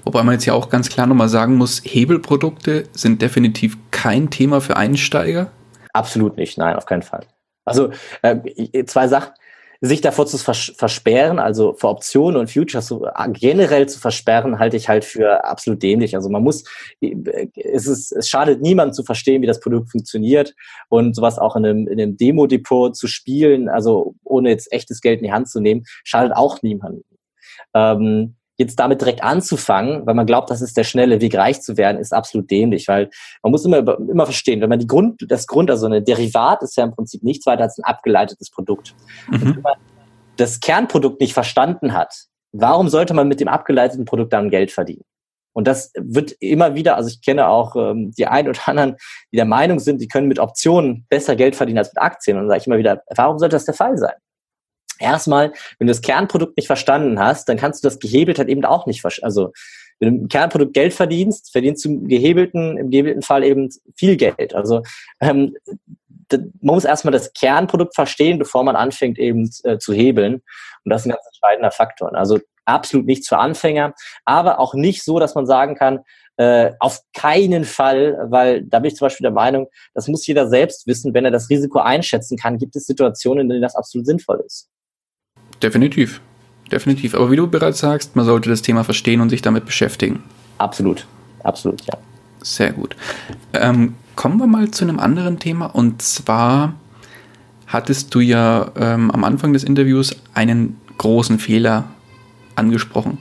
Wobei 0.04 0.24
man 0.24 0.34
jetzt 0.34 0.46
ja 0.46 0.54
auch 0.54 0.70
ganz 0.70 0.90
klar 0.90 1.08
nochmal 1.08 1.30
sagen 1.30 1.56
muss, 1.56 1.82
Hebelprodukte 1.84 2.84
sind 2.94 3.22
definitiv 3.22 3.78
kein 3.92 4.30
Thema 4.30 4.62
für 4.62 4.78
Einsteiger. 4.78 5.52
Absolut 5.94 6.38
nicht, 6.38 6.58
nein, 6.58 6.76
auf 6.76 6.86
keinen 6.86 7.04
Fall. 7.04 7.26
Also 7.66 7.92
äh, 8.24 8.86
zwei 8.86 9.08
Sachen 9.08 9.34
sich 9.86 10.00
davor 10.00 10.26
zu 10.26 10.38
vers 10.38 10.72
versperren, 10.78 11.40
also 11.40 11.74
vor 11.74 11.92
Optionen 11.92 12.40
und 12.40 12.50
Futures 12.50 12.88
so 12.88 13.06
äh, 13.06 13.30
generell 13.32 13.88
zu 13.90 14.00
versperren, 14.00 14.58
halte 14.58 14.78
ich 14.78 14.88
halt 14.88 15.04
für 15.04 15.44
absolut 15.44 15.84
dämlich. 15.84 16.16
Also 16.16 16.30
man 16.30 16.42
muss, 16.42 16.64
äh, 17.02 17.14
es 17.56 17.88
ist, 17.88 18.14
es 18.14 18.30
schadet 18.30 18.62
niemandem 18.62 18.94
zu 18.94 19.04
verstehen, 19.04 19.42
wie 19.42 19.48
das 19.48 19.60
Produkt 19.60 19.92
funktioniert 19.92 20.56
und 20.88 21.18
sowas 21.18 21.38
auch 21.38 21.58
in 21.58 21.66
einem, 21.66 21.88
in 21.90 22.00
einem 22.00 22.16
Demo-Depot 22.16 22.96
zu 22.96 23.08
spielen, 23.08 23.68
also 23.68 24.16
ohne 24.24 24.52
jetzt 24.52 24.72
echtes 24.72 25.02
Geld 25.02 25.20
in 25.20 25.26
die 25.26 25.34
Hand 25.34 25.50
zu 25.50 25.60
nehmen, 25.60 25.84
schadet 26.06 26.34
auch 26.34 26.62
niemandem. 26.62 27.04
Ähm, 27.74 28.36
jetzt 28.58 28.80
damit 28.80 29.02
direkt 29.02 29.24
anzufangen, 29.24 30.06
weil 30.06 30.14
man 30.14 30.26
glaubt, 30.26 30.50
das 30.50 30.62
ist 30.62 30.78
der 30.78 30.84
schnelle 30.84 31.22
Weg, 31.22 31.36
reich 31.36 31.62
zu 31.62 31.78
werden, 31.78 32.00
ist 32.00 32.14
absolut 32.14 32.50
dämlich, 32.52 32.88
weil 32.88 33.10
man 33.42 33.52
muss 33.52 33.66
immer, 33.66 33.78
immer 33.98 34.26
verstehen, 34.26 34.62
wenn 34.62 34.70
man 34.70 34.80
die 34.80 34.88
Grund, 34.88 35.26
das 35.28 35.48
Grund, 35.48 35.72
also 35.72 35.86
eine 35.86 36.02
Derivat 36.02 36.62
ist 36.62 36.78
ja 36.78 36.84
im 36.84 36.92
Prinzip 36.92 37.24
nichts 37.24 37.46
weiter 37.46 37.64
als 37.64 37.78
ein 37.78 37.84
abgeleitetes 37.84 38.52
Produkt. 38.52 38.96
Mhm. 39.30 39.56
wenn 39.56 39.62
man 39.62 39.74
das 40.38 40.60
Kernprodukt 40.60 41.20
nicht 41.22 41.34
verstanden 41.34 41.94
hat, 41.94 42.26
warum 42.52 42.90
sollte 42.90 43.14
man 43.14 43.28
mit 43.28 43.40
dem 43.40 43.48
abgeleiteten 43.48 44.06
Produkt 44.06 44.34
dann 44.34 44.50
Geld 44.50 44.72
verdienen? 44.72 45.04
Und 45.54 45.68
das 45.68 45.92
wird 45.96 46.32
immer 46.40 46.74
wieder, 46.76 46.96
also 46.96 47.10
ich 47.10 47.22
kenne 47.22 47.48
auch 47.48 47.76
ähm, 47.76 48.12
die 48.18 48.26
einen 48.26 48.50
oder 48.50 48.68
anderen, 48.68 48.96
die 49.32 49.38
der 49.38 49.46
Meinung 49.46 49.80
sind, 49.80 50.02
die 50.02 50.08
können 50.08 50.28
mit 50.28 50.40
Optionen 50.40 51.06
besser 51.10 51.36
Geld 51.36 51.56
verdienen 51.56 51.78
als 51.78 51.94
mit 51.94 52.02
Aktien. 52.02 52.38
Und 52.38 52.44
dann 52.44 52.50
sage 52.50 52.62
ich 52.62 52.68
immer 52.68 52.80
wieder, 52.80 53.04
warum 53.16 53.38
sollte 53.38 53.56
das 53.56 53.66
der 53.66 53.76
Fall 53.76 53.98
sein? 53.98 54.16
Erstmal, 55.04 55.54
wenn 55.78 55.88
du 55.88 55.92
das 55.92 56.02
Kernprodukt 56.02 56.58
nicht 56.58 56.68
verstanden 56.68 57.20
hast, 57.20 57.48
dann 57.50 57.58
kannst 57.58 57.84
du 57.84 57.88
das 57.88 58.00
gehebelt 58.00 58.40
halt 58.40 58.50
eben 58.50 58.66
auch 58.66 58.86
nicht 58.88 59.02
verstehen. 59.02 59.26
Also 59.26 59.52
wenn 60.00 60.16
du 60.16 60.22
im 60.24 60.28
Kernprodukt 60.28 60.74
Geld 60.74 60.94
verdienst, 60.94 61.52
verdienst 61.52 61.86
du 61.86 61.90
im 61.90 62.08
gehebelten, 62.08 62.78
im 62.78 62.90
gehebelten 62.90 63.22
Fall 63.22 63.44
eben 63.44 63.70
viel 63.96 64.18
Geld. 64.18 64.54
Also 64.54 64.82
ähm, 65.22 65.56
man 66.32 66.52
muss 66.62 66.86
erstmal 66.86 67.12
das 67.12 67.34
Kernprodukt 67.34 67.96
verstehen, 67.96 68.40
bevor 68.40 68.64
man 68.64 68.76
anfängt 68.76 69.20
eben 69.20 69.50
äh, 69.64 69.78
zu 69.78 69.94
hebeln. 69.94 70.36
Und 70.36 70.90
das 70.90 71.02
ist 71.02 71.06
ein 71.08 71.12
ganz 71.12 71.26
entscheidender 71.28 71.72
Faktor. 71.72 72.16
Also 72.16 72.40
absolut 72.66 73.06
nichts 73.06 73.28
für 73.28 73.38
Anfänger, 73.38 73.94
aber 74.26 74.60
auch 74.60 74.74
nicht 74.74 75.04
so, 75.04 75.20
dass 75.20 75.36
man 75.36 75.46
sagen 75.46 75.76
kann, 75.76 76.00
äh, 76.38 76.72
auf 76.80 77.02
keinen 77.14 77.64
Fall, 77.64 78.18
weil 78.30 78.64
da 78.64 78.80
bin 78.80 78.90
ich 78.90 78.96
zum 78.96 79.06
Beispiel 79.06 79.26
der 79.26 79.32
Meinung, 79.32 79.68
das 79.94 80.08
muss 80.08 80.26
jeder 80.26 80.48
selbst 80.48 80.88
wissen, 80.88 81.14
wenn 81.14 81.26
er 81.26 81.32
das 81.32 81.50
Risiko 81.50 81.80
einschätzen 81.80 82.38
kann, 82.38 82.58
gibt 82.58 82.76
es 82.76 82.88
Situationen, 82.88 83.42
in 83.42 83.50
denen 83.50 83.62
das 83.62 83.76
absolut 83.76 84.08
sinnvoll 84.08 84.44
ist. 84.46 84.70
Definitiv. 85.64 86.22
Definitiv. 86.72 87.16
Aber 87.16 87.32
wie 87.32 87.36
du 87.36 87.48
bereits 87.48 87.80
sagst, 87.80 88.16
man 88.16 88.26
sollte 88.26 88.50
das 88.50 88.62
Thema 88.62 88.84
verstehen 88.84 89.22
und 89.22 89.30
sich 89.30 89.42
damit 89.42 89.66
beschäftigen. 89.66 90.24
Absolut. 90.58 91.08
Absolut, 91.44 91.82
ja. 91.86 91.98
Sehr 92.42 92.74
gut. 92.74 92.96
Ähm, 93.54 93.96
kommen 94.16 94.38
wir 94.40 94.48
mal 94.48 94.70
zu 94.72 94.84
einem 94.84 95.00
anderen 95.00 95.40
Thema. 95.40 95.68
Und 95.68 96.02
zwar 96.02 96.74
hattest 97.68 98.14
du 98.14 98.20
ja 98.20 98.72
ähm, 98.76 99.12
am 99.12 99.24
Anfang 99.24 99.54
des 99.54 99.64
Interviews 99.64 100.16
einen 100.34 100.80
großen 100.98 101.40
Fehler 101.40 101.86
angesprochen. 102.56 103.18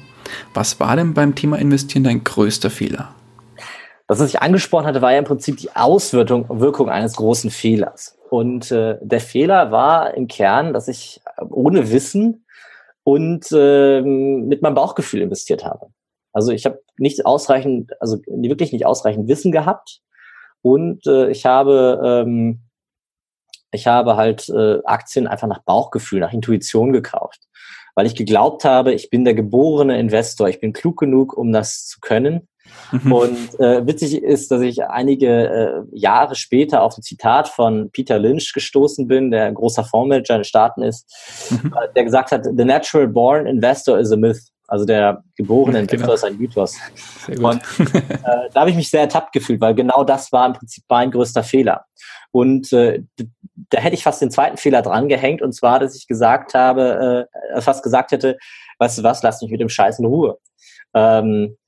Was 0.55 0.81
war 0.81 0.96
denn 0.96 1.14
beim 1.14 1.35
Thema 1.35 1.59
Investieren 1.59 2.05
dein 2.05 2.24
größter 2.24 2.70
Fehler? 2.70 3.14
Das, 4.09 4.20
was 4.20 4.28
ich 4.28 4.42
angesprochen 4.42 4.87
hatte, 4.87 5.00
war 5.00 5.12
ja 5.12 5.18
im 5.18 5.24
Prinzip 5.24 5.57
die 5.57 5.74
Auswirkung 5.74 6.47
Wirkung 6.61 6.90
eines 6.90 7.16
großen 7.16 7.51
Fehlers. 7.51 8.16
Und 8.28 8.70
äh, 8.70 8.97
der 9.01 9.20
Fehler 9.20 9.70
war 9.70 10.14
im 10.14 10.26
Kern, 10.26 10.72
dass 10.72 10.88
ich 10.88 11.20
ohne 11.51 11.91
Wissen 11.91 12.47
und 13.05 13.47
äh, 13.53 14.01
mit 14.03 14.62
meinem 14.62 14.74
Bauchgefühl 14.74 15.22
investiert 15.22 15.64
habe. 15.64 15.89
Also 16.33 16.53
ich 16.53 16.64
habe 16.64 16.83
nicht 16.99 17.26
ausreichend, 17.26 17.93
also 18.01 18.18
wirklich 18.26 18.72
nicht 18.72 18.87
ausreichend 18.87 19.28
Wissen 19.28 19.53
gehabt 19.53 20.01
und 20.62 21.07
äh, 21.07 21.30
ich 21.30 21.45
habe 21.47 22.24
ähm, 22.24 22.61
Ich 23.74 23.87
habe 23.87 24.16
halt 24.16 24.49
äh, 24.51 24.80
Aktien 24.85 25.26
einfach 25.26 25.49
nach 25.49 25.64
Bauchgefühl, 25.64 26.20
nach 26.20 26.35
Intuition 26.35 26.93
gekauft, 26.93 27.49
weil 27.95 28.07
ich 28.07 28.14
geglaubt 28.14 28.64
habe, 28.64 28.93
ich 28.93 29.09
bin 29.09 29.24
der 29.24 29.35
geborene 29.35 29.99
Investor, 29.99 30.49
ich 30.49 30.61
bin 30.61 30.74
klug 30.74 30.99
genug, 30.99 31.37
um 31.37 31.53
das 31.53 31.87
zu 31.87 31.99
können. 32.01 32.49
Mhm. 32.92 33.12
Und 33.12 33.60
äh, 33.60 33.86
witzig 33.86 34.22
ist, 34.22 34.50
dass 34.50 34.60
ich 34.60 34.84
einige 34.84 35.28
äh, 35.28 35.82
Jahre 35.92 36.34
später 36.34 36.82
auf 36.82 36.96
ein 36.96 37.02
Zitat 37.02 37.48
von 37.48 37.90
Peter 37.90 38.18
Lynch 38.18 38.52
gestoßen 38.52 39.08
bin, 39.08 39.30
der 39.30 39.46
ein 39.46 39.54
großer 39.54 39.84
Fondsmanager 39.84 40.34
in 40.34 40.40
den 40.40 40.44
Staaten 40.44 40.82
ist, 40.82 41.50
mhm. 41.50 41.72
äh, 41.74 41.92
der 41.94 42.04
gesagt 42.04 42.32
hat, 42.32 42.44
The 42.44 42.64
natural 42.64 43.08
born 43.08 43.46
investor 43.46 43.98
is 43.98 44.12
a 44.12 44.16
myth. 44.16 44.40
Also 44.68 44.86
der 44.86 45.22
geborene 45.36 45.80
Investor 45.80 45.98
genau. 45.98 46.14
ist 46.14 46.24
ein 46.24 46.38
Mythos. 46.38 46.78
Und 47.28 47.60
äh, 47.94 48.48
da 48.54 48.60
habe 48.60 48.70
ich 48.70 48.76
mich 48.76 48.88
sehr 48.88 49.02
ertappt 49.02 49.32
gefühlt, 49.32 49.60
weil 49.60 49.74
genau 49.74 50.02
das 50.02 50.32
war 50.32 50.46
im 50.46 50.54
Prinzip 50.54 50.84
mein 50.88 51.10
größter 51.10 51.42
Fehler. 51.42 51.84
Und 52.30 52.72
äh, 52.72 53.02
da 53.68 53.78
hätte 53.78 53.94
ich 53.94 54.02
fast 54.02 54.22
den 54.22 54.30
zweiten 54.30 54.56
Fehler 54.56 54.80
dran 54.80 55.08
gehängt, 55.08 55.42
und 55.42 55.52
zwar, 55.52 55.78
dass 55.78 55.94
ich 55.94 56.06
gesagt 56.06 56.54
habe, 56.54 57.28
äh, 57.54 57.60
fast 57.60 57.82
gesagt 57.82 58.12
hätte, 58.12 58.38
weißt 58.78 58.98
du 58.98 59.02
was, 59.02 59.22
lass 59.22 59.42
mich 59.42 59.50
mit 59.50 59.60
dem 59.60 59.68
Scheiß 59.68 59.98
in 59.98 60.06
Ruhe. 60.06 60.38
Ähm, 60.94 61.58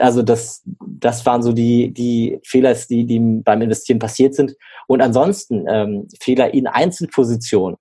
also 0.00 0.22
das, 0.22 0.62
das 0.80 1.24
waren 1.26 1.42
so 1.42 1.52
die, 1.52 1.92
die 1.92 2.40
Fehler, 2.44 2.74
die, 2.74 3.04
die 3.04 3.18
beim 3.18 3.62
Investieren 3.62 3.98
passiert 3.98 4.34
sind. 4.34 4.54
Und 4.86 5.00
ansonsten 5.00 5.66
ähm, 5.68 6.08
Fehler 6.20 6.52
in 6.54 6.66
Einzelpositionen 6.66 7.76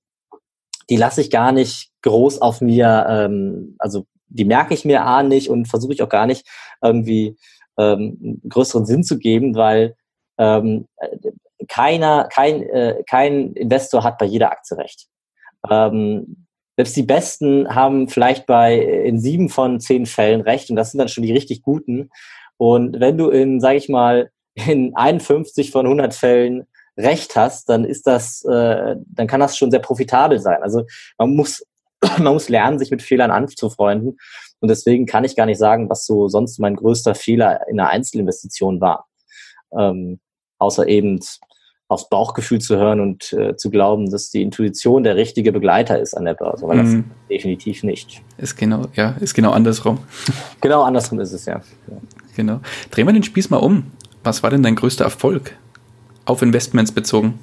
die 0.89 0.97
lasse 0.97 1.21
ich 1.21 1.29
gar 1.29 1.51
nicht 1.51 1.91
groß 2.01 2.41
auf 2.41 2.61
mir, 2.61 3.05
ähm, 3.09 3.75
also 3.79 4.05
die 4.27 4.45
merke 4.45 4.73
ich 4.73 4.85
mir 4.85 5.05
A 5.05 5.23
nicht 5.23 5.49
und 5.49 5.67
versuche 5.67 5.93
ich 5.93 6.01
auch 6.01 6.09
gar 6.09 6.25
nicht 6.25 6.47
irgendwie 6.81 7.37
ähm, 7.77 8.41
größeren 8.47 8.85
Sinn 8.85 9.03
zu 9.03 9.17
geben, 9.17 9.55
weil 9.55 9.95
ähm, 10.37 10.87
keiner, 11.67 12.25
kein, 12.25 12.63
äh, 12.63 13.03
kein 13.09 13.53
Investor 13.53 14.03
hat 14.03 14.17
bei 14.17 14.25
jeder 14.25 14.51
Aktie 14.51 14.77
recht. 14.77 15.07
Ähm, 15.69 16.46
selbst 16.77 16.95
die 16.95 17.03
Besten 17.03 17.73
haben 17.73 18.07
vielleicht 18.07 18.45
bei 18.45 18.77
in 18.77 19.19
sieben 19.19 19.49
von 19.49 19.79
zehn 19.79 20.05
Fällen 20.05 20.41
recht 20.41 20.69
und 20.69 20.75
das 20.75 20.91
sind 20.91 20.99
dann 20.99 21.09
schon 21.09 21.23
die 21.23 21.33
richtig 21.33 21.63
guten. 21.63 22.11
Und 22.57 22.99
wenn 22.99 23.17
du 23.17 23.29
in, 23.29 23.59
sage 23.59 23.77
ich 23.77 23.89
mal, 23.89 24.29
in 24.53 24.95
51 24.95 25.71
von 25.71 25.85
100 25.85 26.13
Fällen 26.13 26.67
recht 26.95 27.35
hast, 27.35 27.69
dann 27.69 27.83
ist 27.83 28.05
das, 28.07 28.43
äh, 28.45 28.95
dann 29.05 29.27
kann 29.27 29.39
das 29.39 29.57
schon 29.57 29.71
sehr 29.71 29.79
profitabel 29.79 30.39
sein. 30.39 30.61
Also 30.61 30.83
man 31.17 31.35
muss, 31.35 31.63
man 32.19 32.33
muss 32.33 32.49
lernen, 32.49 32.79
sich 32.79 32.91
mit 32.91 33.01
Fehlern 33.01 33.31
anzufreunden. 33.31 34.17
Und 34.59 34.69
deswegen 34.69 35.05
kann 35.05 35.23
ich 35.23 35.35
gar 35.35 35.45
nicht 35.47 35.59
sagen, 35.59 35.89
was 35.89 36.05
so 36.05 36.27
sonst 36.27 36.59
mein 36.59 36.75
größter 36.75 37.15
Fehler 37.15 37.67
in 37.67 37.79
einer 37.79 37.89
Einzelinvestition 37.89 38.81
war. 38.81 39.07
Ähm, 39.77 40.19
außer 40.59 40.87
eben 40.87 41.19
aufs 41.89 42.09
Bauchgefühl 42.09 42.59
zu 42.59 42.77
hören 42.77 42.99
und 42.99 43.31
äh, 43.33 43.55
zu 43.55 43.69
glauben, 43.69 44.09
dass 44.11 44.29
die 44.29 44.41
Intuition 44.41 45.03
der 45.03 45.15
richtige 45.15 45.51
Begleiter 45.51 45.99
ist 45.99 46.15
an 46.15 46.25
der 46.25 46.33
Börse, 46.33 46.67
weil 46.67 46.77
das 46.77 46.89
mm. 46.89 47.03
definitiv 47.29 47.83
nicht. 47.83 48.21
Ist 48.37 48.57
genau, 48.57 48.83
ja, 48.93 49.15
ist 49.19 49.33
genau 49.33 49.51
andersrum. 49.51 49.99
Genau 50.61 50.81
andersrum 50.81 51.19
ist 51.19 51.31
es, 51.31 51.45
ja. 51.45 51.61
ja. 51.87 51.97
Genau. 52.35 52.59
Drehen 52.91 53.07
wir 53.07 53.13
den 53.13 53.23
Spieß 53.23 53.49
mal 53.49 53.57
um. 53.57 53.91
Was 54.23 54.43
war 54.43 54.49
denn 54.49 54.63
dein 54.63 54.75
größter 54.75 55.05
Erfolg 55.05 55.55
auf 56.25 56.41
Investments 56.41 56.91
bezogen? 56.91 57.39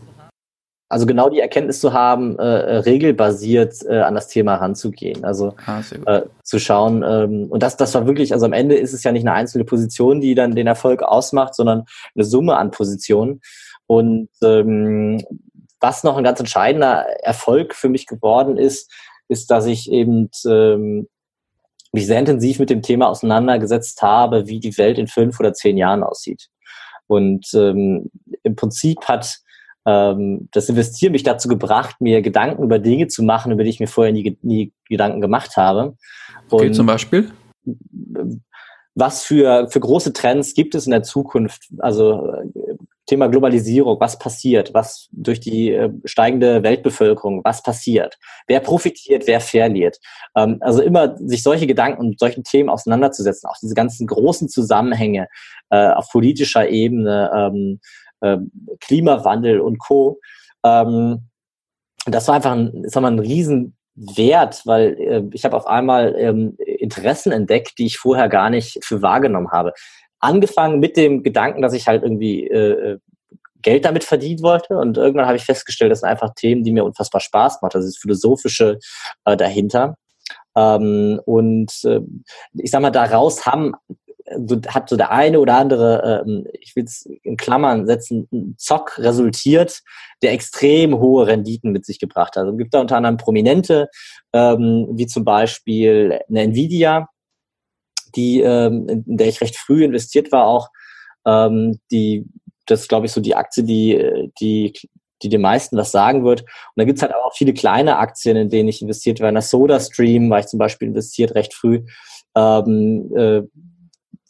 Also 0.91 1.07
genau 1.07 1.31
die 1.31 1.41
Erkenntnis 1.41 1.81
zu 1.81 1.93
haben, 1.93 2.39
äh, 2.39 2.43
äh, 2.43 2.77
regelbasiert 2.79 3.77
äh, 3.89 4.01
an 4.01 4.15
das 4.15 4.29
Thema 4.29 4.57
ranzugehen. 4.57 5.25
Also 5.25 5.55
ah, 5.67 5.81
äh, 6.07 6.23
zu 6.43 6.59
schauen, 6.59 7.03
ähm, 7.03 7.47
und 7.49 7.63
das, 7.63 7.77
das 7.77 7.95
war 7.95 8.07
wirklich, 8.07 8.33
also 8.33 8.45
am 8.45 8.53
Ende 8.53 8.77
ist 8.77 8.93
es 8.93 9.03
ja 9.03 9.11
nicht 9.11 9.27
eine 9.27 9.35
einzelne 9.35 9.65
Position, 9.65 10.21
die 10.21 10.35
dann 10.35 10.55
den 10.55 10.67
Erfolg 10.67 11.03
ausmacht, 11.03 11.55
sondern 11.55 11.85
eine 12.15 12.25
Summe 12.25 12.57
an 12.59 12.71
Positionen. 12.71 13.41
Und 13.87 14.29
ähm, 14.43 15.23
was 15.81 16.05
noch 16.05 16.17
ein 16.17 16.25
ganz 16.25 16.41
entscheidender 16.41 17.07
Erfolg 17.23 17.75
für 17.75 17.89
mich 17.89 18.07
geworden 18.07 18.57
ist, 18.57 18.91
ist, 19.29 19.51
dass 19.51 19.67
ich 19.67 19.91
eben 19.91 20.31
ähm, 20.47 21.09
mich 21.93 22.07
sehr 22.07 22.19
intensiv 22.19 22.59
mit 22.59 22.71
dem 22.71 22.83
Thema 22.83 23.09
auseinandergesetzt 23.09 24.03
habe, 24.03 24.47
wie 24.47 24.61
die 24.61 24.77
Welt 24.79 24.99
in 24.99 25.07
fünf 25.07 25.39
oder 25.41 25.53
zehn 25.53 25.77
Jahren 25.77 26.03
aussieht. 26.03 26.49
Und 27.07 27.47
ähm, 27.55 28.11
im 28.43 28.57
Prinzip 28.57 29.05
hat 29.07 29.39
ähm, 29.87 30.49
das 30.53 30.69
Investieren 30.69 31.13
mich 31.13 31.23
dazu 31.23 31.49
gebracht, 31.49 31.97
mir 32.01 32.23
Gedanken 32.23 32.63
über 32.63 32.79
Dinge 32.79 33.09
zu 33.09 33.23
machen, 33.23 33.53
über 33.53 33.65
die 33.65 33.71
ich 33.71 33.81
mir 33.81 33.87
vorher 33.87 34.13
nie, 34.13 34.39
nie 34.43 34.73
Gedanken 34.89 35.21
gemacht 35.21 35.57
habe. 35.57 35.97
Okay, 36.51 36.69
Und, 36.69 36.75
zum 36.75 36.87
Beispiel? 36.87 37.31
Was 38.95 39.25
für, 39.25 39.69
für 39.69 39.81
große 39.81 40.13
Trends 40.13 40.55
gibt 40.55 40.75
es 40.75 40.87
in 40.87 40.93
der 40.93 41.03
Zukunft? 41.03 41.69
Also 41.79 42.33
Thema 43.07 43.29
Globalisierung, 43.29 44.01
was 44.01 44.19
passiert, 44.19 44.73
was 44.73 45.09
durch 45.13 45.41
die 45.41 45.73
äh, 45.73 45.91
steigende 46.05 46.63
Weltbevölkerung, 46.63 47.43
was 47.45 47.63
passiert, 47.63 48.19
wer 48.47 48.61
profitiert, 48.61 49.27
wer 49.27 49.41
verliert. 49.41 49.99
Ähm, 50.37 50.59
also 50.61 50.83
immer 50.83 51.17
sich 51.19 51.43
solche 51.43 51.67
Gedanken 51.67 52.01
und 52.01 52.19
solchen 52.19 52.45
Themen 52.45 52.71
auseinanderzusetzen, 52.71 53.49
auch 53.49 53.57
diese 53.61 53.75
ganzen 53.75 54.07
großen 54.07 54.49
Zusammenhänge 54.49 55.29
äh, 55.71 55.89
auf 55.91 56.09
politischer 56.11 56.69
Ebene, 56.69 57.31
ähm, 57.35 57.81
äh, 58.21 58.39
Klimawandel 58.81 59.61
und 59.61 59.79
Co. 59.79 60.21
Ähm, 60.65 61.29
das 62.07 62.29
war 62.29 62.37
einfach 62.37 62.53
ein, 62.53 62.85
sag 62.87 63.03
mal, 63.03 63.13
ein 63.13 63.19
Riesenwert, 63.19 64.63
weil 64.65 64.97
äh, 64.99 65.23
ich 65.33 65.45
habe 65.45 65.57
auf 65.57 65.67
einmal 65.67 66.15
ähm, 66.17 66.57
Interessen 66.59 67.33
entdeckt, 67.33 67.79
die 67.79 67.87
ich 67.87 67.99
vorher 67.99 68.29
gar 68.29 68.51
nicht 68.51 68.83
für 68.85 69.03
wahrgenommen 69.03 69.51
habe 69.51 69.73
angefangen 70.25 70.81
mit 70.81 70.97
dem 70.97 71.23
Gedanken, 71.23 71.63
dass 71.63 71.73
ich 71.73 71.87
halt 71.87 72.03
irgendwie 72.03 72.47
äh, 72.49 72.99
Geld 73.63 73.85
damit 73.85 74.05
verdienen 74.05 74.43
wollte. 74.43 74.77
Und 74.77 74.97
irgendwann 74.97 75.27
habe 75.27 75.37
ich 75.37 75.45
festgestellt, 75.45 75.91
das 75.91 76.01
sind 76.01 76.09
einfach 76.09 76.35
Themen, 76.35 76.63
die 76.63 76.73
mir 76.73 76.85
unfassbar 76.85 77.21
Spaß 77.21 77.63
machen. 77.63 77.73
Das 77.73 77.85
ist 77.85 78.01
Philosophische 78.01 78.79
äh, 79.25 79.37
dahinter. 79.37 79.97
Ähm, 80.57 81.21
und 81.25 81.73
äh, 81.85 82.01
ich 82.55 82.71
sag 82.71 82.83
mal, 82.83 82.91
daraus 82.91 83.47
haben 83.47 83.75
so, 84.47 84.61
hat 84.69 84.89
so 84.89 84.97
der 84.97 85.11
eine 85.11 85.39
oder 85.39 85.57
andere, 85.57 86.25
ähm, 86.27 86.47
ich 86.53 86.75
will 86.77 86.85
es 86.85 87.07
in 87.23 87.37
Klammern 87.37 87.87
setzen, 87.87 88.29
ein 88.33 88.55
Zock 88.59 88.99
resultiert, 88.99 89.83
der 90.23 90.33
extrem 90.33 90.99
hohe 90.99 91.27
Renditen 91.27 91.73
mit 91.73 91.85
sich 91.85 91.99
gebracht 91.99 92.37
hat. 92.37 92.45
Also 92.45 92.53
es 92.53 92.59
gibt 92.59 92.75
da 92.75 92.81
unter 92.81 92.97
anderem 92.97 93.17
Prominente, 93.17 93.89
ähm, 94.33 94.89
wie 94.93 95.07
zum 95.07 95.25
Beispiel 95.25 96.21
eine 96.29 96.43
Nvidia, 96.43 97.09
die, 98.17 98.41
ähm, 98.41 98.89
in 98.89 99.17
der 99.17 99.29
ich 99.29 99.41
recht 99.41 99.57
früh 99.57 99.85
investiert 99.85 100.33
war, 100.33 100.47
auch 100.47 100.69
ähm, 101.27 101.79
die, 101.91 102.27
das 102.67 102.83
ist, 102.83 102.89
glaube 102.89 103.07
ich, 103.07 103.13
so 103.13 103.21
die 103.21 103.35
Aktie, 103.35 103.65
die, 103.65 104.31
die, 104.41 104.73
die 105.23 105.29
den 105.29 105.41
meisten 105.41 105.77
was 105.77 105.93
sagen 105.93 106.25
wird. 106.25 106.43
Und 106.43 106.49
da 106.77 106.85
gibt's 106.85 107.03
halt 107.03 107.15
auch 107.15 107.35
viele 107.35 107.55
kleine 107.55 107.99
Aktien, 107.99 108.37
in 108.37 108.51
denen 108.51 108.69
ich 108.69 108.83
investiert 108.83 109.21
war. 109.21 109.29
In 109.29 109.35
der 109.35 109.43
SodaStream 109.43 110.31
war 110.31 110.41
ich 110.41 110.47
zum 110.47 110.59
Beispiel 110.59 110.89
investiert 110.89 111.35
recht 111.35 111.55
früh. 111.55 111.85
Ähm, 112.37 113.11
äh, 113.17 113.43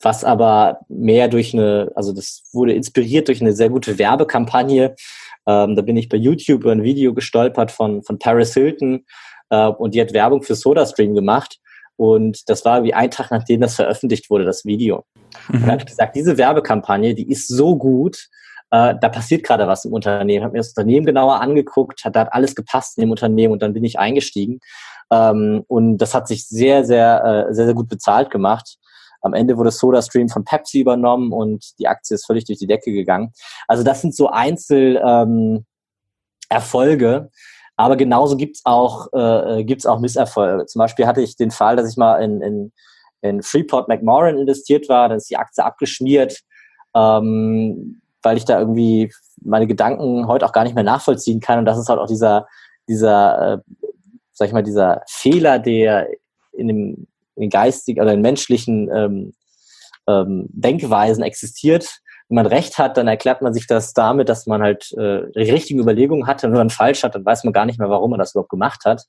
was 0.00 0.22
aber 0.22 0.80
mehr 0.88 1.28
durch 1.28 1.54
eine, 1.54 1.90
also 1.94 2.12
das 2.12 2.42
wurde 2.52 2.74
inspiriert 2.74 3.28
durch 3.28 3.40
eine 3.40 3.54
sehr 3.54 3.70
gute 3.70 3.98
Werbekampagne. 3.98 4.94
Ähm, 5.46 5.76
da 5.76 5.82
bin 5.82 5.96
ich 5.96 6.08
bei 6.08 6.16
YouTube 6.16 6.62
über 6.62 6.72
ein 6.72 6.82
Video 6.82 7.14
gestolpert 7.14 7.70
von, 7.70 8.02
von 8.02 8.18
Paris 8.18 8.54
Hilton 8.54 9.04
äh, 9.50 9.68
und 9.68 9.94
die 9.94 10.00
hat 10.00 10.12
Werbung 10.12 10.42
für 10.42 10.54
SodaStream 10.54 11.14
gemacht. 11.14 11.58
Und 11.96 12.48
das 12.48 12.64
war 12.64 12.82
wie 12.82 12.94
ein 12.94 13.10
Tag, 13.10 13.30
nachdem 13.30 13.60
das 13.60 13.76
veröffentlicht 13.76 14.30
wurde, 14.30 14.44
das 14.44 14.64
Video. 14.64 15.04
Mhm. 15.48 15.54
Und 15.54 15.62
dann 15.62 15.70
habe 15.70 15.82
ich 15.82 15.86
gesagt, 15.86 16.16
diese 16.16 16.36
Werbekampagne, 16.38 17.14
die 17.14 17.30
ist 17.30 17.48
so 17.48 17.76
gut, 17.76 18.28
äh, 18.70 18.94
da 19.00 19.08
passiert 19.08 19.44
gerade 19.44 19.66
was 19.66 19.84
im 19.84 19.92
Unternehmen. 19.92 20.38
Ich 20.38 20.42
habe 20.42 20.52
mir 20.52 20.58
das 20.58 20.70
Unternehmen 20.70 21.06
genauer 21.06 21.40
angeguckt, 21.40 22.04
hat, 22.04 22.16
da 22.16 22.20
hat 22.20 22.32
alles 22.32 22.54
gepasst 22.54 22.98
in 22.98 23.02
dem 23.02 23.10
Unternehmen 23.10 23.52
und 23.52 23.62
dann 23.62 23.72
bin 23.72 23.84
ich 23.84 23.98
eingestiegen. 23.98 24.58
Ähm, 25.12 25.64
und 25.68 25.98
das 25.98 26.14
hat 26.14 26.26
sich 26.26 26.48
sehr, 26.48 26.84
sehr, 26.84 27.46
äh, 27.48 27.54
sehr, 27.54 27.66
sehr 27.66 27.74
gut 27.74 27.88
bezahlt 27.88 28.30
gemacht. 28.30 28.76
Am 29.20 29.32
Ende 29.32 29.56
wurde 29.56 29.70
SodaStream 29.70 30.28
von 30.28 30.44
Pepsi 30.44 30.80
übernommen 30.80 31.32
und 31.32 31.78
die 31.78 31.86
Aktie 31.86 32.14
ist 32.14 32.26
völlig 32.26 32.44
durch 32.44 32.58
die 32.58 32.66
Decke 32.66 32.92
gegangen. 32.92 33.32
Also 33.68 33.82
das 33.82 34.02
sind 34.02 34.14
so 34.14 34.28
Einzel 34.28 35.00
ähm, 35.04 35.64
Erfolge, 36.48 37.30
aber 37.76 37.96
genauso 37.96 38.36
gibt's 38.36 38.60
auch, 38.64 39.08
äh, 39.12 39.60
äh, 39.60 39.64
gibt's 39.64 39.86
auch 39.86 39.98
Misserfolge. 39.98 40.66
Zum 40.66 40.78
Beispiel 40.78 41.06
hatte 41.06 41.22
ich 41.22 41.36
den 41.36 41.50
Fall, 41.50 41.76
dass 41.76 41.90
ich 41.90 41.96
mal 41.96 42.22
in, 42.22 42.40
in, 42.40 42.72
in 43.20 43.42
Freeport 43.42 43.88
McMoran 43.88 44.38
investiert 44.38 44.88
war, 44.88 45.08
dann 45.08 45.18
ist 45.18 45.30
die 45.30 45.36
Aktie 45.36 45.64
abgeschmiert, 45.64 46.40
ähm, 46.94 48.00
weil 48.22 48.36
ich 48.36 48.44
da 48.44 48.58
irgendwie 48.58 49.12
meine 49.42 49.66
Gedanken 49.66 50.28
heute 50.28 50.46
auch 50.46 50.52
gar 50.52 50.64
nicht 50.64 50.74
mehr 50.74 50.84
nachvollziehen 50.84 51.40
kann. 51.40 51.58
Und 51.58 51.64
das 51.64 51.78
ist 51.78 51.88
halt 51.88 51.98
auch 51.98 52.06
dieser, 52.06 52.46
dieser, 52.88 53.54
äh, 53.54 53.58
sag 54.32 54.48
ich 54.48 54.54
mal, 54.54 54.62
dieser 54.62 55.02
Fehler, 55.08 55.58
der 55.58 56.08
in 56.52 56.68
dem 56.68 57.06
in 57.36 57.50
geistigen 57.50 58.00
oder 58.00 58.12
in 58.12 58.20
menschlichen 58.20 58.88
ähm, 58.94 59.34
ähm, 60.06 60.46
Denkweisen 60.50 61.22
existiert, 61.22 62.00
wenn 62.28 62.36
man 62.36 62.46
recht 62.46 62.78
hat, 62.78 62.96
dann 62.96 63.06
erklärt 63.06 63.42
man 63.42 63.52
sich 63.52 63.66
das 63.66 63.92
damit, 63.92 64.28
dass 64.28 64.46
man 64.46 64.62
halt 64.62 64.92
äh, 64.92 65.22
die 65.36 65.50
richtigen 65.50 65.80
Überlegungen 65.80 66.26
hatte. 66.26 66.46
Und 66.46 66.52
wenn 66.52 66.60
man 66.60 66.70
falsch 66.70 67.02
hat, 67.04 67.14
dann 67.14 67.24
weiß 67.24 67.44
man 67.44 67.52
gar 67.52 67.66
nicht 67.66 67.78
mehr, 67.78 67.90
warum 67.90 68.10
man 68.10 68.18
das 68.18 68.32
überhaupt 68.34 68.50
gemacht 68.50 68.84
hat. 68.84 69.04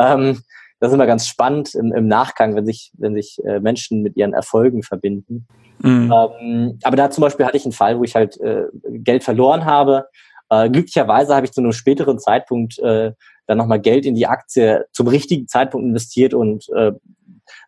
Ähm, 0.00 0.42
das 0.80 0.90
ist 0.90 0.94
immer 0.94 1.06
ganz 1.06 1.26
spannend 1.26 1.74
im, 1.74 1.92
im 1.92 2.06
Nachgang, 2.06 2.54
wenn 2.54 2.66
sich, 2.66 2.92
wenn 2.98 3.14
sich 3.14 3.38
äh, 3.44 3.60
Menschen 3.60 4.02
mit 4.02 4.16
ihren 4.16 4.32
Erfolgen 4.32 4.82
verbinden. 4.82 5.46
Mhm. 5.80 6.12
Ähm, 6.12 6.78
aber 6.82 6.96
da 6.96 7.10
zum 7.10 7.22
Beispiel 7.22 7.46
hatte 7.46 7.56
ich 7.56 7.64
einen 7.64 7.72
Fall, 7.72 7.98
wo 7.98 8.04
ich 8.04 8.14
halt 8.14 8.40
äh, 8.40 8.64
Geld 8.90 9.24
verloren 9.24 9.64
habe 9.64 10.06
Äh, 10.50 10.70
glücklicherweise 10.70 11.34
habe 11.34 11.46
ich 11.46 11.52
zu 11.52 11.60
einem 11.60 11.72
späteren 11.72 12.18
Zeitpunkt 12.18 12.78
äh, 12.78 13.12
dann 13.46 13.58
nochmal 13.58 13.80
Geld 13.80 14.06
in 14.06 14.14
die 14.14 14.26
Aktie 14.26 14.86
zum 14.92 15.08
richtigen 15.08 15.46
Zeitpunkt 15.46 15.86
investiert 15.86 16.34
und 16.34 16.68
äh, 16.70 16.92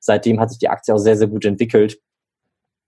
seitdem 0.01 0.41
hat 0.41 0.51
sich 0.51 0.59
die 0.59 0.69
Aktie 0.69 0.95
auch 0.95 0.99
sehr, 0.99 1.17
sehr 1.17 1.29
gut 1.29 1.45
entwickelt. 1.45 1.99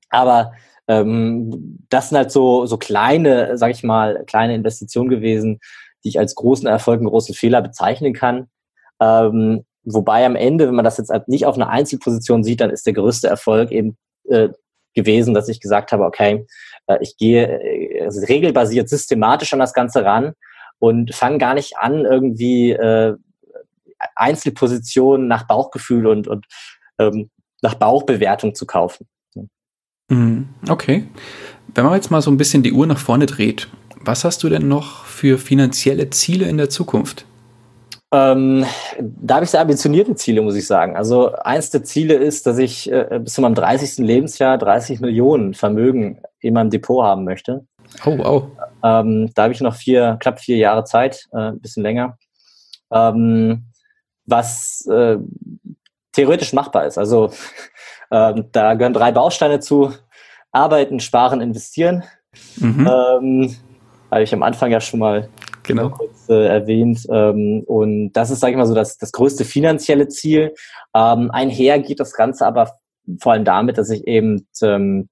Aber 0.08 0.52
das 0.86 2.08
sind 2.08 2.18
halt 2.18 2.32
so, 2.32 2.66
so 2.66 2.76
kleine, 2.76 3.56
sag 3.56 3.70
ich 3.70 3.82
mal, 3.82 4.24
kleine 4.26 4.54
Investitionen 4.54 5.08
gewesen, 5.08 5.60
die 6.04 6.08
ich 6.08 6.18
als 6.18 6.34
großen 6.34 6.66
Erfolg, 6.66 6.98
einen 6.98 7.08
großen 7.08 7.34
Fehler 7.34 7.62
bezeichnen 7.62 8.12
kann. 8.12 8.48
Ähm, 9.00 9.64
wobei 9.84 10.26
am 10.26 10.36
Ende, 10.36 10.66
wenn 10.66 10.74
man 10.74 10.84
das 10.84 10.98
jetzt 10.98 11.10
halt 11.10 11.28
nicht 11.28 11.46
auf 11.46 11.56
einer 11.56 11.68
Einzelposition 11.68 12.44
sieht, 12.44 12.60
dann 12.60 12.70
ist 12.70 12.86
der 12.86 12.92
größte 12.94 13.28
Erfolg 13.28 13.70
eben 13.70 13.96
äh, 14.28 14.48
gewesen, 14.94 15.34
dass 15.34 15.48
ich 15.48 15.60
gesagt 15.60 15.92
habe, 15.92 16.04
okay, 16.04 16.46
äh, 16.86 16.98
ich 17.00 17.16
gehe 17.16 17.60
äh, 17.62 18.04
also 18.04 18.24
regelbasiert, 18.26 18.88
systematisch 18.88 19.52
an 19.52 19.58
das 19.58 19.74
Ganze 19.74 20.04
ran 20.04 20.32
und 20.78 21.14
fange 21.14 21.38
gar 21.38 21.54
nicht 21.54 21.78
an, 21.78 22.04
irgendwie 22.04 22.72
äh, 22.72 23.16
Einzelpositionen 24.16 25.28
nach 25.28 25.46
Bauchgefühl 25.46 26.06
und, 26.06 26.28
und 26.28 26.46
ähm, 26.98 27.30
nach 27.62 27.74
Bauchbewertung 27.74 28.54
zu 28.54 28.66
kaufen. 28.66 29.06
Mhm. 30.12 30.48
Okay. 30.68 31.04
Wenn 31.74 31.84
man 31.84 31.94
jetzt 31.94 32.10
mal 32.10 32.20
so 32.20 32.30
ein 32.30 32.36
bisschen 32.36 32.62
die 32.62 32.72
Uhr 32.72 32.86
nach 32.86 32.98
vorne 32.98 33.26
dreht, 33.26 33.68
was 34.00 34.24
hast 34.24 34.42
du 34.42 34.48
denn 34.48 34.68
noch 34.68 35.04
für 35.06 35.38
finanzielle 35.38 36.10
Ziele 36.10 36.46
in 36.46 36.58
der 36.58 36.68
Zukunft? 36.68 37.24
Ähm, 38.12 38.66
da 39.00 39.36
habe 39.36 39.44
ich 39.44 39.50
sehr 39.50 39.62
ambitionierte 39.62 40.14
Ziele, 40.14 40.42
muss 40.42 40.54
ich 40.54 40.66
sagen. 40.66 40.96
Also 40.96 41.32
eins 41.32 41.70
der 41.70 41.82
Ziele 41.82 42.14
ist, 42.14 42.46
dass 42.46 42.58
ich 42.58 42.92
äh, 42.92 43.20
bis 43.22 43.32
zu 43.32 43.40
meinem 43.40 43.54
30. 43.54 43.98
Lebensjahr 43.98 44.58
30 44.58 45.00
Millionen 45.00 45.54
Vermögen 45.54 46.20
in 46.40 46.52
meinem 46.52 46.68
Depot 46.68 47.02
haben 47.02 47.24
möchte. 47.24 47.64
Oh, 48.04 48.18
wow. 48.18 48.44
Ähm, 48.84 49.30
da 49.34 49.44
habe 49.44 49.54
ich 49.54 49.62
noch 49.62 49.74
vier, 49.74 50.18
knapp 50.20 50.40
vier 50.40 50.58
Jahre 50.58 50.84
Zeit, 50.84 51.26
äh, 51.32 51.52
ein 51.52 51.60
bisschen 51.60 51.82
länger. 51.82 52.18
Ähm, 52.92 53.64
was 54.26 54.86
äh, 54.90 55.16
theoretisch 56.12 56.52
machbar 56.52 56.86
ist. 56.86 56.98
Also 56.98 57.32
ähm, 58.12 58.44
da 58.52 58.74
gehören 58.74 58.92
drei 58.92 59.10
Bausteine 59.10 59.60
zu. 59.60 59.92
Arbeiten, 60.52 61.00
sparen, 61.00 61.40
investieren. 61.40 62.04
Mhm. 62.56 62.86
Ähm, 62.86 63.56
habe 64.10 64.22
ich 64.22 64.34
am 64.34 64.42
Anfang 64.42 64.70
ja 64.70 64.80
schon 64.80 65.00
mal 65.00 65.28
genau. 65.62 65.88
kurz 65.88 66.28
äh, 66.28 66.46
erwähnt. 66.46 67.06
Ähm, 67.10 67.64
und 67.66 68.12
das 68.12 68.30
ist, 68.30 68.40
sage 68.40 68.52
ich 68.52 68.58
mal 68.58 68.66
so, 68.66 68.74
das, 68.74 68.98
das 68.98 69.12
größte 69.12 69.44
finanzielle 69.44 70.08
Ziel. 70.08 70.54
Ähm, 70.94 71.30
einher 71.30 71.78
geht 71.78 72.00
das 72.00 72.12
Ganze 72.12 72.46
aber 72.46 72.72
vor 73.20 73.32
allem 73.32 73.44
damit, 73.44 73.78
dass 73.78 73.90
ich 73.90 74.06
eben 74.06 74.46
ähm, 74.62 75.08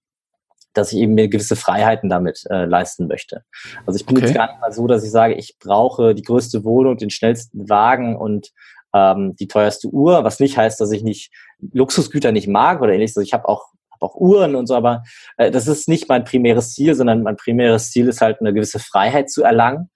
dass 0.73 0.93
ich 0.93 1.01
eben 1.01 1.15
mir 1.15 1.29
gewisse 1.29 1.57
Freiheiten 1.57 2.09
damit 2.09 2.45
äh, 2.49 2.65
leisten 2.65 3.09
möchte. 3.09 3.43
Also 3.87 3.99
ich 3.99 4.07
bin 4.07 4.17
okay. 4.17 4.27
jetzt 4.27 4.35
gar 4.37 4.49
nicht 4.49 4.61
mal 4.61 4.73
so, 4.73 4.87
dass 4.87 5.03
ich 5.03 5.11
sage, 5.11 5.35
ich 5.35 5.59
brauche 5.59 6.15
die 6.15 6.23
größte 6.23 6.65
Wohnung, 6.65 6.97
den 6.97 7.11
schnellsten 7.11 7.69
Wagen 7.69 8.17
und 8.17 8.51
ähm, 8.95 9.37
die 9.37 9.49
teuerste 9.49 9.89
Uhr, 9.89 10.25
was 10.25 10.41
nicht 10.41 10.57
heißt, 10.57 10.81
dass 10.81 10.93
ich 10.93 11.03
nicht 11.03 11.33
Luxusgüter 11.73 12.33
nicht 12.33 12.49
mag 12.49 12.81
oder 12.81 12.93
ähnliches. 12.93 13.17
Also 13.17 13.27
ich 13.27 13.33
habe 13.33 13.49
auch 13.49 13.67
hab 13.91 14.03
auch 14.03 14.15
Uhren 14.17 14.55
und 14.55 14.67
so, 14.67 14.75
aber 14.75 15.03
äh, 15.37 15.51
das 15.51 15.67
ist 15.69 15.89
nicht 15.89 16.09
mein 16.09 16.25
primäres 16.25 16.75
Ziel, 16.75 16.95
sondern 16.95 17.23
mein 17.23 17.37
primäres 17.37 17.91
Ziel 17.91 18.09
ist 18.09 18.21
halt 18.21 18.41
eine 18.41 18.53
gewisse 18.53 18.79
Freiheit 18.79 19.31
zu 19.31 19.43
erlangen. 19.43 19.91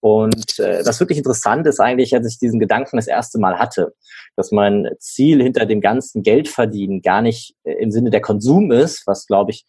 Und 0.00 0.58
äh, 0.60 0.84
das 0.84 1.00
wirklich 1.00 1.18
interessant 1.18 1.66
ist 1.66 1.80
eigentlich, 1.80 2.14
als 2.14 2.32
ich 2.32 2.38
diesen 2.38 2.60
Gedanken 2.60 2.96
das 2.96 3.08
erste 3.08 3.38
Mal 3.38 3.58
hatte, 3.58 3.94
dass 4.36 4.52
mein 4.52 4.88
Ziel 5.00 5.42
hinter 5.42 5.66
dem 5.66 5.80
ganzen 5.80 6.22
Geldverdienen 6.22 7.02
gar 7.02 7.20
nicht 7.20 7.56
äh, 7.64 7.72
im 7.72 7.90
Sinne 7.90 8.10
der 8.10 8.20
Konsum 8.20 8.70
ist, 8.70 9.06
was 9.06 9.26
glaube 9.26 9.50
ich 9.50 9.66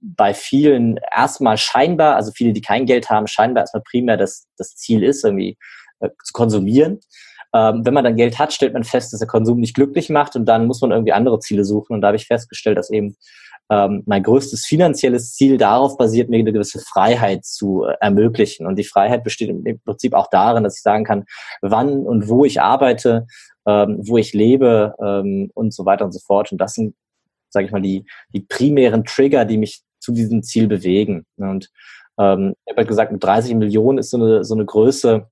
bei 0.00 0.34
vielen 0.34 0.98
erstmal 1.14 1.56
scheinbar, 1.56 2.16
also 2.16 2.32
viele, 2.32 2.52
die 2.52 2.60
kein 2.60 2.86
Geld 2.86 3.08
haben, 3.08 3.26
scheinbar 3.26 3.62
erstmal 3.62 3.82
primär 3.82 4.16
das, 4.16 4.46
das 4.56 4.76
Ziel 4.76 5.02
ist, 5.02 5.24
irgendwie 5.24 5.56
äh, 6.00 6.10
zu 6.24 6.32
konsumieren, 6.32 7.00
ähm, 7.54 7.84
wenn 7.84 7.94
man 7.94 8.04
dann 8.04 8.16
Geld 8.16 8.38
hat, 8.38 8.52
stellt 8.52 8.72
man 8.72 8.84
fest, 8.84 9.12
dass 9.12 9.20
der 9.20 9.28
Konsum 9.28 9.60
nicht 9.60 9.74
glücklich 9.74 10.08
macht 10.08 10.36
und 10.36 10.46
dann 10.46 10.66
muss 10.66 10.80
man 10.80 10.90
irgendwie 10.90 11.12
andere 11.12 11.38
Ziele 11.38 11.64
suchen. 11.64 11.94
Und 11.94 12.00
da 12.00 12.08
habe 12.08 12.16
ich 12.16 12.26
festgestellt, 12.26 12.78
dass 12.78 12.90
eben 12.90 13.16
ähm, 13.70 14.02
mein 14.06 14.22
größtes 14.22 14.64
finanzielles 14.64 15.34
Ziel 15.34 15.58
darauf 15.58 15.96
basiert, 15.96 16.28
mir 16.28 16.38
eine 16.38 16.52
gewisse 16.52 16.80
Freiheit 16.80 17.44
zu 17.44 17.84
äh, 17.84 17.94
ermöglichen. 18.00 18.66
Und 18.66 18.76
die 18.76 18.84
Freiheit 18.84 19.24
besteht 19.24 19.50
im, 19.50 19.80
Prinzip 19.84 20.14
auch 20.14 20.28
darin, 20.30 20.64
dass 20.64 20.76
ich 20.76 20.82
sagen 20.82 21.04
kann, 21.04 21.24
wann 21.60 22.06
und 22.06 22.28
wo 22.28 22.44
ich 22.44 22.60
arbeite, 22.60 23.26
ähm, 23.66 23.98
wo 24.02 24.18
ich 24.18 24.32
lebe 24.32 24.94
ähm, 25.02 25.50
und 25.54 25.72
so 25.72 25.84
weiter 25.86 26.04
und 26.04 26.12
so 26.12 26.20
fort. 26.20 26.52
Und 26.52 26.58
das 26.58 26.74
sind, 26.74 26.94
sage 27.50 27.66
ich 27.66 27.72
mal, 27.72 27.82
die, 27.82 28.04
die 28.34 28.40
primären 28.40 29.04
Trigger, 29.04 29.44
die 29.44 29.58
mich 29.58 29.82
zu 30.00 30.12
diesem 30.12 30.42
Ziel 30.42 30.66
bewegen. 30.66 31.24
Und 31.36 31.70
ähm, 32.18 32.54
ich 32.64 32.72
habe 32.72 32.78
halt 32.78 32.88
gesagt, 32.88 33.12
mit 33.12 33.22
30 33.22 33.54
Millionen 33.54 33.98
ist 33.98 34.10
so 34.10 34.16
eine, 34.16 34.44
so 34.44 34.54
eine 34.54 34.64
Größe, 34.64 35.28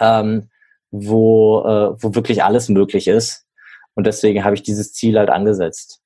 ähm, 0.00 0.48
wo, 0.90 1.60
äh, 1.60 2.02
wo 2.02 2.14
wirklich 2.14 2.42
alles 2.42 2.68
möglich 2.68 3.08
ist. 3.08 3.44
Und 3.94 4.06
deswegen 4.06 4.44
habe 4.44 4.54
ich 4.54 4.62
dieses 4.62 4.92
Ziel 4.92 5.18
halt 5.18 5.30
angesetzt. 5.30 6.00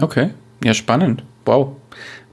Okay, 0.00 0.30
ja, 0.64 0.74
spannend. 0.74 1.22
Wow. 1.44 1.76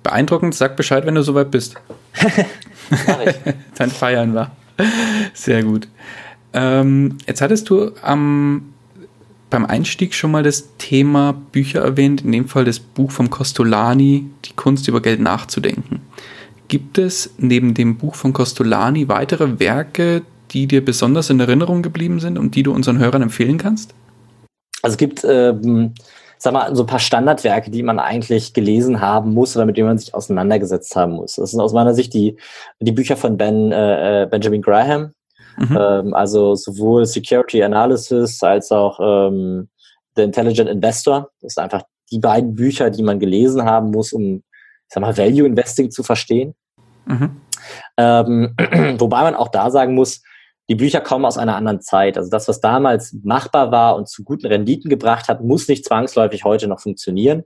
Beeindruckend, 0.02 0.56
sag 0.56 0.76
Bescheid, 0.76 1.06
wenn 1.06 1.16
du 1.16 1.22
soweit 1.22 1.52
bist. 1.52 1.76
Dann 3.78 3.90
feiern 3.90 4.34
wir. 4.34 4.52
Sehr 5.34 5.64
gut. 5.64 5.88
Ähm, 6.54 7.18
jetzt 7.28 7.42
hattest 7.42 7.70
du 7.70 7.92
am, 8.02 8.74
beim 9.50 9.66
Einstieg 9.66 10.14
schon 10.14 10.32
mal 10.32 10.44
das 10.44 10.76
Thema 10.78 11.34
Bücher 11.34 11.82
erwähnt, 11.82 12.22
in 12.22 12.32
dem 12.32 12.48
Fall 12.48 12.66
das 12.66 12.80
Buch 12.80 13.12
vom 13.12 13.30
Costolani, 13.30 14.30
Die 14.46 14.54
Kunst 14.56 14.88
über 14.88 15.02
Geld 15.02 15.20
nachzudenken. 15.20 16.02
Gibt 16.68 16.98
es 16.98 17.34
neben 17.38 17.74
dem 17.74 17.98
Buch 17.98 18.16
von 18.16 18.34
Costolani 18.34 19.08
weitere 19.08 19.60
Werke, 19.60 20.24
die 20.54 20.68
dir 20.68 20.84
besonders 20.84 21.30
in 21.30 21.40
Erinnerung 21.40 21.82
geblieben 21.82 22.20
sind 22.20 22.38
und 22.38 22.56
die 22.56 22.64
du 22.64 22.74
unseren 22.74 23.00
Hörern 23.00 23.22
empfehlen 23.22 23.58
kannst? 23.58 23.94
Also 24.82 24.94
es 24.94 24.98
gibt, 24.98 25.24
ähm, 25.24 25.94
sag 26.38 26.54
mal, 26.54 26.76
so 26.76 26.84
ein 26.84 26.88
paar 26.88 27.00
Standardwerke, 27.00 27.72
die 27.72 27.84
man 27.84 28.00
eigentlich 28.00 28.54
gelesen 28.54 29.02
haben 29.02 29.34
muss 29.34 29.56
oder 29.56 29.66
mit 29.66 29.78
denen 29.78 29.88
man 29.88 29.98
sich 29.98 30.14
auseinandergesetzt 30.14 30.96
haben 30.96 31.14
muss. 31.14 31.36
Das 31.36 31.52
sind 31.52 31.62
aus 31.62 31.74
meiner 31.74 31.94
Sicht 31.94 32.14
die, 32.14 32.38
die 32.80 32.92
Bücher 32.92 33.18
von 33.18 33.38
Ben, 33.38 33.72
äh, 33.72 34.24
äh 34.24 34.26
Benjamin 34.28 34.62
Graham. 34.62 35.14
Mhm. 35.58 35.78
Ähm, 35.80 36.14
also 36.14 36.56
sowohl 36.56 37.06
Security 37.06 37.64
Analysis 37.64 38.42
als 38.44 38.72
auch 38.72 39.00
ähm, 39.02 39.70
The 40.16 40.24
Intelligent 40.24 40.70
Investor. 40.70 41.30
Das 41.42 41.54
sind 41.54 41.64
einfach 41.64 41.84
die 42.12 42.20
beiden 42.20 42.56
Bücher, 42.56 42.90
die 42.90 43.04
man 43.04 43.20
gelesen 43.20 43.64
haben 43.64 43.92
muss, 43.92 44.14
um, 44.14 44.38
ich 44.38 44.94
sag 44.94 45.02
mal, 45.02 45.18
Value 45.18 45.48
Investing 45.48 45.92
zu 45.92 46.04
verstehen. 46.04 46.56
Mhm. 47.06 47.42
Ähm, 47.98 48.56
wobei 49.00 49.22
man 49.22 49.36
auch 49.36 49.50
da 49.50 49.72
sagen 49.72 49.96
muss, 49.96 50.22
die 50.70 50.76
Bücher 50.76 51.02
kommen 51.02 51.26
aus 51.26 51.38
einer 51.38 51.56
anderen 51.56 51.82
Zeit. 51.82 52.18
Also 52.18 52.30
das, 52.30 52.48
was 52.48 52.62
damals 52.62 53.14
machbar 53.24 53.72
war 53.72 53.96
und 53.96 54.08
zu 54.08 54.24
guten 54.24 54.48
Renditen 54.48 54.90
gebracht 54.90 55.28
hat, 55.28 55.44
muss 55.44 55.68
nicht 55.68 55.86
zwangsläufig 55.86 56.44
heute 56.44 56.68
noch 56.68 56.80
funktionieren. 56.80 57.44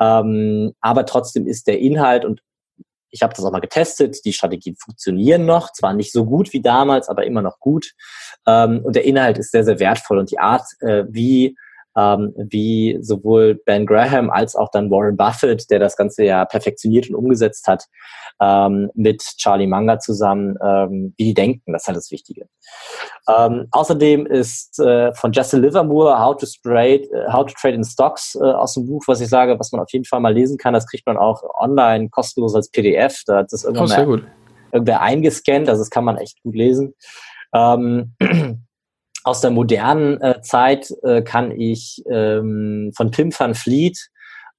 Ähm, 0.00 0.72
aber 0.80 1.04
trotzdem 1.06 1.46
ist 1.46 1.66
der 1.66 1.78
Inhalt 1.78 2.24
und 2.24 2.40
ich 3.10 3.22
habe 3.22 3.32
das 3.32 3.44
auch 3.44 3.52
mal 3.52 3.60
getestet, 3.60 4.24
die 4.24 4.32
Strategien 4.32 4.74
funktionieren 4.76 5.46
noch, 5.46 5.72
zwar 5.72 5.94
nicht 5.94 6.10
so 6.10 6.24
gut 6.24 6.52
wie 6.52 6.60
damals, 6.60 7.08
aber 7.08 7.24
immer 7.24 7.42
noch 7.42 7.60
gut. 7.60 7.92
Ähm, 8.46 8.80
und 8.82 8.96
der 8.96 9.04
Inhalt 9.04 9.38
ist 9.38 9.52
sehr, 9.52 9.64
sehr 9.64 9.78
wertvoll 9.78 10.18
und 10.18 10.32
die 10.32 10.40
Art, 10.40 10.66
äh, 10.80 11.04
wie 11.08 11.56
ähm, 11.96 12.34
wie 12.36 12.98
sowohl 13.00 13.60
Ben 13.64 13.86
Graham 13.86 14.30
als 14.30 14.56
auch 14.56 14.70
dann 14.70 14.90
Warren 14.90 15.16
Buffett, 15.16 15.70
der 15.70 15.78
das 15.78 15.96
Ganze 15.96 16.24
ja 16.24 16.44
perfektioniert 16.44 17.08
und 17.08 17.16
umgesetzt 17.16 17.66
hat, 17.68 17.84
ähm, 18.40 18.90
mit 18.94 19.22
Charlie 19.38 19.66
Munger 19.66 19.98
zusammen, 19.98 20.56
ähm, 20.62 21.14
wie 21.16 21.24
die 21.24 21.34
denken, 21.34 21.72
das 21.72 21.82
ist 21.82 21.88
halt 21.88 21.96
das 21.96 22.10
Wichtige. 22.10 22.46
Ähm, 23.28 23.68
außerdem 23.70 24.26
ist 24.26 24.78
äh, 24.80 25.14
von 25.14 25.32
Jesse 25.32 25.58
Livermore 25.58 26.18
How 26.18 26.36
to, 26.36 26.46
Trade, 26.62 27.08
uh, 27.12 27.32
How 27.32 27.46
to 27.46 27.54
Trade 27.60 27.74
in 27.74 27.84
Stocks 27.84 28.34
äh, 28.34 28.44
aus 28.44 28.74
dem 28.74 28.86
Buch, 28.86 29.02
was 29.06 29.20
ich 29.20 29.28
sage, 29.28 29.58
was 29.58 29.72
man 29.72 29.80
auf 29.80 29.90
jeden 29.92 30.04
Fall 30.04 30.20
mal 30.20 30.34
lesen 30.34 30.58
kann. 30.58 30.74
Das 30.74 30.86
kriegt 30.86 31.06
man 31.06 31.16
auch 31.16 31.42
online 31.58 32.08
kostenlos 32.10 32.54
als 32.54 32.70
PDF. 32.70 33.22
Da 33.26 33.38
hat 33.38 33.52
das 33.52 33.64
irgendwann 33.64 34.08
oh, 34.08 34.18
irgendwer 34.72 35.00
eingescannt, 35.00 35.68
also 35.68 35.82
das 35.82 35.90
kann 35.90 36.04
man 36.04 36.16
echt 36.18 36.42
gut 36.42 36.54
lesen. 36.56 36.94
Aus 39.24 39.40
der 39.40 39.50
modernen 39.50 40.20
äh, 40.20 40.40
Zeit 40.42 40.92
äh, 41.02 41.22
kann 41.22 41.50
ich 41.50 42.02
ähm, 42.10 42.92
von 42.94 43.10
Tim 43.10 43.32
van 43.36 43.54
Vliet 43.54 44.10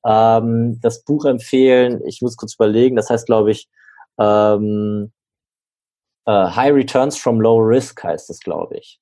ähm, 0.06 0.80
das 0.82 1.04
Buch 1.04 1.26
empfehlen. 1.26 2.02
Ich 2.06 2.22
muss 2.22 2.36
kurz 2.36 2.56
überlegen, 2.56 2.96
das 2.96 3.10
heißt, 3.10 3.28
glaube 3.28 3.52
ich, 3.52 3.70
ähm, 4.20 5.12
uh, 6.28 6.56
High 6.56 6.74
Returns 6.74 7.18
from 7.18 7.40
Low 7.42 7.60
Risk 7.60 8.04
heißt 8.04 8.30
es, 8.30 8.40
glaube 8.40 8.78
ich. 8.78 9.00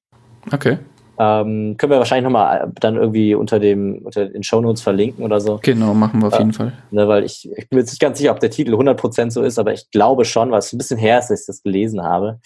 Okay. 0.51 0.79
Ähm, 1.19 1.75
können 1.77 1.91
wir 1.91 1.99
wahrscheinlich 1.99 2.23
nochmal 2.23 2.71
dann 2.79 2.95
irgendwie 2.95 3.35
unter 3.35 3.59
dem 3.59 3.99
unter 4.03 4.25
den 4.25 4.41
Shownotes 4.41 4.81
verlinken 4.81 5.23
oder 5.23 5.39
so. 5.39 5.59
Genau, 5.61 5.93
machen 5.93 6.21
wir 6.21 6.27
auf 6.27 6.39
jeden 6.39 6.49
äh, 6.49 6.53
Fall. 6.53 6.73
Ne, 6.89 7.07
weil 7.07 7.23
ich, 7.23 7.47
ich 7.55 7.69
bin 7.69 7.77
mir 7.77 7.81
jetzt 7.81 7.91
nicht 7.91 8.01
ganz 8.01 8.17
sicher, 8.17 8.31
ob 8.31 8.39
der 8.39 8.49
Titel 8.49 8.73
100% 8.73 9.29
so 9.29 9.43
ist, 9.43 9.59
aber 9.59 9.73
ich 9.73 9.91
glaube 9.91 10.25
schon, 10.25 10.49
weil 10.51 10.59
es 10.59 10.73
ein 10.73 10.79
bisschen 10.79 10.97
her 10.97 11.19
ist, 11.19 11.29
dass 11.29 11.41
ich 11.41 11.47
das 11.47 11.61
gelesen 11.61 12.01
habe. 12.01 12.39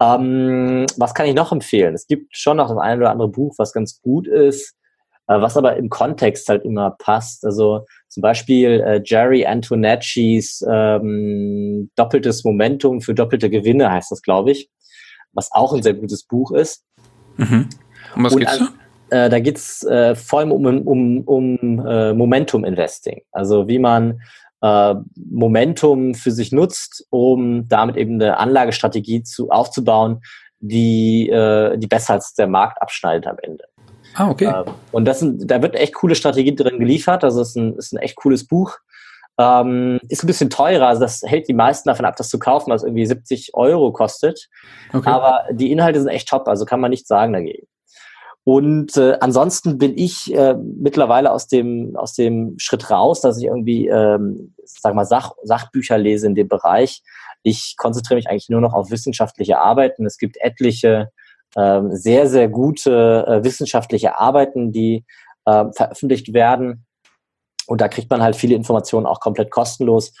Ähm, 0.00 0.86
was 0.96 1.14
kann 1.14 1.26
ich 1.26 1.34
noch 1.34 1.52
empfehlen? 1.52 1.94
Es 1.94 2.06
gibt 2.06 2.36
schon 2.36 2.56
noch 2.56 2.68
das 2.68 2.78
eine 2.78 3.02
oder 3.02 3.10
andere 3.10 3.28
Buch, 3.28 3.54
was 3.58 3.72
ganz 3.72 4.00
gut 4.00 4.26
ist. 4.26 4.74
äh, 5.30 5.40
was 5.40 5.56
aber 5.56 5.76
im 5.76 5.88
Kontext 5.88 6.48
halt 6.48 6.64
immer 6.64 6.96
passt. 6.98 7.44
Also 7.44 7.86
zum 8.08 8.20
Beispiel 8.20 8.80
äh, 8.80 9.00
Jerry 9.04 9.46
Antonaccis 9.46 10.64
ähm, 10.68 11.90
Doppeltes 11.94 12.44
Momentum 12.44 13.00
für 13.00 13.14
doppelte 13.14 13.48
Gewinne 13.48 13.90
heißt 13.90 14.10
das, 14.10 14.22
glaube 14.22 14.50
ich, 14.50 14.68
was 15.32 15.50
auch 15.52 15.72
ein 15.72 15.82
sehr 15.82 15.94
gutes 15.94 16.24
Buch 16.24 16.50
ist. 16.50 16.84
Mhm. 17.36 17.68
Um 18.16 18.24
was 18.24 18.34
Und 18.34 18.40
geht's 18.40 18.58
da? 18.58 19.26
Äh, 19.26 19.28
da 19.28 19.38
geht's 19.38 19.84
äh, 19.84 20.14
vor 20.16 20.40
allem 20.40 20.52
um, 20.52 20.66
um, 20.66 21.20
um 21.22 21.86
äh, 21.86 22.12
Momentum 22.12 22.64
Investing. 22.64 23.22
Also 23.30 23.68
wie 23.68 23.78
man 23.78 24.20
äh, 24.62 24.94
Momentum 25.30 26.14
für 26.14 26.30
sich 26.30 26.52
nutzt, 26.52 27.06
um 27.10 27.68
damit 27.68 27.96
eben 27.96 28.14
eine 28.14 28.38
Anlagestrategie 28.38 29.22
zu, 29.22 29.50
aufzubauen, 29.50 30.20
die, 30.60 31.28
äh, 31.28 31.76
die 31.78 31.86
besser 31.86 32.14
als 32.14 32.34
der 32.34 32.46
Markt 32.46 32.80
abschneidet 32.82 33.26
am 33.26 33.36
Ende. 33.42 33.64
Ah, 34.14 34.30
okay. 34.30 34.46
Äh, 34.46 34.64
und 34.92 35.04
das 35.04 35.20
sind, 35.20 35.50
da 35.50 35.62
wird 35.62 35.74
echt 35.74 35.94
coole 35.94 36.14
Strategie 36.14 36.54
drin 36.54 36.78
geliefert. 36.78 37.24
Also 37.24 37.40
es 37.40 37.50
ist 37.50 37.56
ein, 37.56 37.76
ist 37.76 37.92
ein 37.92 37.98
echt 37.98 38.16
cooles 38.16 38.46
Buch. 38.46 38.76
Ähm, 39.38 40.00
ist 40.08 40.22
ein 40.22 40.26
bisschen 40.26 40.50
teurer, 40.50 40.88
also 40.88 41.00
das 41.00 41.22
hält 41.24 41.48
die 41.48 41.54
meisten 41.54 41.88
davon 41.88 42.04
ab, 42.04 42.14
das 42.16 42.28
zu 42.28 42.38
kaufen, 42.38 42.70
was 42.70 42.82
irgendwie 42.82 43.06
70 43.06 43.54
Euro 43.54 43.90
kostet. 43.90 44.48
Okay. 44.92 45.08
Aber 45.08 45.44
die 45.50 45.72
Inhalte 45.72 45.98
sind 45.98 46.10
echt 46.10 46.28
top, 46.28 46.46
also 46.46 46.66
kann 46.66 46.80
man 46.80 46.90
nichts 46.90 47.08
sagen 47.08 47.32
dagegen. 47.32 47.66
Und 48.44 48.96
äh, 48.96 49.18
ansonsten 49.20 49.78
bin 49.78 49.96
ich 49.96 50.34
äh, 50.34 50.54
mittlerweile 50.54 51.30
aus 51.30 51.46
dem, 51.46 51.94
aus 51.96 52.14
dem 52.14 52.54
Schritt 52.58 52.90
raus, 52.90 53.20
dass 53.20 53.38
ich 53.38 53.44
irgendwie, 53.44 53.86
ähm, 53.88 54.54
sag 54.64 54.94
mal, 54.94 55.04
Sach, 55.04 55.32
Sachbücher 55.42 55.98
lese 55.98 56.26
in 56.26 56.34
dem 56.34 56.48
Bereich. 56.48 57.02
Ich 57.42 57.74
konzentriere 57.76 58.16
mich 58.16 58.28
eigentlich 58.28 58.48
nur 58.48 58.60
noch 58.60 58.72
auf 58.72 58.90
wissenschaftliche 58.90 59.58
Arbeiten. 59.58 60.06
Es 60.06 60.16
gibt 60.18 60.36
etliche 60.40 61.10
ähm, 61.56 61.94
sehr, 61.94 62.28
sehr 62.28 62.48
gute 62.48 63.26
äh, 63.26 63.44
wissenschaftliche 63.44 64.18
Arbeiten, 64.18 64.72
die 64.72 65.04
äh, 65.44 65.66
veröffentlicht 65.72 66.32
werden. 66.32 66.86
Und 67.66 67.80
da 67.80 67.88
kriegt 67.88 68.10
man 68.10 68.22
halt 68.22 68.36
viele 68.36 68.54
Informationen 68.54 69.06
auch 69.06 69.20
komplett 69.20 69.50
kostenlos. 69.50 70.12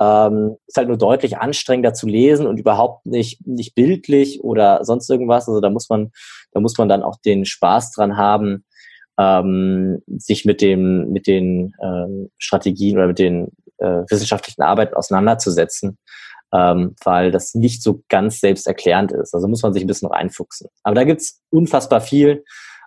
Ähm, 0.00 0.56
ist 0.66 0.76
halt 0.76 0.88
nur 0.88 0.96
deutlich 0.96 1.38
anstrengender 1.38 1.92
zu 1.92 2.06
lesen 2.06 2.46
und 2.46 2.58
überhaupt 2.58 3.06
nicht, 3.06 3.46
nicht 3.46 3.74
bildlich 3.74 4.42
oder 4.44 4.84
sonst 4.84 5.10
irgendwas. 5.10 5.48
Also 5.48 5.60
da 5.60 5.70
muss 5.70 5.88
man, 5.88 6.12
da 6.52 6.60
muss 6.60 6.78
man 6.78 6.88
dann 6.88 7.02
auch 7.02 7.16
den 7.16 7.44
Spaß 7.44 7.92
dran 7.92 8.16
haben, 8.16 8.64
ähm, 9.18 10.02
sich 10.06 10.44
mit 10.44 10.60
dem, 10.60 11.10
mit 11.10 11.26
den 11.26 11.74
ähm, 11.82 12.30
Strategien 12.38 12.96
oder 12.96 13.08
mit 13.08 13.18
den 13.18 13.48
äh, 13.78 14.02
wissenschaftlichen 14.08 14.62
Arbeiten 14.62 14.94
auseinanderzusetzen 14.94 15.98
ähm, 16.52 16.94
weil 17.04 17.30
das 17.30 17.54
nicht 17.54 17.82
so 17.82 18.02
ganz 18.08 18.40
selbsterklärend 18.40 19.12
ist. 19.12 19.34
Also 19.34 19.48
muss 19.48 19.62
man 19.62 19.72
sich 19.72 19.84
ein 19.84 19.86
bisschen 19.86 20.08
reinfuchsen. 20.08 20.68
Aber 20.82 20.94
da 20.94 21.04
gibt's 21.04 21.42
unfassbar 21.50 22.00
viel 22.00 22.44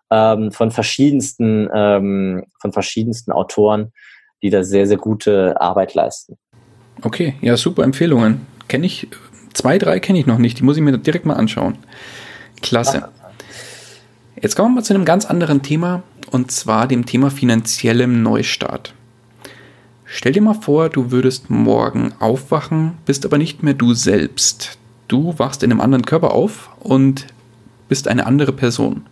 ähm, 0.10 0.52
von 0.52 0.72
verschiedensten, 0.72 1.70
ähm, 1.74 2.46
von 2.60 2.74
verschiedensten 2.74 3.32
Autoren, 3.32 3.92
die 4.42 4.50
da 4.50 4.64
sehr, 4.64 4.88
sehr 4.88 4.98
gute 4.98 5.60
Arbeit 5.62 5.94
leisten. 5.94 6.38
Okay, 7.02 7.36
ja, 7.42 7.58
super 7.58 7.84
Empfehlungen. 7.84 8.46
Kenne 8.68 8.86
ich, 8.86 9.08
zwei, 9.54 9.78
drei 9.78 10.00
kenne 10.00 10.20
ich 10.20 10.26
noch 10.26 10.38
nicht, 10.38 10.60
die 10.60 10.64
muss 10.64 10.78
ich 10.78 10.84
mir 10.84 10.98
direkt 10.98 11.26
mal 11.26 11.34
anschauen. 11.34 11.78
Klasse. 12.62 13.10
Jetzt 14.40 14.56
kommen 14.56 14.72
wir 14.72 14.76
mal 14.76 14.84
zu 14.84 14.94
einem 14.94 15.06
ganz 15.06 15.26
anderen 15.26 15.62
Thema 15.62 16.04
und 16.32 16.52
zwar 16.52 16.88
dem 16.88 17.06
Thema 17.06 17.30
finanziellem 17.30 18.24
Neustart. 18.24 18.94
Stell 20.06 20.34
dir 20.34 20.42
mal 20.42 20.56
vor, 20.56 20.90
du 20.90 21.12
würdest 21.12 21.50
morgen 21.50 22.14
aufwachen, 22.20 22.98
bist 23.06 23.26
aber 23.26 23.38
nicht 23.38 23.64
mehr 23.64 23.74
du 23.74 23.94
selbst. 23.94 24.78
Du 25.08 25.38
wachst 25.38 25.64
in 25.64 25.72
einem 25.72 25.82
anderen 25.82 26.06
Körper 26.06 26.34
auf 26.34 26.70
und 26.80 27.28
bist 27.88 28.08
eine 28.08 28.26
andere 28.26 28.52
Person. 28.52 29.06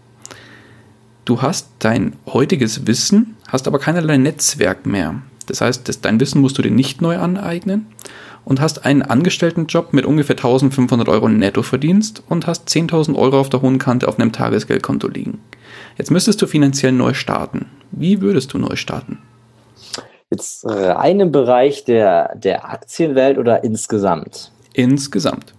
Du 1.26 1.42
hast 1.42 1.70
dein 1.80 2.14
heutiges 2.26 2.88
Wissen, 2.88 3.36
hast 3.48 3.68
aber 3.68 3.80
keinerlei 3.80 4.18
Netzwerk 4.18 4.86
mehr. 4.86 5.22
Das 5.50 5.62
heißt, 5.62 6.06
dein 6.06 6.20
Wissen 6.20 6.42
musst 6.42 6.58
du 6.58 6.62
dir 6.62 6.72
nicht 6.72 7.02
neu 7.02 7.18
aneignen 7.18 7.88
und 8.46 8.62
hast 8.62 8.86
einen 8.86 9.02
Angestelltenjob 9.02 9.94
mit 9.94 10.06
ungefähr 10.06 10.36
1500 10.36 11.10
Euro 11.10 11.28
Nettoverdienst 11.28 12.24
und 12.30 12.48
hast 12.48 12.70
10.000 12.70 13.16
Euro 13.16 13.40
auf 13.40 13.50
der 13.50 13.62
hohen 13.62 13.80
Kante 13.80 14.08
auf 14.08 14.20
einem 14.20 14.32
Tagesgeldkonto 14.32 15.08
liegen. 15.08 15.42
Jetzt 15.98 16.12
müsstest 16.12 16.42
du 16.42 16.48
finanziell 16.48 16.92
neu 16.92 17.14
starten. 17.14 17.66
Wie 17.92 18.22
würdest 18.22 18.54
du 18.54 18.58
neu 18.58 18.76
starten? 18.76 19.20
Jetzt 20.30 20.64
rein 20.66 21.20
im 21.20 21.32
Bereich 21.32 21.86
der, 21.86 22.36
der 22.36 22.70
Aktienwelt 22.70 23.38
oder 23.40 23.64
insgesamt? 23.64 24.52
Insgesamt. 24.74 25.56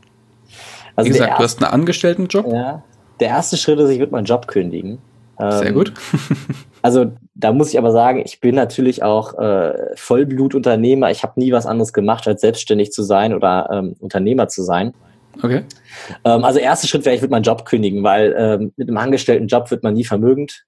Also 0.94 1.08
Wie 1.08 1.12
gesagt, 1.12 1.30
erste, 1.30 1.42
du 1.42 1.44
hast 1.44 1.62
einen 1.62 1.72
Angestelltenjob. 1.72 2.46
Ja, 2.52 2.82
der 3.18 3.28
erste 3.28 3.56
Schritt 3.56 3.80
ist, 3.80 3.90
ich 3.90 3.98
würde 3.98 4.12
meinen 4.12 4.24
Job 4.24 4.46
kündigen. 4.46 4.98
Sehr 5.40 5.68
ähm, 5.68 5.74
gut. 5.74 5.92
also 6.82 7.12
da 7.34 7.52
muss 7.52 7.70
ich 7.70 7.78
aber 7.78 7.92
sagen, 7.92 8.22
ich 8.24 8.40
bin 8.40 8.54
natürlich 8.54 9.02
auch 9.02 9.38
äh, 9.38 9.74
Vollblutunternehmer. 9.96 11.10
Ich 11.10 11.22
habe 11.22 11.40
nie 11.40 11.52
was 11.52 11.66
anderes 11.66 11.92
gemacht, 11.92 12.26
als 12.28 12.42
selbstständig 12.42 12.92
zu 12.92 13.02
sein 13.02 13.34
oder 13.34 13.68
ähm, 13.72 13.96
Unternehmer 13.98 14.48
zu 14.48 14.62
sein. 14.62 14.92
Okay. 15.42 15.64
Ähm, 16.24 16.44
also 16.44 16.58
erster 16.58 16.86
Schritt 16.86 17.04
wäre, 17.04 17.14
ich 17.14 17.22
würde 17.22 17.32
meinen 17.32 17.44
Job 17.44 17.64
kündigen, 17.64 18.02
weil 18.02 18.34
ähm, 18.36 18.72
mit 18.76 18.88
einem 18.88 18.98
Angestelltenjob 18.98 19.70
wird 19.70 19.82
man 19.82 19.94
nie 19.94 20.04
vermögend. 20.04 20.64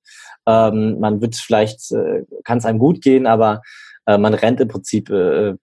Ähm, 0.47 0.99
man 0.99 1.21
wird 1.21 1.37
vielleicht, 1.37 1.93
äh, 1.93 2.25
kann 2.45 2.59
es 2.59 2.65
einem 2.65 2.79
gut 2.79 3.03
gehen, 3.03 3.27
aber 3.27 3.61
äh, 4.07 4.19
man 4.19 4.35
rennt 4.35 4.61
im 4.61 4.69
Prinzip, 4.69 5.11
äh, 5.11 5.55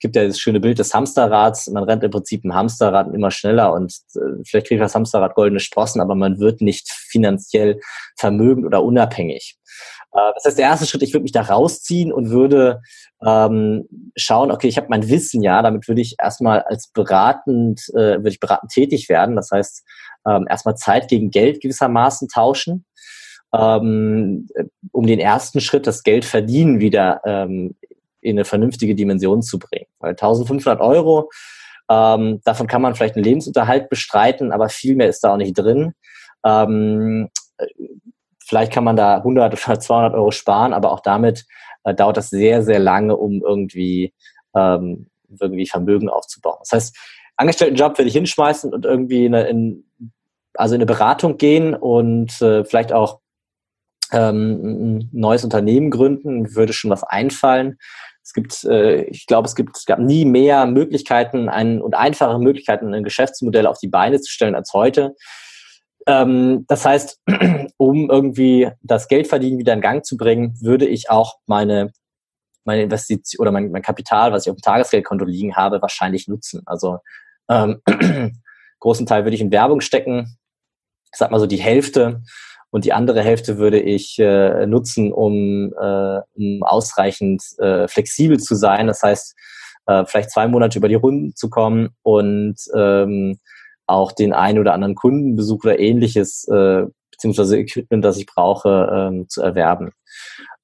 gibt 0.00 0.16
ja 0.16 0.26
das 0.26 0.38
schöne 0.38 0.60
Bild 0.60 0.78
des 0.78 0.92
Hamsterrads, 0.92 1.68
man 1.68 1.84
rennt 1.84 2.04
im 2.04 2.10
Prinzip 2.10 2.44
ein 2.44 2.54
Hamsterrad 2.54 3.12
immer 3.14 3.30
schneller 3.30 3.72
und 3.72 3.92
äh, 4.14 4.42
vielleicht 4.46 4.68
kriegt 4.68 4.80
das 4.80 4.94
Hamsterrad 4.94 5.34
goldene 5.34 5.60
Sprossen, 5.60 6.00
aber 6.00 6.14
man 6.14 6.38
wird 6.38 6.60
nicht 6.60 6.90
finanziell 6.90 7.80
vermögend 8.16 8.66
oder 8.66 8.82
unabhängig. 8.82 9.56
Äh, 10.12 10.32
das 10.34 10.44
heißt, 10.44 10.58
der 10.58 10.66
erste 10.66 10.86
Schritt, 10.86 11.02
ich 11.02 11.12
würde 11.12 11.22
mich 11.22 11.32
da 11.32 11.42
rausziehen 11.42 12.12
und 12.12 12.30
würde 12.30 12.80
ähm, 13.24 13.88
schauen, 14.16 14.50
okay, 14.50 14.68
ich 14.68 14.76
habe 14.76 14.88
mein 14.90 15.08
Wissen, 15.08 15.42
ja, 15.42 15.62
damit 15.62 15.88
würde 15.88 16.00
ich 16.00 16.16
erstmal 16.18 16.62
als 16.62 16.88
beratend, 16.88 17.82
äh, 17.94 18.18
würde 18.18 18.30
ich 18.30 18.40
beratend 18.40 18.72
tätig 18.72 19.08
werden. 19.08 19.36
Das 19.36 19.50
heißt, 19.50 19.84
ähm, 20.26 20.46
erstmal 20.48 20.76
Zeit 20.76 21.08
gegen 21.08 21.30
Geld 21.30 21.60
gewissermaßen 21.60 22.28
tauschen 22.28 22.84
ähm, 23.54 24.48
um 24.92 25.06
den 25.06 25.18
ersten 25.18 25.60
Schritt, 25.60 25.86
das 25.86 26.02
Geld 26.02 26.24
verdienen, 26.24 26.80
wieder 26.80 27.20
ähm, 27.24 27.76
in 28.20 28.36
eine 28.36 28.44
vernünftige 28.44 28.94
Dimension 28.94 29.42
zu 29.42 29.58
bringen. 29.58 29.86
Weil 29.98 30.10
1500 30.10 30.80
Euro, 30.80 31.30
ähm, 31.90 32.40
davon 32.44 32.66
kann 32.66 32.82
man 32.82 32.94
vielleicht 32.94 33.16
einen 33.16 33.24
Lebensunterhalt 33.24 33.88
bestreiten, 33.88 34.52
aber 34.52 34.68
viel 34.68 34.96
mehr 34.96 35.08
ist 35.08 35.20
da 35.24 35.32
auch 35.32 35.36
nicht 35.36 35.54
drin. 35.54 35.94
Ähm, 36.44 37.28
vielleicht 38.44 38.72
kann 38.72 38.84
man 38.84 38.96
da 38.96 39.16
100 39.18 39.52
oder 39.52 39.80
200 39.80 40.14
Euro 40.14 40.30
sparen, 40.30 40.72
aber 40.72 40.92
auch 40.92 41.00
damit 41.00 41.46
äh, 41.84 41.94
dauert 41.94 42.16
das 42.16 42.30
sehr, 42.30 42.62
sehr 42.62 42.78
lange, 42.78 43.16
um 43.16 43.42
irgendwie, 43.42 44.14
ähm, 44.54 45.08
irgendwie 45.40 45.66
Vermögen 45.66 46.08
aufzubauen. 46.08 46.58
Das 46.60 46.72
heißt, 46.72 46.96
Angestelltenjob 47.36 47.98
würde 47.98 48.08
ich 48.08 48.14
hinschmeißen 48.14 48.72
und 48.72 48.84
irgendwie 48.84 49.26
in, 49.26 49.34
in 49.34 49.84
also 50.54 50.74
in 50.74 50.80
eine 50.80 50.86
Beratung 50.86 51.36
gehen 51.36 51.74
und 51.74 52.42
äh, 52.42 52.64
vielleicht 52.64 52.92
auch 52.92 53.20
ähm, 54.12 54.98
ein 54.98 55.10
neues 55.12 55.44
Unternehmen 55.44 55.90
gründen, 55.90 56.56
würde 56.56 56.72
schon 56.72 56.90
was 56.90 57.04
einfallen. 57.04 57.78
Es 58.28 58.34
gibt, 58.34 58.64
äh, 58.64 59.04
ich 59.04 59.24
glaube, 59.24 59.48
es 59.48 59.54
gibt, 59.54 59.74
es 59.74 59.86
gab 59.86 60.00
nie 60.00 60.26
mehr 60.26 60.66
Möglichkeiten 60.66 61.48
ein, 61.48 61.80
und 61.80 61.94
einfache 61.94 62.38
Möglichkeiten, 62.38 62.92
ein 62.92 63.02
Geschäftsmodell 63.02 63.66
auf 63.66 63.78
die 63.78 63.88
Beine 63.88 64.20
zu 64.20 64.30
stellen 64.30 64.54
als 64.54 64.74
heute. 64.74 65.14
Ähm, 66.06 66.66
das 66.68 66.84
heißt, 66.84 67.22
um 67.78 68.10
irgendwie 68.10 68.70
das 68.82 69.08
Geldverdienen 69.08 69.58
wieder 69.58 69.72
in 69.72 69.80
Gang 69.80 70.04
zu 70.04 70.18
bringen, 70.18 70.58
würde 70.60 70.84
ich 70.84 71.08
auch 71.08 71.38
meine 71.46 71.90
meine 72.66 72.82
Investition 72.82 73.40
oder 73.40 73.50
mein, 73.50 73.70
mein 73.70 73.80
Kapital, 73.80 74.30
was 74.30 74.44
ich 74.44 74.50
auf 74.50 74.58
dem 74.58 74.60
Tagesgeldkonto 74.60 75.24
liegen 75.24 75.56
habe, 75.56 75.80
wahrscheinlich 75.80 76.28
nutzen. 76.28 76.60
Also 76.66 76.98
ähm, 77.48 77.80
großen 78.80 79.06
Teil 79.06 79.24
würde 79.24 79.36
ich 79.36 79.40
in 79.40 79.50
Werbung 79.50 79.80
stecken. 79.80 80.36
Ich 81.10 81.18
sag 81.18 81.30
mal 81.30 81.40
so 81.40 81.46
die 81.46 81.56
Hälfte 81.56 82.20
und 82.70 82.84
die 82.84 82.92
andere 82.92 83.22
Hälfte 83.22 83.58
würde 83.58 83.80
ich 83.80 84.18
äh, 84.18 84.66
nutzen, 84.66 85.12
um, 85.12 85.72
äh, 85.72 86.20
um 86.34 86.62
ausreichend 86.62 87.42
äh, 87.58 87.88
flexibel 87.88 88.38
zu 88.38 88.54
sein. 88.54 88.86
Das 88.86 89.02
heißt, 89.02 89.34
äh, 89.86 90.04
vielleicht 90.06 90.30
zwei 90.30 90.46
Monate 90.48 90.78
über 90.78 90.88
die 90.88 90.94
Runden 90.94 91.34
zu 91.34 91.48
kommen 91.48 91.90
und 92.02 92.56
ähm, 92.74 93.38
auch 93.86 94.12
den 94.12 94.34
einen 94.34 94.58
oder 94.58 94.74
anderen 94.74 94.94
Kundenbesuch 94.94 95.64
oder 95.64 95.78
ähnliches, 95.78 96.46
äh, 96.48 96.84
beziehungsweise 97.10 97.58
Equipment, 97.58 98.04
das 98.04 98.18
ich 98.18 98.26
brauche, 98.26 98.90
ähm, 98.92 99.28
zu 99.28 99.40
erwerben. 99.40 99.92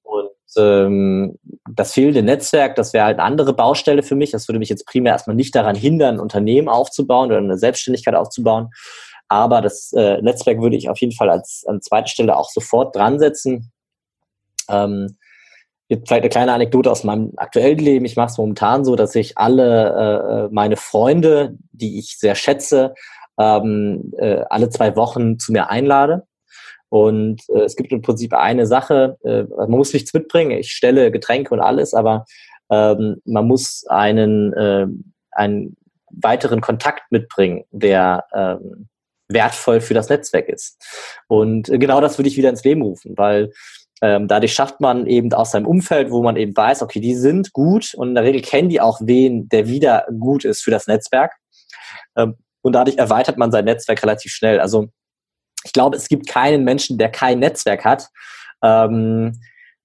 Und 0.02 0.28
ähm, 0.59 1.38
das 1.72 1.94
fehlende 1.94 2.22
Netzwerk, 2.22 2.76
das 2.76 2.92
wäre 2.92 3.07
halt 3.07 3.18
eine 3.18 3.26
andere 3.26 3.55
Baustelle 3.55 4.02
für 4.02 4.14
mich. 4.14 4.30
Das 4.30 4.46
würde 4.46 4.59
mich 4.59 4.68
jetzt 4.68 4.86
primär 4.86 5.14
erstmal 5.14 5.36
nicht 5.36 5.55
daran 5.55 5.74
hindern, 5.74 6.16
ein 6.16 6.20
Unternehmen 6.20 6.68
aufzubauen 6.68 7.30
oder 7.30 7.38
eine 7.38 7.57
Selbstständigkeit 7.57 8.14
aufzubauen. 8.14 8.68
Aber 9.28 9.60
das 9.60 9.92
äh, 9.92 10.20
Netzwerk 10.22 10.60
würde 10.60 10.76
ich 10.76 10.88
auf 10.88 10.98
jeden 10.98 11.14
Fall 11.14 11.30
als 11.30 11.64
an 11.66 11.80
zweiter 11.80 12.08
Stelle 12.08 12.36
auch 12.36 12.50
sofort 12.50 12.94
dran 12.94 13.18
setzen. 13.18 13.72
Ähm, 14.68 15.16
vielleicht 15.88 16.12
eine 16.12 16.28
kleine 16.28 16.52
Anekdote 16.52 16.90
aus 16.90 17.04
meinem 17.04 17.32
aktuellen 17.36 17.78
Leben. 17.78 18.04
Ich 18.04 18.16
mache 18.16 18.30
es 18.30 18.38
momentan 18.38 18.84
so, 18.84 18.96
dass 18.96 19.14
ich 19.14 19.36
alle 19.38 20.48
äh, 20.48 20.54
meine 20.54 20.76
Freunde, 20.76 21.56
die 21.72 21.98
ich 21.98 22.18
sehr 22.18 22.34
schätze, 22.34 22.94
ähm, 23.38 24.12
äh, 24.18 24.44
alle 24.48 24.70
zwei 24.70 24.96
Wochen 24.96 25.38
zu 25.38 25.52
mir 25.52 25.70
einlade. 25.70 26.26
Und 26.88 27.42
äh, 27.48 27.62
es 27.62 27.76
gibt 27.76 27.92
im 27.92 28.02
Prinzip 28.02 28.32
eine 28.34 28.66
Sache, 28.66 29.18
äh, 29.24 29.42
man 29.42 29.70
muss 29.70 29.92
nichts 29.92 30.14
mitbringen, 30.14 30.52
ich 30.52 30.70
stelle 30.70 31.10
Getränke 31.10 31.52
und 31.52 31.60
alles, 31.60 31.92
aber 31.92 32.24
ähm, 32.70 33.20
man 33.24 33.46
muss 33.46 33.84
einen, 33.88 34.52
äh, 34.52 34.86
einen 35.32 35.76
weiteren 36.10 36.60
Kontakt 36.60 37.10
mitbringen, 37.10 37.64
der 37.72 38.24
ähm, 38.32 38.88
wertvoll 39.28 39.80
für 39.80 39.94
das 39.94 40.08
Netzwerk 40.08 40.48
ist. 40.48 40.82
Und 41.28 41.68
äh, 41.68 41.78
genau 41.78 42.00
das 42.00 42.18
würde 42.18 42.28
ich 42.28 42.36
wieder 42.36 42.50
ins 42.50 42.64
Leben 42.64 42.82
rufen, 42.82 43.14
weil 43.16 43.52
ähm, 44.02 44.28
dadurch 44.28 44.52
schafft 44.52 44.80
man 44.80 45.06
eben 45.06 45.32
aus 45.32 45.52
seinem 45.52 45.66
Umfeld, 45.66 46.10
wo 46.10 46.22
man 46.22 46.36
eben 46.36 46.56
weiß, 46.56 46.82
okay, 46.82 47.00
die 47.00 47.14
sind 47.14 47.52
gut 47.52 47.94
und 47.94 48.08
in 48.08 48.14
der 48.14 48.24
Regel 48.24 48.42
kennen 48.42 48.68
die 48.68 48.80
auch 48.80 49.00
wen, 49.02 49.48
der 49.48 49.68
wieder 49.68 50.06
gut 50.18 50.44
ist 50.44 50.62
für 50.62 50.70
das 50.70 50.86
Netzwerk. 50.86 51.32
Ähm, 52.16 52.36
und 52.62 52.72
dadurch 52.72 52.96
erweitert 52.96 53.38
man 53.38 53.52
sein 53.52 53.64
Netzwerk 53.64 54.02
relativ 54.02 54.32
schnell. 54.32 54.60
Also 54.60 54.88
ich 55.64 55.72
glaube, 55.72 55.96
es 55.96 56.08
gibt 56.08 56.26
keinen 56.26 56.64
Menschen, 56.64 56.98
der 56.98 57.10
kein 57.10 57.38
Netzwerk 57.38 57.84
hat, 57.84 58.08
ähm, 58.62 59.40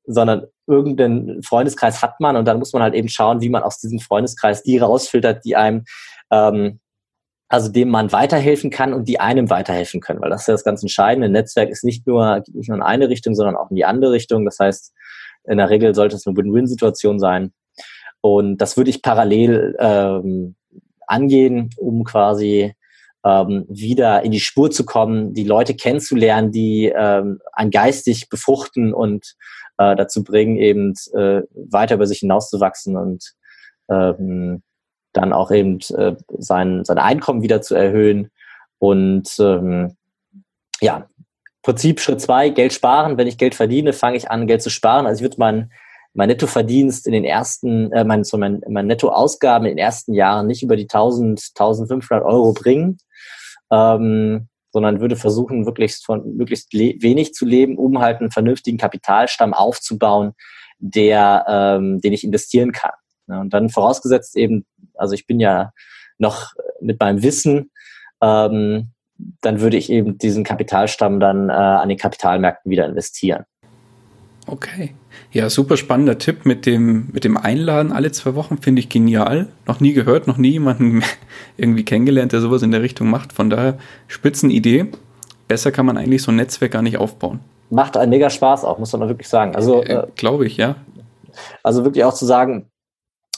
sondern 0.05 0.47
irgendeinen 0.67 1.43
Freundeskreis 1.43 2.01
hat 2.01 2.19
man 2.19 2.35
und 2.35 2.45
dann 2.45 2.59
muss 2.59 2.73
man 2.73 2.81
halt 2.81 2.95
eben 2.95 3.09
schauen, 3.09 3.41
wie 3.41 3.49
man 3.49 3.63
aus 3.63 3.79
diesem 3.79 3.99
Freundeskreis 3.99 4.63
die 4.63 4.77
rausfiltert, 4.77 5.45
die 5.45 5.55
einem 5.55 5.85
ähm, 6.31 6.79
also 7.49 7.71
dem 7.71 7.89
man 7.89 8.11
weiterhelfen 8.11 8.69
kann 8.69 8.93
und 8.93 9.07
die 9.07 9.19
einem 9.19 9.49
weiterhelfen 9.49 10.01
können, 10.01 10.21
weil 10.21 10.29
das 10.29 10.41
ist 10.41 10.47
ja 10.47 10.53
das 10.53 10.63
ganz 10.63 10.83
Entscheidende. 10.83 11.25
Ein 11.25 11.31
Netzwerk 11.31 11.69
ist 11.69 11.83
nicht 11.83 12.05
nur, 12.05 12.43
nicht 12.53 12.69
nur 12.69 12.77
in 12.77 12.83
eine 12.83 13.09
Richtung, 13.09 13.33
sondern 13.33 13.55
auch 13.55 13.71
in 13.71 13.75
die 13.75 13.85
andere 13.85 14.11
Richtung. 14.11 14.45
Das 14.45 14.59
heißt, 14.59 14.93
in 15.45 15.57
der 15.57 15.69
Regel 15.71 15.95
sollte 15.95 16.15
es 16.15 16.27
eine 16.27 16.37
Win-Win-Situation 16.37 17.19
sein. 17.19 17.51
Und 18.21 18.57
das 18.57 18.77
würde 18.77 18.91
ich 18.91 19.01
parallel 19.01 19.75
ähm, 19.79 20.55
angehen, 21.07 21.71
um 21.77 22.03
quasi 22.03 22.75
ähm, 23.25 23.65
wieder 23.67 24.23
in 24.23 24.31
die 24.31 24.39
Spur 24.39 24.69
zu 24.69 24.85
kommen, 24.85 25.33
die 25.33 25.43
Leute 25.43 25.73
kennenzulernen, 25.73 26.51
die 26.51 26.93
ähm, 26.95 27.39
einen 27.53 27.71
geistig 27.71 28.29
befruchten 28.29 28.93
und 28.93 29.35
äh, 29.77 29.95
dazu 29.95 30.23
bringen, 30.23 30.57
eben 30.57 30.93
äh, 31.13 31.41
weiter 31.53 31.95
über 31.95 32.05
sich 32.05 32.19
hinauszuwachsen 32.19 32.95
und 32.95 33.33
ähm, 33.89 34.61
dann 35.13 35.33
auch 35.33 35.51
eben 35.51 35.79
äh, 35.95 36.15
sein, 36.37 36.85
sein 36.85 36.97
Einkommen 36.97 37.41
wieder 37.41 37.61
zu 37.61 37.75
erhöhen. 37.75 38.31
Und 38.77 39.35
ähm, 39.39 39.95
ja, 40.81 41.07
Prinzip 41.61 41.99
Schritt 41.99 42.21
zwei, 42.21 42.49
Geld 42.49 42.73
sparen. 42.73 43.17
Wenn 43.17 43.27
ich 43.27 43.37
Geld 43.37 43.55
verdiene, 43.55 43.93
fange 43.93 44.17
ich 44.17 44.31
an, 44.31 44.47
Geld 44.47 44.61
zu 44.61 44.69
sparen. 44.69 45.05
Also 45.05 45.19
ich 45.19 45.23
würde 45.23 45.35
mein, 45.39 45.71
mein 46.13 46.29
Nettoverdienst 46.29 47.05
in 47.05 47.13
den 47.13 47.25
ersten, 47.25 47.91
äh, 47.91 48.03
mein, 48.03 48.23
so 48.23 48.37
mein, 48.37 48.61
mein 48.67 48.87
Nettoausgaben 48.87 49.67
in 49.67 49.75
den 49.75 49.83
ersten 49.83 50.13
Jahren 50.13 50.47
nicht 50.47 50.63
über 50.63 50.77
die 50.77 50.83
1000, 50.83 51.51
1500 51.55 52.25
Euro 52.25 52.53
bringen, 52.53 52.97
ähm, 53.71 54.47
sondern 54.71 55.01
würde 55.01 55.15
versuchen, 55.15 55.61
möglichst 55.61 56.05
von 56.05 56.35
möglichst 56.37 56.71
wenig 56.73 57.33
zu 57.33 57.45
leben, 57.45 57.77
um 57.77 57.99
halt 57.99 58.19
einen 58.19 58.31
vernünftigen 58.31 58.77
Kapitalstamm 58.77 59.53
aufzubauen, 59.53 60.33
der, 60.77 61.45
ähm, 61.47 61.99
den 61.99 62.13
ich 62.13 62.23
investieren 62.23 62.71
kann. 62.71 62.93
Ja, 63.29 63.41
und 63.41 63.53
dann 63.53 63.69
vorausgesetzt 63.69 64.35
eben, 64.35 64.65
also 64.95 65.13
ich 65.13 65.27
bin 65.27 65.39
ja 65.39 65.71
noch 66.17 66.53
mit 66.81 66.99
meinem 66.99 67.23
Wissen, 67.23 67.71
ähm, 68.21 68.89
dann 69.41 69.61
würde 69.61 69.77
ich 69.77 69.89
eben 69.89 70.17
diesen 70.17 70.43
Kapitalstamm 70.43 71.19
dann 71.19 71.49
äh, 71.49 71.53
an 71.53 71.89
den 71.89 71.97
Kapitalmärkten 71.97 72.71
wieder 72.71 72.85
investieren. 72.85 73.45
Okay. 74.47 74.95
Ja, 75.31 75.49
super 75.49 75.77
spannender 75.77 76.17
Tipp 76.17 76.45
mit 76.45 76.65
dem, 76.65 77.09
mit 77.11 77.23
dem 77.23 77.37
Einladen 77.37 77.91
alle 77.91 78.11
zwei 78.11 78.33
Wochen 78.35 78.57
finde 78.57 78.79
ich 78.79 78.89
genial. 78.89 79.47
Noch 79.67 79.79
nie 79.79 79.93
gehört, 79.93 80.27
noch 80.27 80.37
nie 80.37 80.51
jemanden 80.51 81.03
irgendwie 81.57 81.85
kennengelernt, 81.85 82.31
der 82.31 82.41
sowas 82.41 82.63
in 82.63 82.71
der 82.71 82.81
Richtung 82.81 83.09
macht. 83.09 83.33
Von 83.33 83.49
daher, 83.49 83.77
Spitzenidee. 84.07 84.87
Besser 85.47 85.71
kann 85.71 85.85
man 85.85 85.97
eigentlich 85.97 86.23
so 86.23 86.31
ein 86.31 86.35
Netzwerk 86.35 86.71
gar 86.71 86.81
nicht 86.81 86.97
aufbauen. 86.97 87.39
Macht 87.69 87.97
einen 87.97 88.09
mega 88.09 88.29
Spaß 88.29 88.65
auch, 88.65 88.79
muss 88.79 88.93
man 88.93 89.07
wirklich 89.07 89.27
sagen. 89.27 89.55
Also, 89.55 89.83
äh, 89.83 89.93
äh 89.93 90.07
Glaube 90.15 90.45
ich, 90.47 90.57
ja. 90.57 90.75
Also 91.63 91.83
wirklich 91.83 92.03
auch 92.03 92.13
zu 92.13 92.25
sagen, 92.25 92.69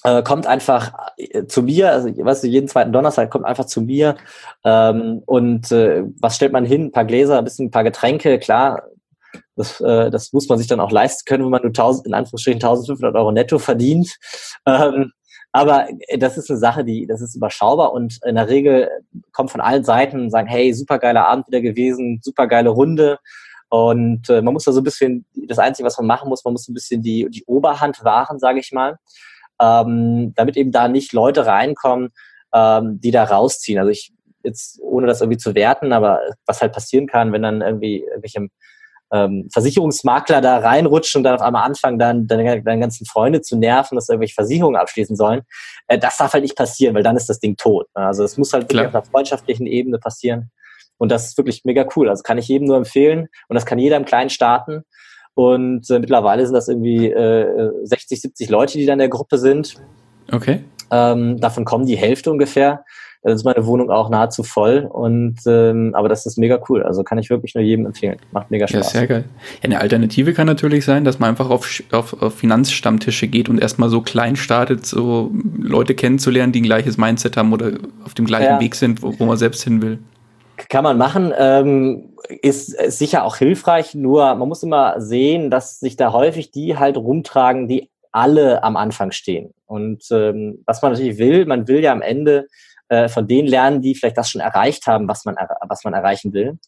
äh, 0.03 0.23
kommt 0.23 0.47
einfach 0.47 0.93
äh, 1.17 1.45
zu 1.45 1.63
mir, 1.63 1.91
also 1.91 2.09
weißt 2.09 2.43
du, 2.43 2.47
jeden 2.47 2.67
zweiten 2.67 2.91
Donnerstag 2.91 3.29
kommt 3.29 3.45
einfach 3.45 3.65
zu 3.65 3.81
mir 3.81 4.15
ähm, 4.63 5.21
und 5.25 5.71
äh, 5.71 6.03
was 6.19 6.35
stellt 6.35 6.53
man 6.53 6.65
hin? 6.65 6.85
Ein 6.85 6.91
paar 6.91 7.05
Gläser, 7.05 7.37
ein 7.37 7.43
bisschen 7.43 7.67
ein 7.67 7.71
paar 7.71 7.83
Getränke, 7.83 8.39
klar, 8.39 8.83
das, 9.55 9.79
äh, 9.81 10.09
das 10.09 10.33
muss 10.33 10.49
man 10.49 10.57
sich 10.57 10.67
dann 10.67 10.79
auch 10.79 10.91
leisten 10.91 11.25
können, 11.25 11.43
wenn 11.43 11.51
man 11.51 11.61
nur 11.61 11.69
1000, 11.69 12.07
in 12.07 12.13
Anführungsstrichen 12.13 12.61
1500 12.61 13.15
Euro 13.15 13.31
netto 13.31 13.59
verdient. 13.59 14.17
Ähm, 14.65 15.11
aber 15.51 15.87
äh, 16.07 16.17
das 16.17 16.37
ist 16.37 16.49
eine 16.49 16.59
Sache, 16.59 16.83
die, 16.83 17.05
das 17.05 17.21
ist 17.21 17.35
überschaubar 17.35 17.93
und 17.93 18.19
in 18.25 18.35
der 18.35 18.49
Regel 18.49 18.89
kommt 19.33 19.51
von 19.51 19.61
allen 19.61 19.83
Seiten 19.83 20.21
und 20.21 20.29
sagen, 20.31 20.47
hey, 20.47 20.73
super 20.73 20.97
geiler 20.97 21.27
Abend 21.27 21.47
wieder 21.47 21.61
gewesen, 21.61 22.21
super 22.23 22.47
geile 22.47 22.69
Runde. 22.69 23.19
Und 23.69 24.29
äh, 24.29 24.41
man 24.41 24.53
muss 24.53 24.65
da 24.65 24.73
so 24.73 24.81
ein 24.81 24.83
bisschen, 24.83 25.25
das 25.47 25.59
Einzige, 25.59 25.85
was 25.85 25.97
man 25.97 26.07
machen 26.07 26.27
muss, 26.27 26.43
man 26.43 26.53
muss 26.53 26.67
ein 26.67 26.73
bisschen 26.73 27.01
die, 27.01 27.29
die 27.29 27.45
Oberhand 27.45 28.03
wahren, 28.03 28.39
sage 28.39 28.59
ich 28.59 28.71
mal 28.71 28.97
ähm, 29.61 30.33
damit 30.35 30.57
eben 30.57 30.71
da 30.71 30.87
nicht 30.87 31.13
Leute 31.13 31.45
reinkommen, 31.45 32.09
ähm, 32.53 32.99
die 32.99 33.11
da 33.11 33.23
rausziehen. 33.23 33.79
Also 33.79 33.91
ich 33.91 34.11
jetzt 34.43 34.79
ohne 34.81 35.07
das 35.07 35.21
irgendwie 35.21 35.37
zu 35.37 35.55
werten, 35.55 35.93
aber 35.93 36.19
was 36.45 36.61
halt 36.61 36.73
passieren 36.73 37.07
kann, 37.07 37.31
wenn 37.31 37.43
dann 37.43 37.61
irgendwie 37.61 38.03
irgendwelche 38.03 38.47
ähm, 39.13 39.49
Versicherungsmakler 39.51 40.41
da 40.41 40.57
reinrutschen 40.59 41.19
und 41.19 41.23
dann 41.23 41.35
auf 41.35 41.41
einmal 41.41 41.63
anfangen, 41.63 41.99
dann 41.99 42.27
deine, 42.27 42.63
deine 42.63 42.79
ganzen 42.79 43.05
Freunde 43.05 43.41
zu 43.41 43.57
nerven, 43.57 43.95
dass 43.95 44.09
irgendwelche 44.09 44.35
Versicherungen 44.35 44.79
abschließen 44.79 45.15
sollen. 45.15 45.41
Äh, 45.87 45.99
das 45.99 46.17
darf 46.17 46.33
halt 46.33 46.43
nicht 46.43 46.55
passieren, 46.55 46.95
weil 46.95 47.03
dann 47.03 47.17
ist 47.17 47.29
das 47.29 47.39
Ding 47.39 47.57
tot. 47.57 47.87
Also 47.93 48.23
es 48.23 48.37
muss 48.37 48.53
halt 48.53 48.63
wirklich 48.63 48.87
auf 48.87 48.95
einer 48.95 49.03
freundschaftlichen 49.03 49.67
Ebene 49.67 49.99
passieren. 49.99 50.49
Und 50.97 51.11
das 51.11 51.27
ist 51.27 51.37
wirklich 51.37 51.65
mega 51.65 51.85
cool. 51.95 52.09
Also 52.09 52.23
kann 52.23 52.37
ich 52.37 52.47
jedem 52.47 52.67
nur 52.67 52.77
empfehlen. 52.77 53.27
Und 53.47 53.55
das 53.55 53.65
kann 53.65 53.79
jeder 53.79 53.97
im 53.97 54.05
Kleinen 54.05 54.29
starten. 54.29 54.83
Und 55.33 55.89
äh, 55.89 55.99
mittlerweile 55.99 56.45
sind 56.45 56.53
das 56.53 56.67
irgendwie 56.67 57.09
äh, 57.09 57.71
60, 57.83 58.21
70 58.21 58.49
Leute, 58.49 58.77
die 58.77 58.85
da 58.85 58.93
in 58.93 58.99
der 58.99 59.09
Gruppe 59.09 59.37
sind. 59.37 59.75
Okay. 60.31 60.59
Ähm, 60.91 61.39
davon 61.39 61.65
kommen 61.65 61.85
die 61.85 61.95
Hälfte 61.95 62.31
ungefähr. 62.31 62.83
Dann 63.23 63.35
ist 63.35 63.45
meine 63.45 63.65
Wohnung 63.67 63.91
auch 63.91 64.09
nahezu 64.09 64.41
voll. 64.43 64.89
Und 64.91 65.37
ähm, 65.45 65.93
aber 65.93 66.09
das 66.09 66.25
ist 66.25 66.37
mega 66.37 66.59
cool. 66.69 66.83
Also 66.83 67.03
kann 67.03 67.19
ich 67.19 67.29
wirklich 67.29 67.53
nur 67.53 67.63
jedem 67.63 67.85
empfehlen. 67.85 68.17
Macht 68.31 68.49
mega 68.49 68.67
Spaß. 68.67 68.93
Ja, 68.93 68.99
sehr 68.99 69.07
geil. 69.07 69.23
Ja, 69.61 69.65
eine 69.65 69.79
Alternative 69.79 70.33
kann 70.33 70.47
natürlich 70.47 70.85
sein, 70.85 71.05
dass 71.05 71.19
man 71.19 71.29
einfach 71.29 71.49
auf, 71.49 71.83
auf, 71.91 72.19
auf 72.21 72.35
Finanzstammtische 72.35 73.27
geht 73.27 73.47
und 73.47 73.59
erstmal 73.59 73.89
so 73.89 74.01
klein 74.01 74.35
startet, 74.35 74.85
so 74.87 75.31
Leute 75.59 75.93
kennenzulernen, 75.93 76.51
die 76.51 76.61
ein 76.61 76.65
gleiches 76.65 76.97
Mindset 76.97 77.37
haben 77.37 77.53
oder 77.53 77.73
auf 78.03 78.15
dem 78.15 78.25
gleichen 78.25 78.53
ja. 78.53 78.59
Weg 78.59 78.73
sind, 78.73 79.03
wo, 79.03 79.13
wo 79.17 79.25
man 79.25 79.37
selbst 79.37 79.63
hin 79.63 79.83
will. 79.83 79.99
Kann 80.69 80.83
man 80.83 80.97
machen, 80.97 81.31
ähm, 81.37 82.10
ist, 82.29 82.73
ist 82.73 82.99
sicher 82.99 83.23
auch 83.23 83.37
hilfreich, 83.37 83.95
nur 83.95 84.35
man 84.35 84.47
muss 84.47 84.63
immer 84.63 84.99
sehen, 85.01 85.49
dass 85.49 85.79
sich 85.79 85.95
da 85.95 86.13
häufig 86.13 86.51
die 86.51 86.77
halt 86.77 86.97
rumtragen, 86.97 87.67
die 87.67 87.89
alle 88.11 88.63
am 88.63 88.77
Anfang 88.77 89.11
stehen. 89.11 89.53
Und 89.65 90.05
ähm, 90.11 90.63
was 90.65 90.81
man 90.81 90.91
natürlich 90.91 91.17
will, 91.17 91.45
man 91.45 91.67
will 91.67 91.81
ja 91.81 91.91
am 91.91 92.01
Ende 92.01 92.47
äh, 92.89 93.07
von 93.07 93.27
denen 93.27 93.47
lernen, 93.47 93.81
die 93.81 93.95
vielleicht 93.95 94.17
das 94.17 94.29
schon 94.29 94.41
erreicht 94.41 94.87
haben, 94.87 95.07
was 95.07 95.23
man, 95.25 95.35
was 95.67 95.83
man 95.83 95.93
erreichen 95.93 96.33
will. 96.33 96.59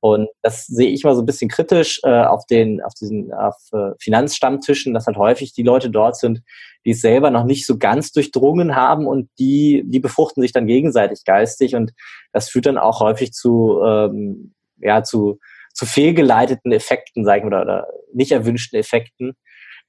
Und 0.00 0.28
das 0.42 0.66
sehe 0.66 0.88
ich 0.88 1.04
mal 1.04 1.14
so 1.14 1.22
ein 1.22 1.26
bisschen 1.26 1.50
kritisch 1.50 2.00
äh, 2.04 2.24
auf 2.24 2.46
den, 2.46 2.82
auf 2.82 2.94
diesen 2.94 3.32
auf, 3.32 3.56
äh, 3.72 3.90
Finanzstammtischen, 4.00 4.94
dass 4.94 5.06
halt 5.06 5.18
häufig 5.18 5.52
die 5.52 5.62
Leute 5.62 5.90
dort 5.90 6.16
sind, 6.16 6.42
die 6.86 6.92
es 6.92 7.02
selber 7.02 7.30
noch 7.30 7.44
nicht 7.44 7.66
so 7.66 7.76
ganz 7.76 8.10
durchdrungen 8.10 8.74
haben 8.74 9.06
und 9.06 9.28
die, 9.38 9.84
die 9.86 10.00
befruchten 10.00 10.42
sich 10.42 10.52
dann 10.52 10.66
gegenseitig 10.66 11.24
geistig 11.24 11.76
und 11.76 11.92
das 12.32 12.48
führt 12.48 12.66
dann 12.66 12.78
auch 12.78 13.00
häufig 13.00 13.32
zu, 13.32 13.80
ähm, 13.84 14.54
ja, 14.80 15.02
zu, 15.02 15.38
zu 15.74 15.86
fehlgeleiteten 15.86 16.72
Effekten, 16.72 17.24
sagen 17.24 17.44
wir, 17.44 17.46
oder, 17.48 17.62
oder 17.62 17.86
nicht 18.12 18.32
erwünschten 18.32 18.78
Effekten. 18.78 19.34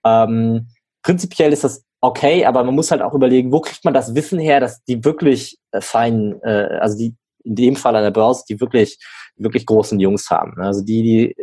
Ähm, 0.06 0.68
prinzipiell 1.02 1.54
ist 1.54 1.64
das 1.64 1.86
okay, 2.02 2.46
aber 2.46 2.64
man 2.64 2.76
muss 2.76 2.92
halt 2.92 3.02
auch 3.02 3.14
überlegen, 3.14 3.52
wo 3.52 3.62
kriegt 3.62 3.86
man 3.86 3.94
das 3.94 4.16
Wissen 4.16 4.40
her, 4.40 4.60
dass 4.60 4.84
die 4.84 5.04
wirklich 5.04 5.58
äh, 5.72 5.82
fein, 5.82 6.40
äh, 6.44 6.78
also 6.80 6.98
die 6.98 7.16
in 7.44 7.56
dem 7.56 7.76
Fall 7.76 7.96
an 7.96 8.04
der 8.04 8.12
Börse, 8.12 8.44
die 8.50 8.60
wirklich, 8.60 9.00
wirklich 9.36 9.66
großen 9.66 10.00
Jungs 10.00 10.30
haben. 10.30 10.60
Also 10.62 10.84
die, 10.84 11.02
die 11.02 11.36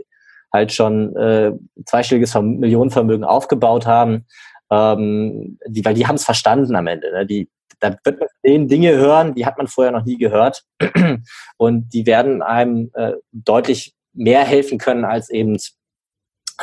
halt 0.53 0.73
schon 0.73 1.15
äh, 1.17 1.53
zweistelliges 1.87 2.35
Millionenvermögen 2.35 3.25
aufgebaut 3.25 3.87
haben, 3.87 4.27
ähm, 4.71 5.59
die, 5.67 5.85
weil 5.85 5.95
die 5.95 6.07
haben 6.07 6.17
es 6.17 6.25
verstanden 6.25 6.77
am 6.77 6.87
Ende. 6.87 7.11
Ne? 7.13 7.27
Die, 7.27 7.51
da 7.81 7.97
wird 8.05 8.21
man 8.21 8.29
denen 8.45 8.69
Dinge 8.69 8.97
hören, 8.97 9.35
die 9.35 9.47
hat 9.47 9.59
man 9.59 9.69
vorher 9.69 9.93
noch 9.93 10.05
nie 10.05 10.19
gehört. 10.19 10.65
Und 11.57 11.93
die 11.93 12.07
werden 12.07 12.43
einem 12.43 12.91
äh, 12.95 13.13
deutlich 13.33 13.95
mehr 14.13 14.45
helfen 14.45 14.79
können 14.79 15.05
als 15.05 15.31
eben 15.31 15.59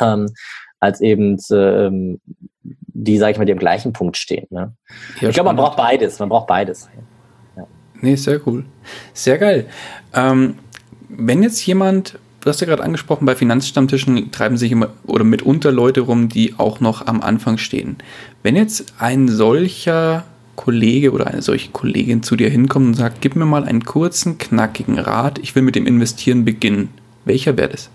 ähm, 0.00 0.28
als 0.80 1.00
eben 1.00 1.38
ähm, 1.50 2.20
die, 2.62 3.18
sage 3.18 3.32
ich 3.32 3.38
mal, 3.38 3.44
die 3.44 3.52
am 3.52 3.58
gleichen 3.58 3.92
Punkt 3.92 4.16
stehen. 4.16 4.46
Ne? 4.50 4.74
Ja, 5.20 5.28
ich 5.28 5.34
glaube, 5.34 5.48
man 5.48 5.56
braucht 5.56 5.76
beides. 5.76 6.18
Man 6.18 6.28
braucht 6.28 6.46
beides. 6.46 6.88
Nee, 8.00 8.16
sehr 8.16 8.46
cool. 8.46 8.64
Sehr 9.14 9.38
geil. 9.38 9.66
Ähm, 10.12 10.56
wenn 11.08 11.42
jetzt 11.42 11.64
jemand, 11.66 12.18
du 12.40 12.50
hast 12.50 12.60
ja 12.60 12.66
gerade 12.66 12.82
angesprochen, 12.82 13.24
bei 13.24 13.34
Finanzstammtischen 13.34 14.30
treiben 14.32 14.58
sich 14.58 14.70
immer 14.70 14.90
oder 15.06 15.24
mitunter 15.24 15.72
Leute 15.72 16.02
rum, 16.02 16.28
die 16.28 16.54
auch 16.58 16.80
noch 16.80 17.06
am 17.06 17.22
Anfang 17.22 17.56
stehen. 17.56 17.96
Wenn 18.42 18.54
jetzt 18.54 18.94
ein 18.98 19.28
solcher 19.28 20.24
Kollege 20.56 21.12
oder 21.12 21.26
eine 21.26 21.42
solche 21.42 21.70
Kollegin 21.70 22.22
zu 22.22 22.36
dir 22.36 22.50
hinkommt 22.50 22.86
und 22.86 22.94
sagt, 22.94 23.20
gib 23.20 23.36
mir 23.36 23.46
mal 23.46 23.64
einen 23.64 23.84
kurzen, 23.84 24.38
knackigen 24.38 24.98
Rat, 24.98 25.38
ich 25.38 25.54
will 25.54 25.62
mit 25.62 25.76
dem 25.76 25.86
Investieren 25.86 26.44
beginnen. 26.44 26.88
Welcher 27.24 27.56
wäre 27.56 27.70
das? 27.70 27.90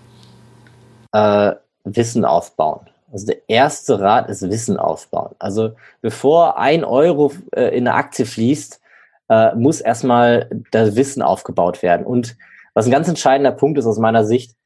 äh, 1.12 1.52
Wissen 1.84 2.24
aufbauen. 2.24 2.80
Also 3.12 3.26
der 3.26 3.48
erste 3.48 4.00
Rat 4.00 4.28
ist 4.28 4.42
Wissen 4.42 4.78
aufbauen. 4.78 5.34
Also 5.38 5.72
bevor 6.00 6.58
ein 6.58 6.84
Euro 6.84 7.32
äh, 7.54 7.76
in 7.76 7.86
eine 7.86 7.94
Aktie 7.94 8.24
fließt, 8.24 8.80
äh, 9.28 9.54
muss 9.54 9.80
erstmal 9.80 10.50
das 10.70 10.96
Wissen 10.96 11.22
aufgebaut 11.22 11.82
werden. 11.82 12.06
Und 12.06 12.36
was 12.74 12.86
ein 12.86 12.90
ganz 12.92 13.08
entscheidender 13.08 13.52
Punkt 13.52 13.78
ist 13.78 13.86
aus 13.86 13.98
meiner 13.98 14.24
Sicht, 14.24 14.56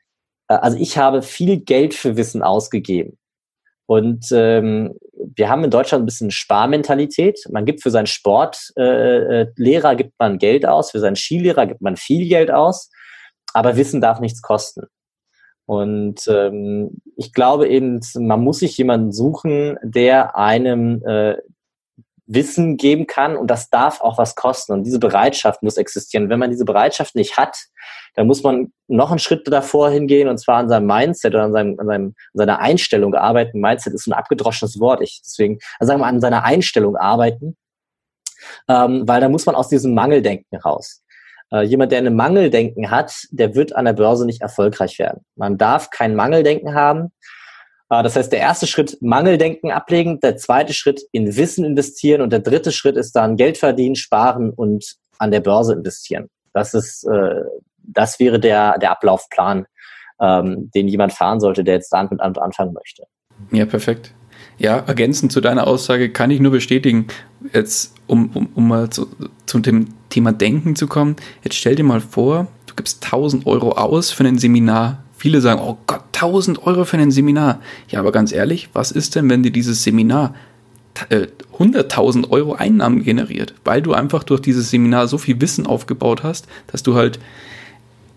äh, 0.49 0.55
also 0.55 0.77
ich 0.79 0.97
habe 0.97 1.23
viel 1.23 1.59
Geld 1.59 1.95
für 1.95 2.17
Wissen 2.17 2.43
ausgegeben. 2.43 3.19
Und 3.87 4.29
ähm, 4.33 4.97
wir 5.37 5.51
haben 5.51 5.65
in 5.65 5.71
Deutschland 5.71 6.03
ein 6.03 6.07
bisschen 6.07 6.31
Sparmentalität. 6.31 7.39
Man 7.51 7.67
gibt 7.67 7.83
für 7.83 7.91
seinen 7.91 8.07
Sportlehrer 8.07 9.91
äh, 9.91 9.93
äh, 9.93 9.97
gibt 9.97 10.15
man 10.19 10.39
Geld 10.39 10.67
aus, 10.67 10.91
für 10.91 11.01
seinen 11.01 11.17
Skilehrer 11.17 11.67
gibt 11.67 11.83
man 11.83 11.97
viel 11.97 12.27
Geld 12.29 12.51
aus, 12.51 12.91
aber 13.53 13.77
Wissen 13.77 14.01
darf 14.01 14.19
nichts 14.21 14.41
kosten. 14.41 14.87
Und 15.67 16.27
ähm, 16.29 17.03
ich 17.17 17.33
glaube 17.33 17.69
eben, 17.69 18.01
man 18.19 18.43
muss 18.43 18.61
sich 18.61 18.79
jemanden 18.79 19.13
suchen, 19.13 19.79
der 19.83 20.37
einem 20.37 21.03
äh, 21.05 21.37
Wissen 22.27 22.77
geben 22.77 23.07
kann 23.07 23.37
und 23.37 23.49
das 23.49 23.71
darf 23.71 24.01
auch 24.01 24.19
was 24.19 24.35
kosten. 24.35 24.73
Und 24.73 24.85
diese 24.85 24.99
Bereitschaft 24.99 25.63
muss 25.63 25.77
existieren. 25.77 26.29
Wenn 26.29 26.39
man 26.39 26.51
diese 26.51 26.65
Bereitschaft 26.65 27.15
nicht 27.15 27.37
hat, 27.37 27.57
dann 28.15 28.27
muss 28.27 28.43
man 28.43 28.73
noch 28.89 29.11
einen 29.11 29.19
Schritt 29.19 29.47
davor 29.47 29.91
hingehen 29.91 30.29
und 30.29 30.39
zwar 30.39 30.57
an 30.57 30.69
seinem 30.69 30.87
Mindset 30.87 31.35
oder 31.35 31.45
an, 31.45 31.53
seinem, 31.53 31.79
an, 31.79 31.87
seinem, 31.87 32.07
an 32.07 32.15
seiner 32.35 32.59
Einstellung 32.59 33.15
arbeiten. 33.15 33.61
Mindset 33.61 33.95
ist 33.95 34.07
ein 34.07 34.13
abgedroschenes 34.13 34.81
Wort. 34.81 35.03
Ich, 35.03 35.21
deswegen, 35.25 35.59
also 35.79 35.91
sagen 35.91 36.01
wir 36.01 36.07
an 36.07 36.21
seiner 36.21 36.45
Einstellung 36.45 36.97
arbeiten, 36.97 37.57
ähm, 38.69 39.07
weil 39.07 39.21
da 39.21 39.29
muss 39.29 39.47
man 39.47 39.55
aus 39.55 39.69
diesem 39.69 39.95
Mangeldenken 39.95 40.59
raus. 40.59 41.03
Äh, 41.53 41.63
jemand, 41.63 41.93
der 41.93 42.01
ein 42.01 42.17
Mangeldenken 42.17 42.91
hat, 42.91 43.27
der 43.31 43.55
wird 43.55 43.75
an 43.77 43.85
der 43.85 43.93
Börse 43.93 44.27
nicht 44.27 44.43
erfolgreich 44.43 44.99
werden. 44.99 45.25
Man 45.37 45.59
darf 45.59 45.91
kein 45.91 46.17
Mangeldenken 46.17 46.75
haben. 46.75 47.13
Äh, 47.91 48.03
das 48.03 48.17
heißt, 48.17 48.33
der 48.33 48.41
erste 48.41 48.67
Schritt 48.67 48.99
Mangeldenken 49.01 49.71
ablegen, 49.71 50.21
der 50.21 50.37
zweite 50.37 50.73
Schritt 50.73 51.03
in 51.13 51.37
Wissen 51.37 51.65
investieren 51.65 52.21
und 52.21 52.31
der 52.31 52.41
dritte 52.41 52.73
Schritt 52.73 52.97
ist 52.97 53.13
dann 53.13 53.37
Geld 53.37 53.59
verdienen, 53.59 53.97
sparen 53.97 54.51
und 54.51 54.97
an 55.19 55.31
der 55.31 55.41
Börse 55.41 55.75
investieren. 55.75 56.29
Das 56.53 56.75
ist, 56.75 57.05
äh, 57.05 57.43
das 57.83 58.19
wäre 58.19 58.41
der, 58.41 58.79
der 58.79 58.91
Ablaufplan, 58.91 59.67
ähm, 60.21 60.71
den 60.75 60.89
jemand 60.89 61.13
fahren 61.13 61.41
sollte, 61.41 61.65
der 61.65 61.75
jetzt 61.75 61.93
damit 61.93 62.21
anfangen 62.21 62.73
möchte. 62.73 63.05
Ja, 63.53 63.67
perfekt. 63.67 64.13
Ja, 64.59 64.79
ergänzend 64.79 65.33
zu 65.33 65.41
deiner 65.41 65.67
Aussage 65.67 66.11
kann 66.11 66.31
ich 66.31 66.41
nur 66.41 66.53
bestätigen, 66.53 67.09
jetzt 67.53 67.95
um, 68.07 68.31
um, 68.35 68.49
um 68.55 68.69
mal 68.69 68.89
zu, 68.91 69.07
zu 69.45 69.59
dem 69.59 69.89
Thema 70.09 70.33
Denken 70.33 70.77
zu 70.77 70.87
kommen, 70.87 71.17
jetzt 71.43 71.57
stell 71.57 71.75
dir 71.75 71.85
mal 71.85 72.01
vor, 72.01 72.47
du 72.67 72.75
gibst 72.75 73.05
1000 73.05 73.47
Euro 73.47 73.73
aus 73.73 74.11
für 74.11 74.25
ein 74.25 74.39
Seminar 74.39 75.05
Viele 75.19 75.41
sagen, 75.41 75.61
oh 75.61 75.79
Gott, 75.87 76.05
1000 76.17 76.67
Euro 76.67 76.85
für 76.85 76.97
ein 76.99 77.11
Seminar. 77.11 77.61
Ja, 77.89 78.01
aber 78.01 78.13
ganz 78.13 78.33
ehrlich, 78.33 78.71
was 78.73 78.91
ist 78.91 79.15
denn, 79.15 79.31
wenn 79.31 79.43
dir 79.43 79.53
dieses 79.53 79.83
Seminar 79.83 80.35
100.000 81.59 82.25
äh, 82.25 82.31
Euro 82.31 82.55
Einnahmen 82.55 83.03
generiert, 83.03 83.55
weil 83.65 83.83
du 83.83 83.93
einfach 83.93 84.25
durch 84.25 84.41
dieses 84.41 84.71
Seminar 84.71 85.09
so 85.09 85.19
viel 85.19 85.41
Wissen 85.41 85.67
aufgebaut 85.67 86.23
hast, 86.23 86.47
dass 86.69 86.83
du 86.83 86.95
halt 86.95 87.19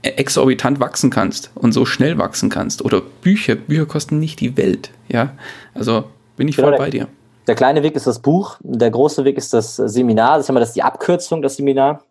exorbitant 0.01 0.79
wachsen 0.79 1.09
kannst 1.09 1.51
und 1.55 1.73
so 1.73 1.85
schnell 1.85 2.17
wachsen 2.17 2.49
kannst. 2.49 2.83
Oder 2.83 3.01
Bücher, 3.01 3.55
Bücher 3.55 3.85
kosten 3.85 4.19
nicht 4.19 4.39
die 4.39 4.55
Welt. 4.55 4.91
Ja, 5.09 5.33
also 5.73 6.05
bin 6.37 6.47
ich 6.47 6.55
genau, 6.55 6.69
voll 6.69 6.77
bei 6.77 6.89
dir. 6.89 7.07
Der 7.47 7.55
kleine 7.55 7.83
Weg 7.83 7.95
ist 7.95 8.07
das 8.07 8.19
Buch, 8.19 8.57
der 8.61 8.91
große 8.91 9.25
Weg 9.25 9.37
ist 9.37 9.53
das 9.53 9.75
Seminar. 9.75 10.37
Das 10.37 10.45
ist 10.45 10.49
immer 10.49 10.59
das 10.59 10.73
die 10.73 10.83
Abkürzung, 10.83 11.41
das 11.41 11.57
Seminar. 11.57 12.03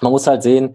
Man 0.00 0.10
muss 0.10 0.26
halt 0.26 0.42
sehen, 0.42 0.74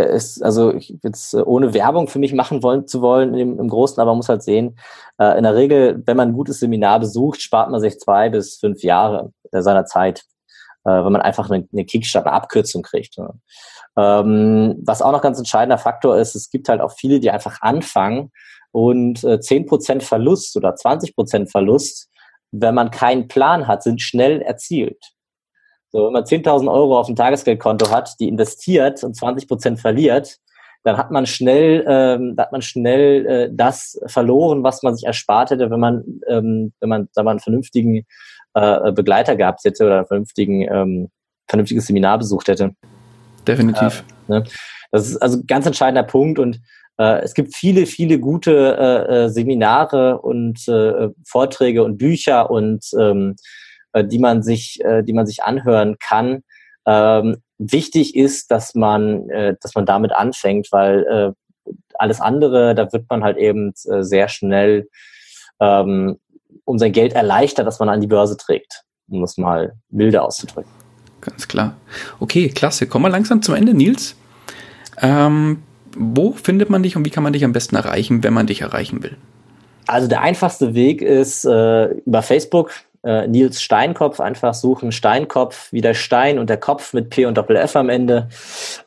ist, 0.00 0.42
also 0.42 0.74
ich 0.74 0.94
jetzt 1.02 1.34
äh, 1.34 1.42
ohne 1.42 1.74
Werbung 1.74 2.08
für 2.08 2.18
mich 2.18 2.32
machen 2.32 2.62
wollen 2.62 2.86
zu 2.86 3.00
wollen 3.00 3.34
im, 3.34 3.58
im 3.58 3.68
Großen, 3.68 4.00
aber 4.00 4.10
man 4.10 4.18
muss 4.18 4.28
halt 4.28 4.42
sehen, 4.42 4.76
äh, 5.18 5.36
in 5.38 5.44
der 5.44 5.54
Regel, 5.54 6.02
wenn 6.06 6.16
man 6.16 6.30
ein 6.30 6.34
gutes 6.34 6.60
Seminar 6.60 7.00
besucht, 7.00 7.40
spart 7.40 7.70
man 7.70 7.80
sich 7.80 7.98
zwei 7.98 8.28
bis 8.28 8.56
fünf 8.56 8.82
Jahre 8.82 9.32
seiner 9.52 9.86
Zeit, 9.86 10.24
äh, 10.84 10.90
wenn 10.90 11.12
man 11.12 11.22
einfach 11.22 11.48
eine, 11.50 11.68
eine 11.72 11.84
Kickstart, 11.84 12.26
eine 12.26 12.34
Abkürzung 12.34 12.82
kriegt. 12.82 13.18
Ne? 13.18 13.30
Ähm, 13.96 14.82
was 14.84 15.02
auch 15.02 15.12
noch 15.12 15.22
ganz 15.22 15.38
entscheidender 15.38 15.78
Faktor 15.78 16.18
ist, 16.18 16.34
es 16.34 16.50
gibt 16.50 16.68
halt 16.68 16.80
auch 16.80 16.92
viele, 16.92 17.20
die 17.20 17.30
einfach 17.30 17.62
anfangen 17.62 18.32
und 18.72 19.22
äh, 19.22 19.38
10% 19.38 20.02
Verlust 20.02 20.56
oder 20.56 20.74
20% 20.74 21.50
Verlust, 21.50 22.10
wenn 22.50 22.74
man 22.74 22.90
keinen 22.90 23.28
Plan 23.28 23.68
hat, 23.68 23.84
sind 23.84 24.00
schnell 24.00 24.42
erzielt. 24.42 25.13
So, 25.94 26.06
wenn 26.06 26.12
man 26.12 26.24
10.000 26.24 26.68
Euro 26.68 26.98
auf 26.98 27.06
dem 27.06 27.14
Tagesgeldkonto 27.14 27.88
hat, 27.88 28.16
die 28.18 28.26
investiert 28.26 29.04
und 29.04 29.14
20 29.14 29.46
Prozent 29.46 29.78
verliert, 29.78 30.38
dann 30.82 30.96
hat 30.98 31.12
man 31.12 31.24
schnell, 31.24 31.84
ähm, 31.86 32.34
hat 32.36 32.50
man 32.50 32.62
schnell 32.62 33.26
äh, 33.26 33.48
das 33.52 34.00
verloren, 34.06 34.64
was 34.64 34.82
man 34.82 34.96
sich 34.96 35.06
erspart 35.06 35.52
hätte, 35.52 35.70
wenn 35.70 35.78
man, 35.78 36.02
ähm, 36.26 36.72
wenn 36.80 36.88
man, 36.88 37.08
sagen 37.12 37.28
wir, 37.28 37.30
einen 37.30 37.38
vernünftigen 37.38 38.04
äh, 38.54 38.90
Begleiter 38.90 39.36
gehabt 39.36 39.60
hätte 39.62 39.86
oder 39.86 39.98
einen 39.98 40.06
vernünftigen, 40.06 40.62
ähm, 40.62 41.10
vernünftiges 41.46 41.86
Seminar 41.86 42.18
besucht 42.18 42.48
hätte. 42.48 42.72
Definitiv. 43.46 44.02
Äh, 44.26 44.32
ne? 44.32 44.44
Das 44.90 45.08
ist 45.08 45.18
also 45.18 45.38
ein 45.38 45.46
ganz 45.46 45.64
entscheidender 45.64 46.02
Punkt 46.02 46.40
und 46.40 46.60
äh, 46.98 47.20
es 47.20 47.34
gibt 47.34 47.54
viele, 47.54 47.86
viele 47.86 48.18
gute 48.18 48.76
äh, 48.76 49.14
äh 49.14 49.28
Seminare 49.28 50.20
und 50.20 50.66
äh, 50.66 51.10
Vorträge 51.24 51.84
und 51.84 51.98
Bücher 51.98 52.50
und 52.50 52.84
ähm, 52.98 53.36
äh, 53.94 54.04
die 54.04 54.18
man 54.18 54.42
sich, 54.42 54.84
äh, 54.84 55.02
die 55.02 55.14
man 55.14 55.26
sich 55.26 55.42
anhören 55.42 55.96
kann. 55.98 56.42
Ähm, 56.86 57.38
wichtig 57.56 58.14
ist, 58.14 58.50
dass 58.50 58.74
man, 58.74 59.30
äh, 59.30 59.56
dass 59.60 59.74
man 59.74 59.86
damit 59.86 60.12
anfängt, 60.12 60.68
weil 60.70 61.34
äh, 61.66 61.72
alles 61.94 62.20
andere, 62.20 62.74
da 62.74 62.92
wird 62.92 63.08
man 63.08 63.24
halt 63.24 63.38
eben 63.38 63.72
äh, 63.88 64.02
sehr 64.02 64.28
schnell 64.28 64.88
ähm, 65.60 66.18
um 66.64 66.78
sein 66.78 66.92
Geld 66.92 67.14
erleichtert, 67.14 67.66
dass 67.66 67.78
man 67.78 67.88
an 67.88 68.00
die 68.00 68.06
Börse 68.06 68.36
trägt, 68.36 68.82
um 69.08 69.20
das 69.20 69.38
mal 69.38 69.74
milde 69.90 70.22
auszudrücken. 70.22 70.70
Ganz 71.20 71.48
klar. 71.48 71.76
Okay, 72.20 72.48
klasse. 72.48 72.86
Kommen 72.86 73.06
wir 73.06 73.10
langsam 73.10 73.40
zum 73.40 73.54
Ende, 73.54 73.72
Nils. 73.72 74.16
Ähm, 75.00 75.62
wo 75.96 76.32
findet 76.32 76.68
man 76.68 76.82
dich 76.82 76.96
und 76.96 77.06
wie 77.06 77.10
kann 77.10 77.22
man 77.22 77.32
dich 77.32 77.44
am 77.44 77.52
besten 77.52 77.76
erreichen, 77.76 78.22
wenn 78.22 78.34
man 78.34 78.46
dich 78.46 78.60
erreichen 78.60 79.02
will? 79.02 79.16
Also 79.86 80.08
der 80.08 80.22
einfachste 80.22 80.74
Weg 80.74 81.02
ist 81.02 81.44
äh, 81.44 81.86
über 82.06 82.22
Facebook 82.22 82.72
äh, 83.04 83.26
Nils 83.28 83.62
Steinkopf 83.62 84.20
einfach 84.20 84.54
suchen. 84.54 84.92
Steinkopf 84.92 85.72
wie 85.72 85.80
der 85.80 85.94
Stein 85.94 86.38
und 86.38 86.50
der 86.50 86.58
Kopf 86.58 86.92
mit 86.92 87.10
P 87.10 87.26
und 87.26 87.36
Doppel 87.36 87.56
F 87.56 87.76
am 87.76 87.88
Ende. 87.88 88.28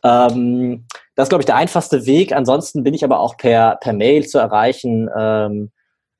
Ähm, 0.04 0.86
das 1.16 1.26
ist, 1.26 1.30
glaube 1.30 1.42
ich, 1.42 1.48
der 1.48 1.56
einfachste 1.56 2.06
Weg. 2.06 2.34
Ansonsten 2.34 2.84
bin 2.84 2.94
ich 2.94 3.04
aber 3.04 3.20
auch 3.20 3.38
per, 3.38 3.78
per 3.78 3.94
Mail 3.94 4.28
zu 4.28 4.38
erreichen. 4.40 5.10
Ähm, 5.18 5.72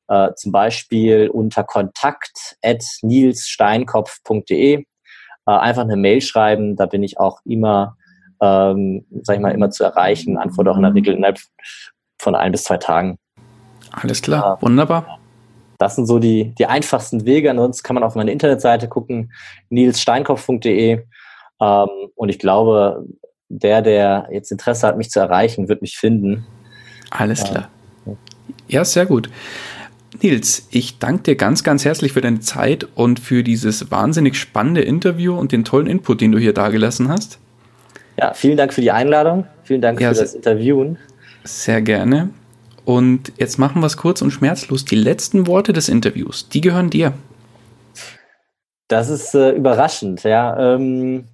äh, 0.08 0.34
zum 0.36 0.52
Beispiel 0.52 1.30
unter 1.30 1.64
kontakt 1.64 2.58
at 2.64 2.84
nilssteinkopf.de. 3.02 4.76
Äh, 4.76 4.84
einfach 5.46 5.84
eine 5.84 5.98
Mail 5.98 6.22
schreiben, 6.22 6.76
da 6.76 6.86
bin 6.86 7.04
ich 7.04 7.20
auch 7.20 7.40
immer, 7.46 7.98
ähm, 8.42 9.06
sag 9.24 9.36
ich 9.36 9.42
mal, 9.42 9.54
immer 9.54 9.70
zu 9.70 9.84
erreichen. 9.84 10.38
Antwort 10.38 10.68
auch 10.68 10.78
in 10.78 10.84
der 10.84 10.94
Regel 10.94 11.16
innerhalb 11.16 11.40
von 12.20 12.36
ein 12.36 12.52
bis 12.52 12.64
zwei 12.64 12.78
Tagen. 12.78 13.18
Alles 13.92 14.22
klar, 14.22 14.62
wunderbar. 14.62 15.20
Das 15.78 15.96
sind 15.96 16.06
so 16.06 16.20
die, 16.20 16.54
die 16.56 16.66
einfachsten 16.66 17.26
Wege. 17.26 17.52
Ansonsten 17.52 17.84
kann 17.84 17.94
man 17.94 18.04
auf 18.04 18.16
meine 18.16 18.32
Internetseite 18.32 18.88
gucken, 18.88 19.32
nilssteinkopf.de. 19.70 21.04
Ähm, 21.60 21.88
und 22.16 22.30
ich 22.30 22.40
glaube, 22.40 23.06
der, 23.50 23.82
der 23.82 24.28
jetzt 24.32 24.52
Interesse 24.52 24.88
hat, 24.88 24.98
mich 24.98 25.10
zu 25.10 25.20
erreichen, 25.20 25.70
wird 25.70 25.82
mich 25.82 25.98
finden. 25.98 26.46
Alles 27.10 27.44
klar. 27.44 27.70
Ja, 28.68 28.84
sehr 28.84 29.06
gut. 29.06 29.30
Nils, 30.22 30.68
ich 30.72 31.00
danke 31.00 31.24
dir 31.24 31.36
ganz, 31.36 31.64
ganz 31.64 31.86
herzlich 31.86 32.14
für 32.14 32.22
deine 32.22 32.40
Zeit 32.40 32.88
und 32.96 33.20
für 33.20 33.44
dieses 33.44 33.92
wahnsinnig 33.92 34.36
spannende 34.36 34.82
Interview 34.82 35.38
und 35.38 35.52
den 35.52 35.64
tollen 35.64 35.88
Input, 35.88 36.22
den 36.22 36.32
du 36.32 36.40
hier 36.40 36.54
dagelassen 36.54 37.10
hast. 37.10 37.40
Ja, 38.18 38.34
vielen 38.34 38.58
Dank 38.58 38.74
für 38.74 38.82
die 38.82 38.92
Einladung. 38.92 39.46
Vielen 39.64 39.82
Dank 39.82 40.02
ja, 40.02 40.10
für 40.10 40.20
das 40.20 40.34
Interviewen. 40.34 40.98
Sehr 41.44 41.82
gerne. 41.82 42.30
Und 42.88 43.34
jetzt 43.36 43.60
machen 43.60 43.82
wir 43.82 43.88
es 43.88 43.98
kurz 43.98 44.22
und 44.22 44.32
schmerzlos. 44.32 44.86
Die 44.86 44.96
letzten 44.96 45.46
Worte 45.46 45.74
des 45.74 45.90
Interviews, 45.90 46.48
die 46.48 46.62
gehören 46.62 46.90
dir. 46.90 47.12
Das 48.88 49.10
ist 49.10 49.36
äh, 49.36 49.52
überraschend, 49.52 50.24
ja. 50.24 50.58
Ähm, 50.58 51.26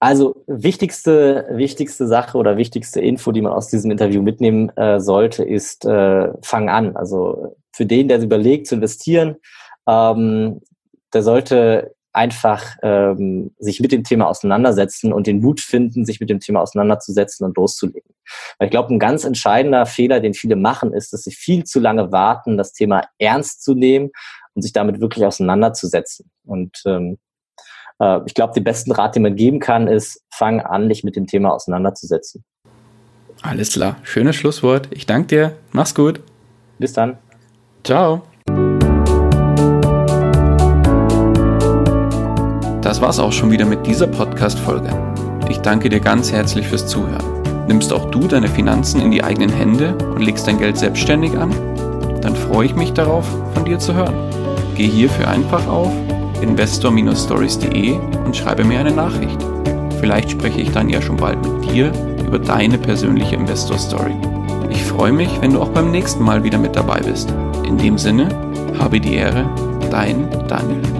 also 0.00 0.42
wichtigste, 0.48 1.46
wichtigste 1.52 2.08
Sache 2.08 2.36
oder 2.38 2.56
wichtigste 2.56 3.00
Info, 3.00 3.30
die 3.30 3.40
man 3.40 3.52
aus 3.52 3.68
diesem 3.68 3.92
Interview 3.92 4.20
mitnehmen 4.20 4.76
äh, 4.76 4.98
sollte, 4.98 5.44
ist 5.44 5.84
äh, 5.84 6.32
fang 6.42 6.68
an. 6.68 6.96
Also 6.96 7.56
für 7.70 7.86
den, 7.86 8.08
der 8.08 8.20
überlegt 8.20 8.66
zu 8.66 8.74
investieren, 8.74 9.36
ähm, 9.86 10.60
der 11.14 11.22
sollte 11.22 11.94
einfach 12.12 12.76
ähm, 12.82 13.54
sich 13.58 13.80
mit 13.80 13.92
dem 13.92 14.04
Thema 14.04 14.26
auseinandersetzen 14.28 15.12
und 15.12 15.26
den 15.26 15.40
Mut 15.40 15.60
finden, 15.60 16.04
sich 16.04 16.20
mit 16.20 16.30
dem 16.30 16.40
Thema 16.40 16.60
auseinanderzusetzen 16.60 17.46
und 17.46 17.56
loszulegen. 17.56 18.14
Weil 18.58 18.66
ich 18.66 18.70
glaube, 18.70 18.92
ein 18.92 18.98
ganz 18.98 19.24
entscheidender 19.24 19.86
Fehler, 19.86 20.20
den 20.20 20.34
viele 20.34 20.56
machen, 20.56 20.92
ist, 20.92 21.12
dass 21.12 21.22
sie 21.22 21.32
viel 21.32 21.64
zu 21.64 21.78
lange 21.78 22.10
warten, 22.12 22.56
das 22.56 22.72
Thema 22.72 23.04
ernst 23.18 23.62
zu 23.62 23.74
nehmen 23.74 24.10
und 24.54 24.62
sich 24.62 24.72
damit 24.72 25.00
wirklich 25.00 25.24
auseinanderzusetzen. 25.24 26.30
Und 26.44 26.82
ähm, 26.86 27.18
äh, 28.00 28.20
ich 28.26 28.34
glaube, 28.34 28.54
den 28.54 28.64
besten 28.64 28.92
Rat, 28.92 29.14
den 29.14 29.22
man 29.22 29.36
geben 29.36 29.60
kann, 29.60 29.86
ist, 29.86 30.22
fang 30.32 30.60
an, 30.60 30.88
dich 30.88 31.04
mit 31.04 31.16
dem 31.16 31.26
Thema 31.26 31.52
auseinanderzusetzen. 31.52 32.44
Alles 33.42 33.72
klar. 33.72 33.96
Schönes 34.02 34.36
Schlusswort. 34.36 34.88
Ich 34.90 35.06
danke 35.06 35.28
dir. 35.28 35.56
Mach's 35.72 35.94
gut. 35.94 36.20
Bis 36.78 36.92
dann. 36.92 37.18
Ciao. 37.84 38.29
Das 42.90 43.00
war's 43.00 43.20
auch 43.20 43.32
schon 43.32 43.52
wieder 43.52 43.66
mit 43.66 43.86
dieser 43.86 44.08
Podcast-Folge. 44.08 44.90
Ich 45.48 45.58
danke 45.58 45.88
dir 45.88 46.00
ganz 46.00 46.32
herzlich 46.32 46.66
fürs 46.66 46.88
Zuhören. 46.88 47.22
Nimmst 47.68 47.92
auch 47.92 48.10
du 48.10 48.26
deine 48.26 48.48
Finanzen 48.48 49.00
in 49.00 49.12
die 49.12 49.22
eigenen 49.22 49.50
Hände 49.50 49.94
und 50.12 50.20
legst 50.20 50.48
dein 50.48 50.58
Geld 50.58 50.76
selbstständig 50.76 51.38
an? 51.38 51.52
Dann 52.20 52.34
freue 52.34 52.66
ich 52.66 52.74
mich 52.74 52.92
darauf, 52.92 53.24
von 53.54 53.64
dir 53.64 53.78
zu 53.78 53.94
hören. 53.94 54.16
Geh 54.74 54.88
hierfür 54.88 55.28
einfach 55.28 55.68
auf 55.68 55.92
investor-stories.de 56.42 57.96
und 58.24 58.36
schreibe 58.36 58.64
mir 58.64 58.80
eine 58.80 58.90
Nachricht. 58.90 59.38
Vielleicht 60.00 60.32
spreche 60.32 60.60
ich 60.60 60.72
dann 60.72 60.88
ja 60.88 61.00
schon 61.00 61.16
bald 61.16 61.38
mit 61.46 61.70
dir 61.70 61.92
über 62.26 62.40
deine 62.40 62.76
persönliche 62.76 63.36
Investor 63.36 63.78
Story. 63.78 64.16
Ich 64.68 64.82
freue 64.82 65.12
mich, 65.12 65.30
wenn 65.40 65.52
du 65.52 65.62
auch 65.62 65.70
beim 65.70 65.92
nächsten 65.92 66.24
Mal 66.24 66.42
wieder 66.42 66.58
mit 66.58 66.74
dabei 66.74 66.98
bist. 66.98 67.32
In 67.64 67.78
dem 67.78 67.98
Sinne, 67.98 68.30
habe 68.80 68.98
die 68.98 69.14
Ehre, 69.14 69.48
dein 69.92 70.28
Daniel. 70.48 70.99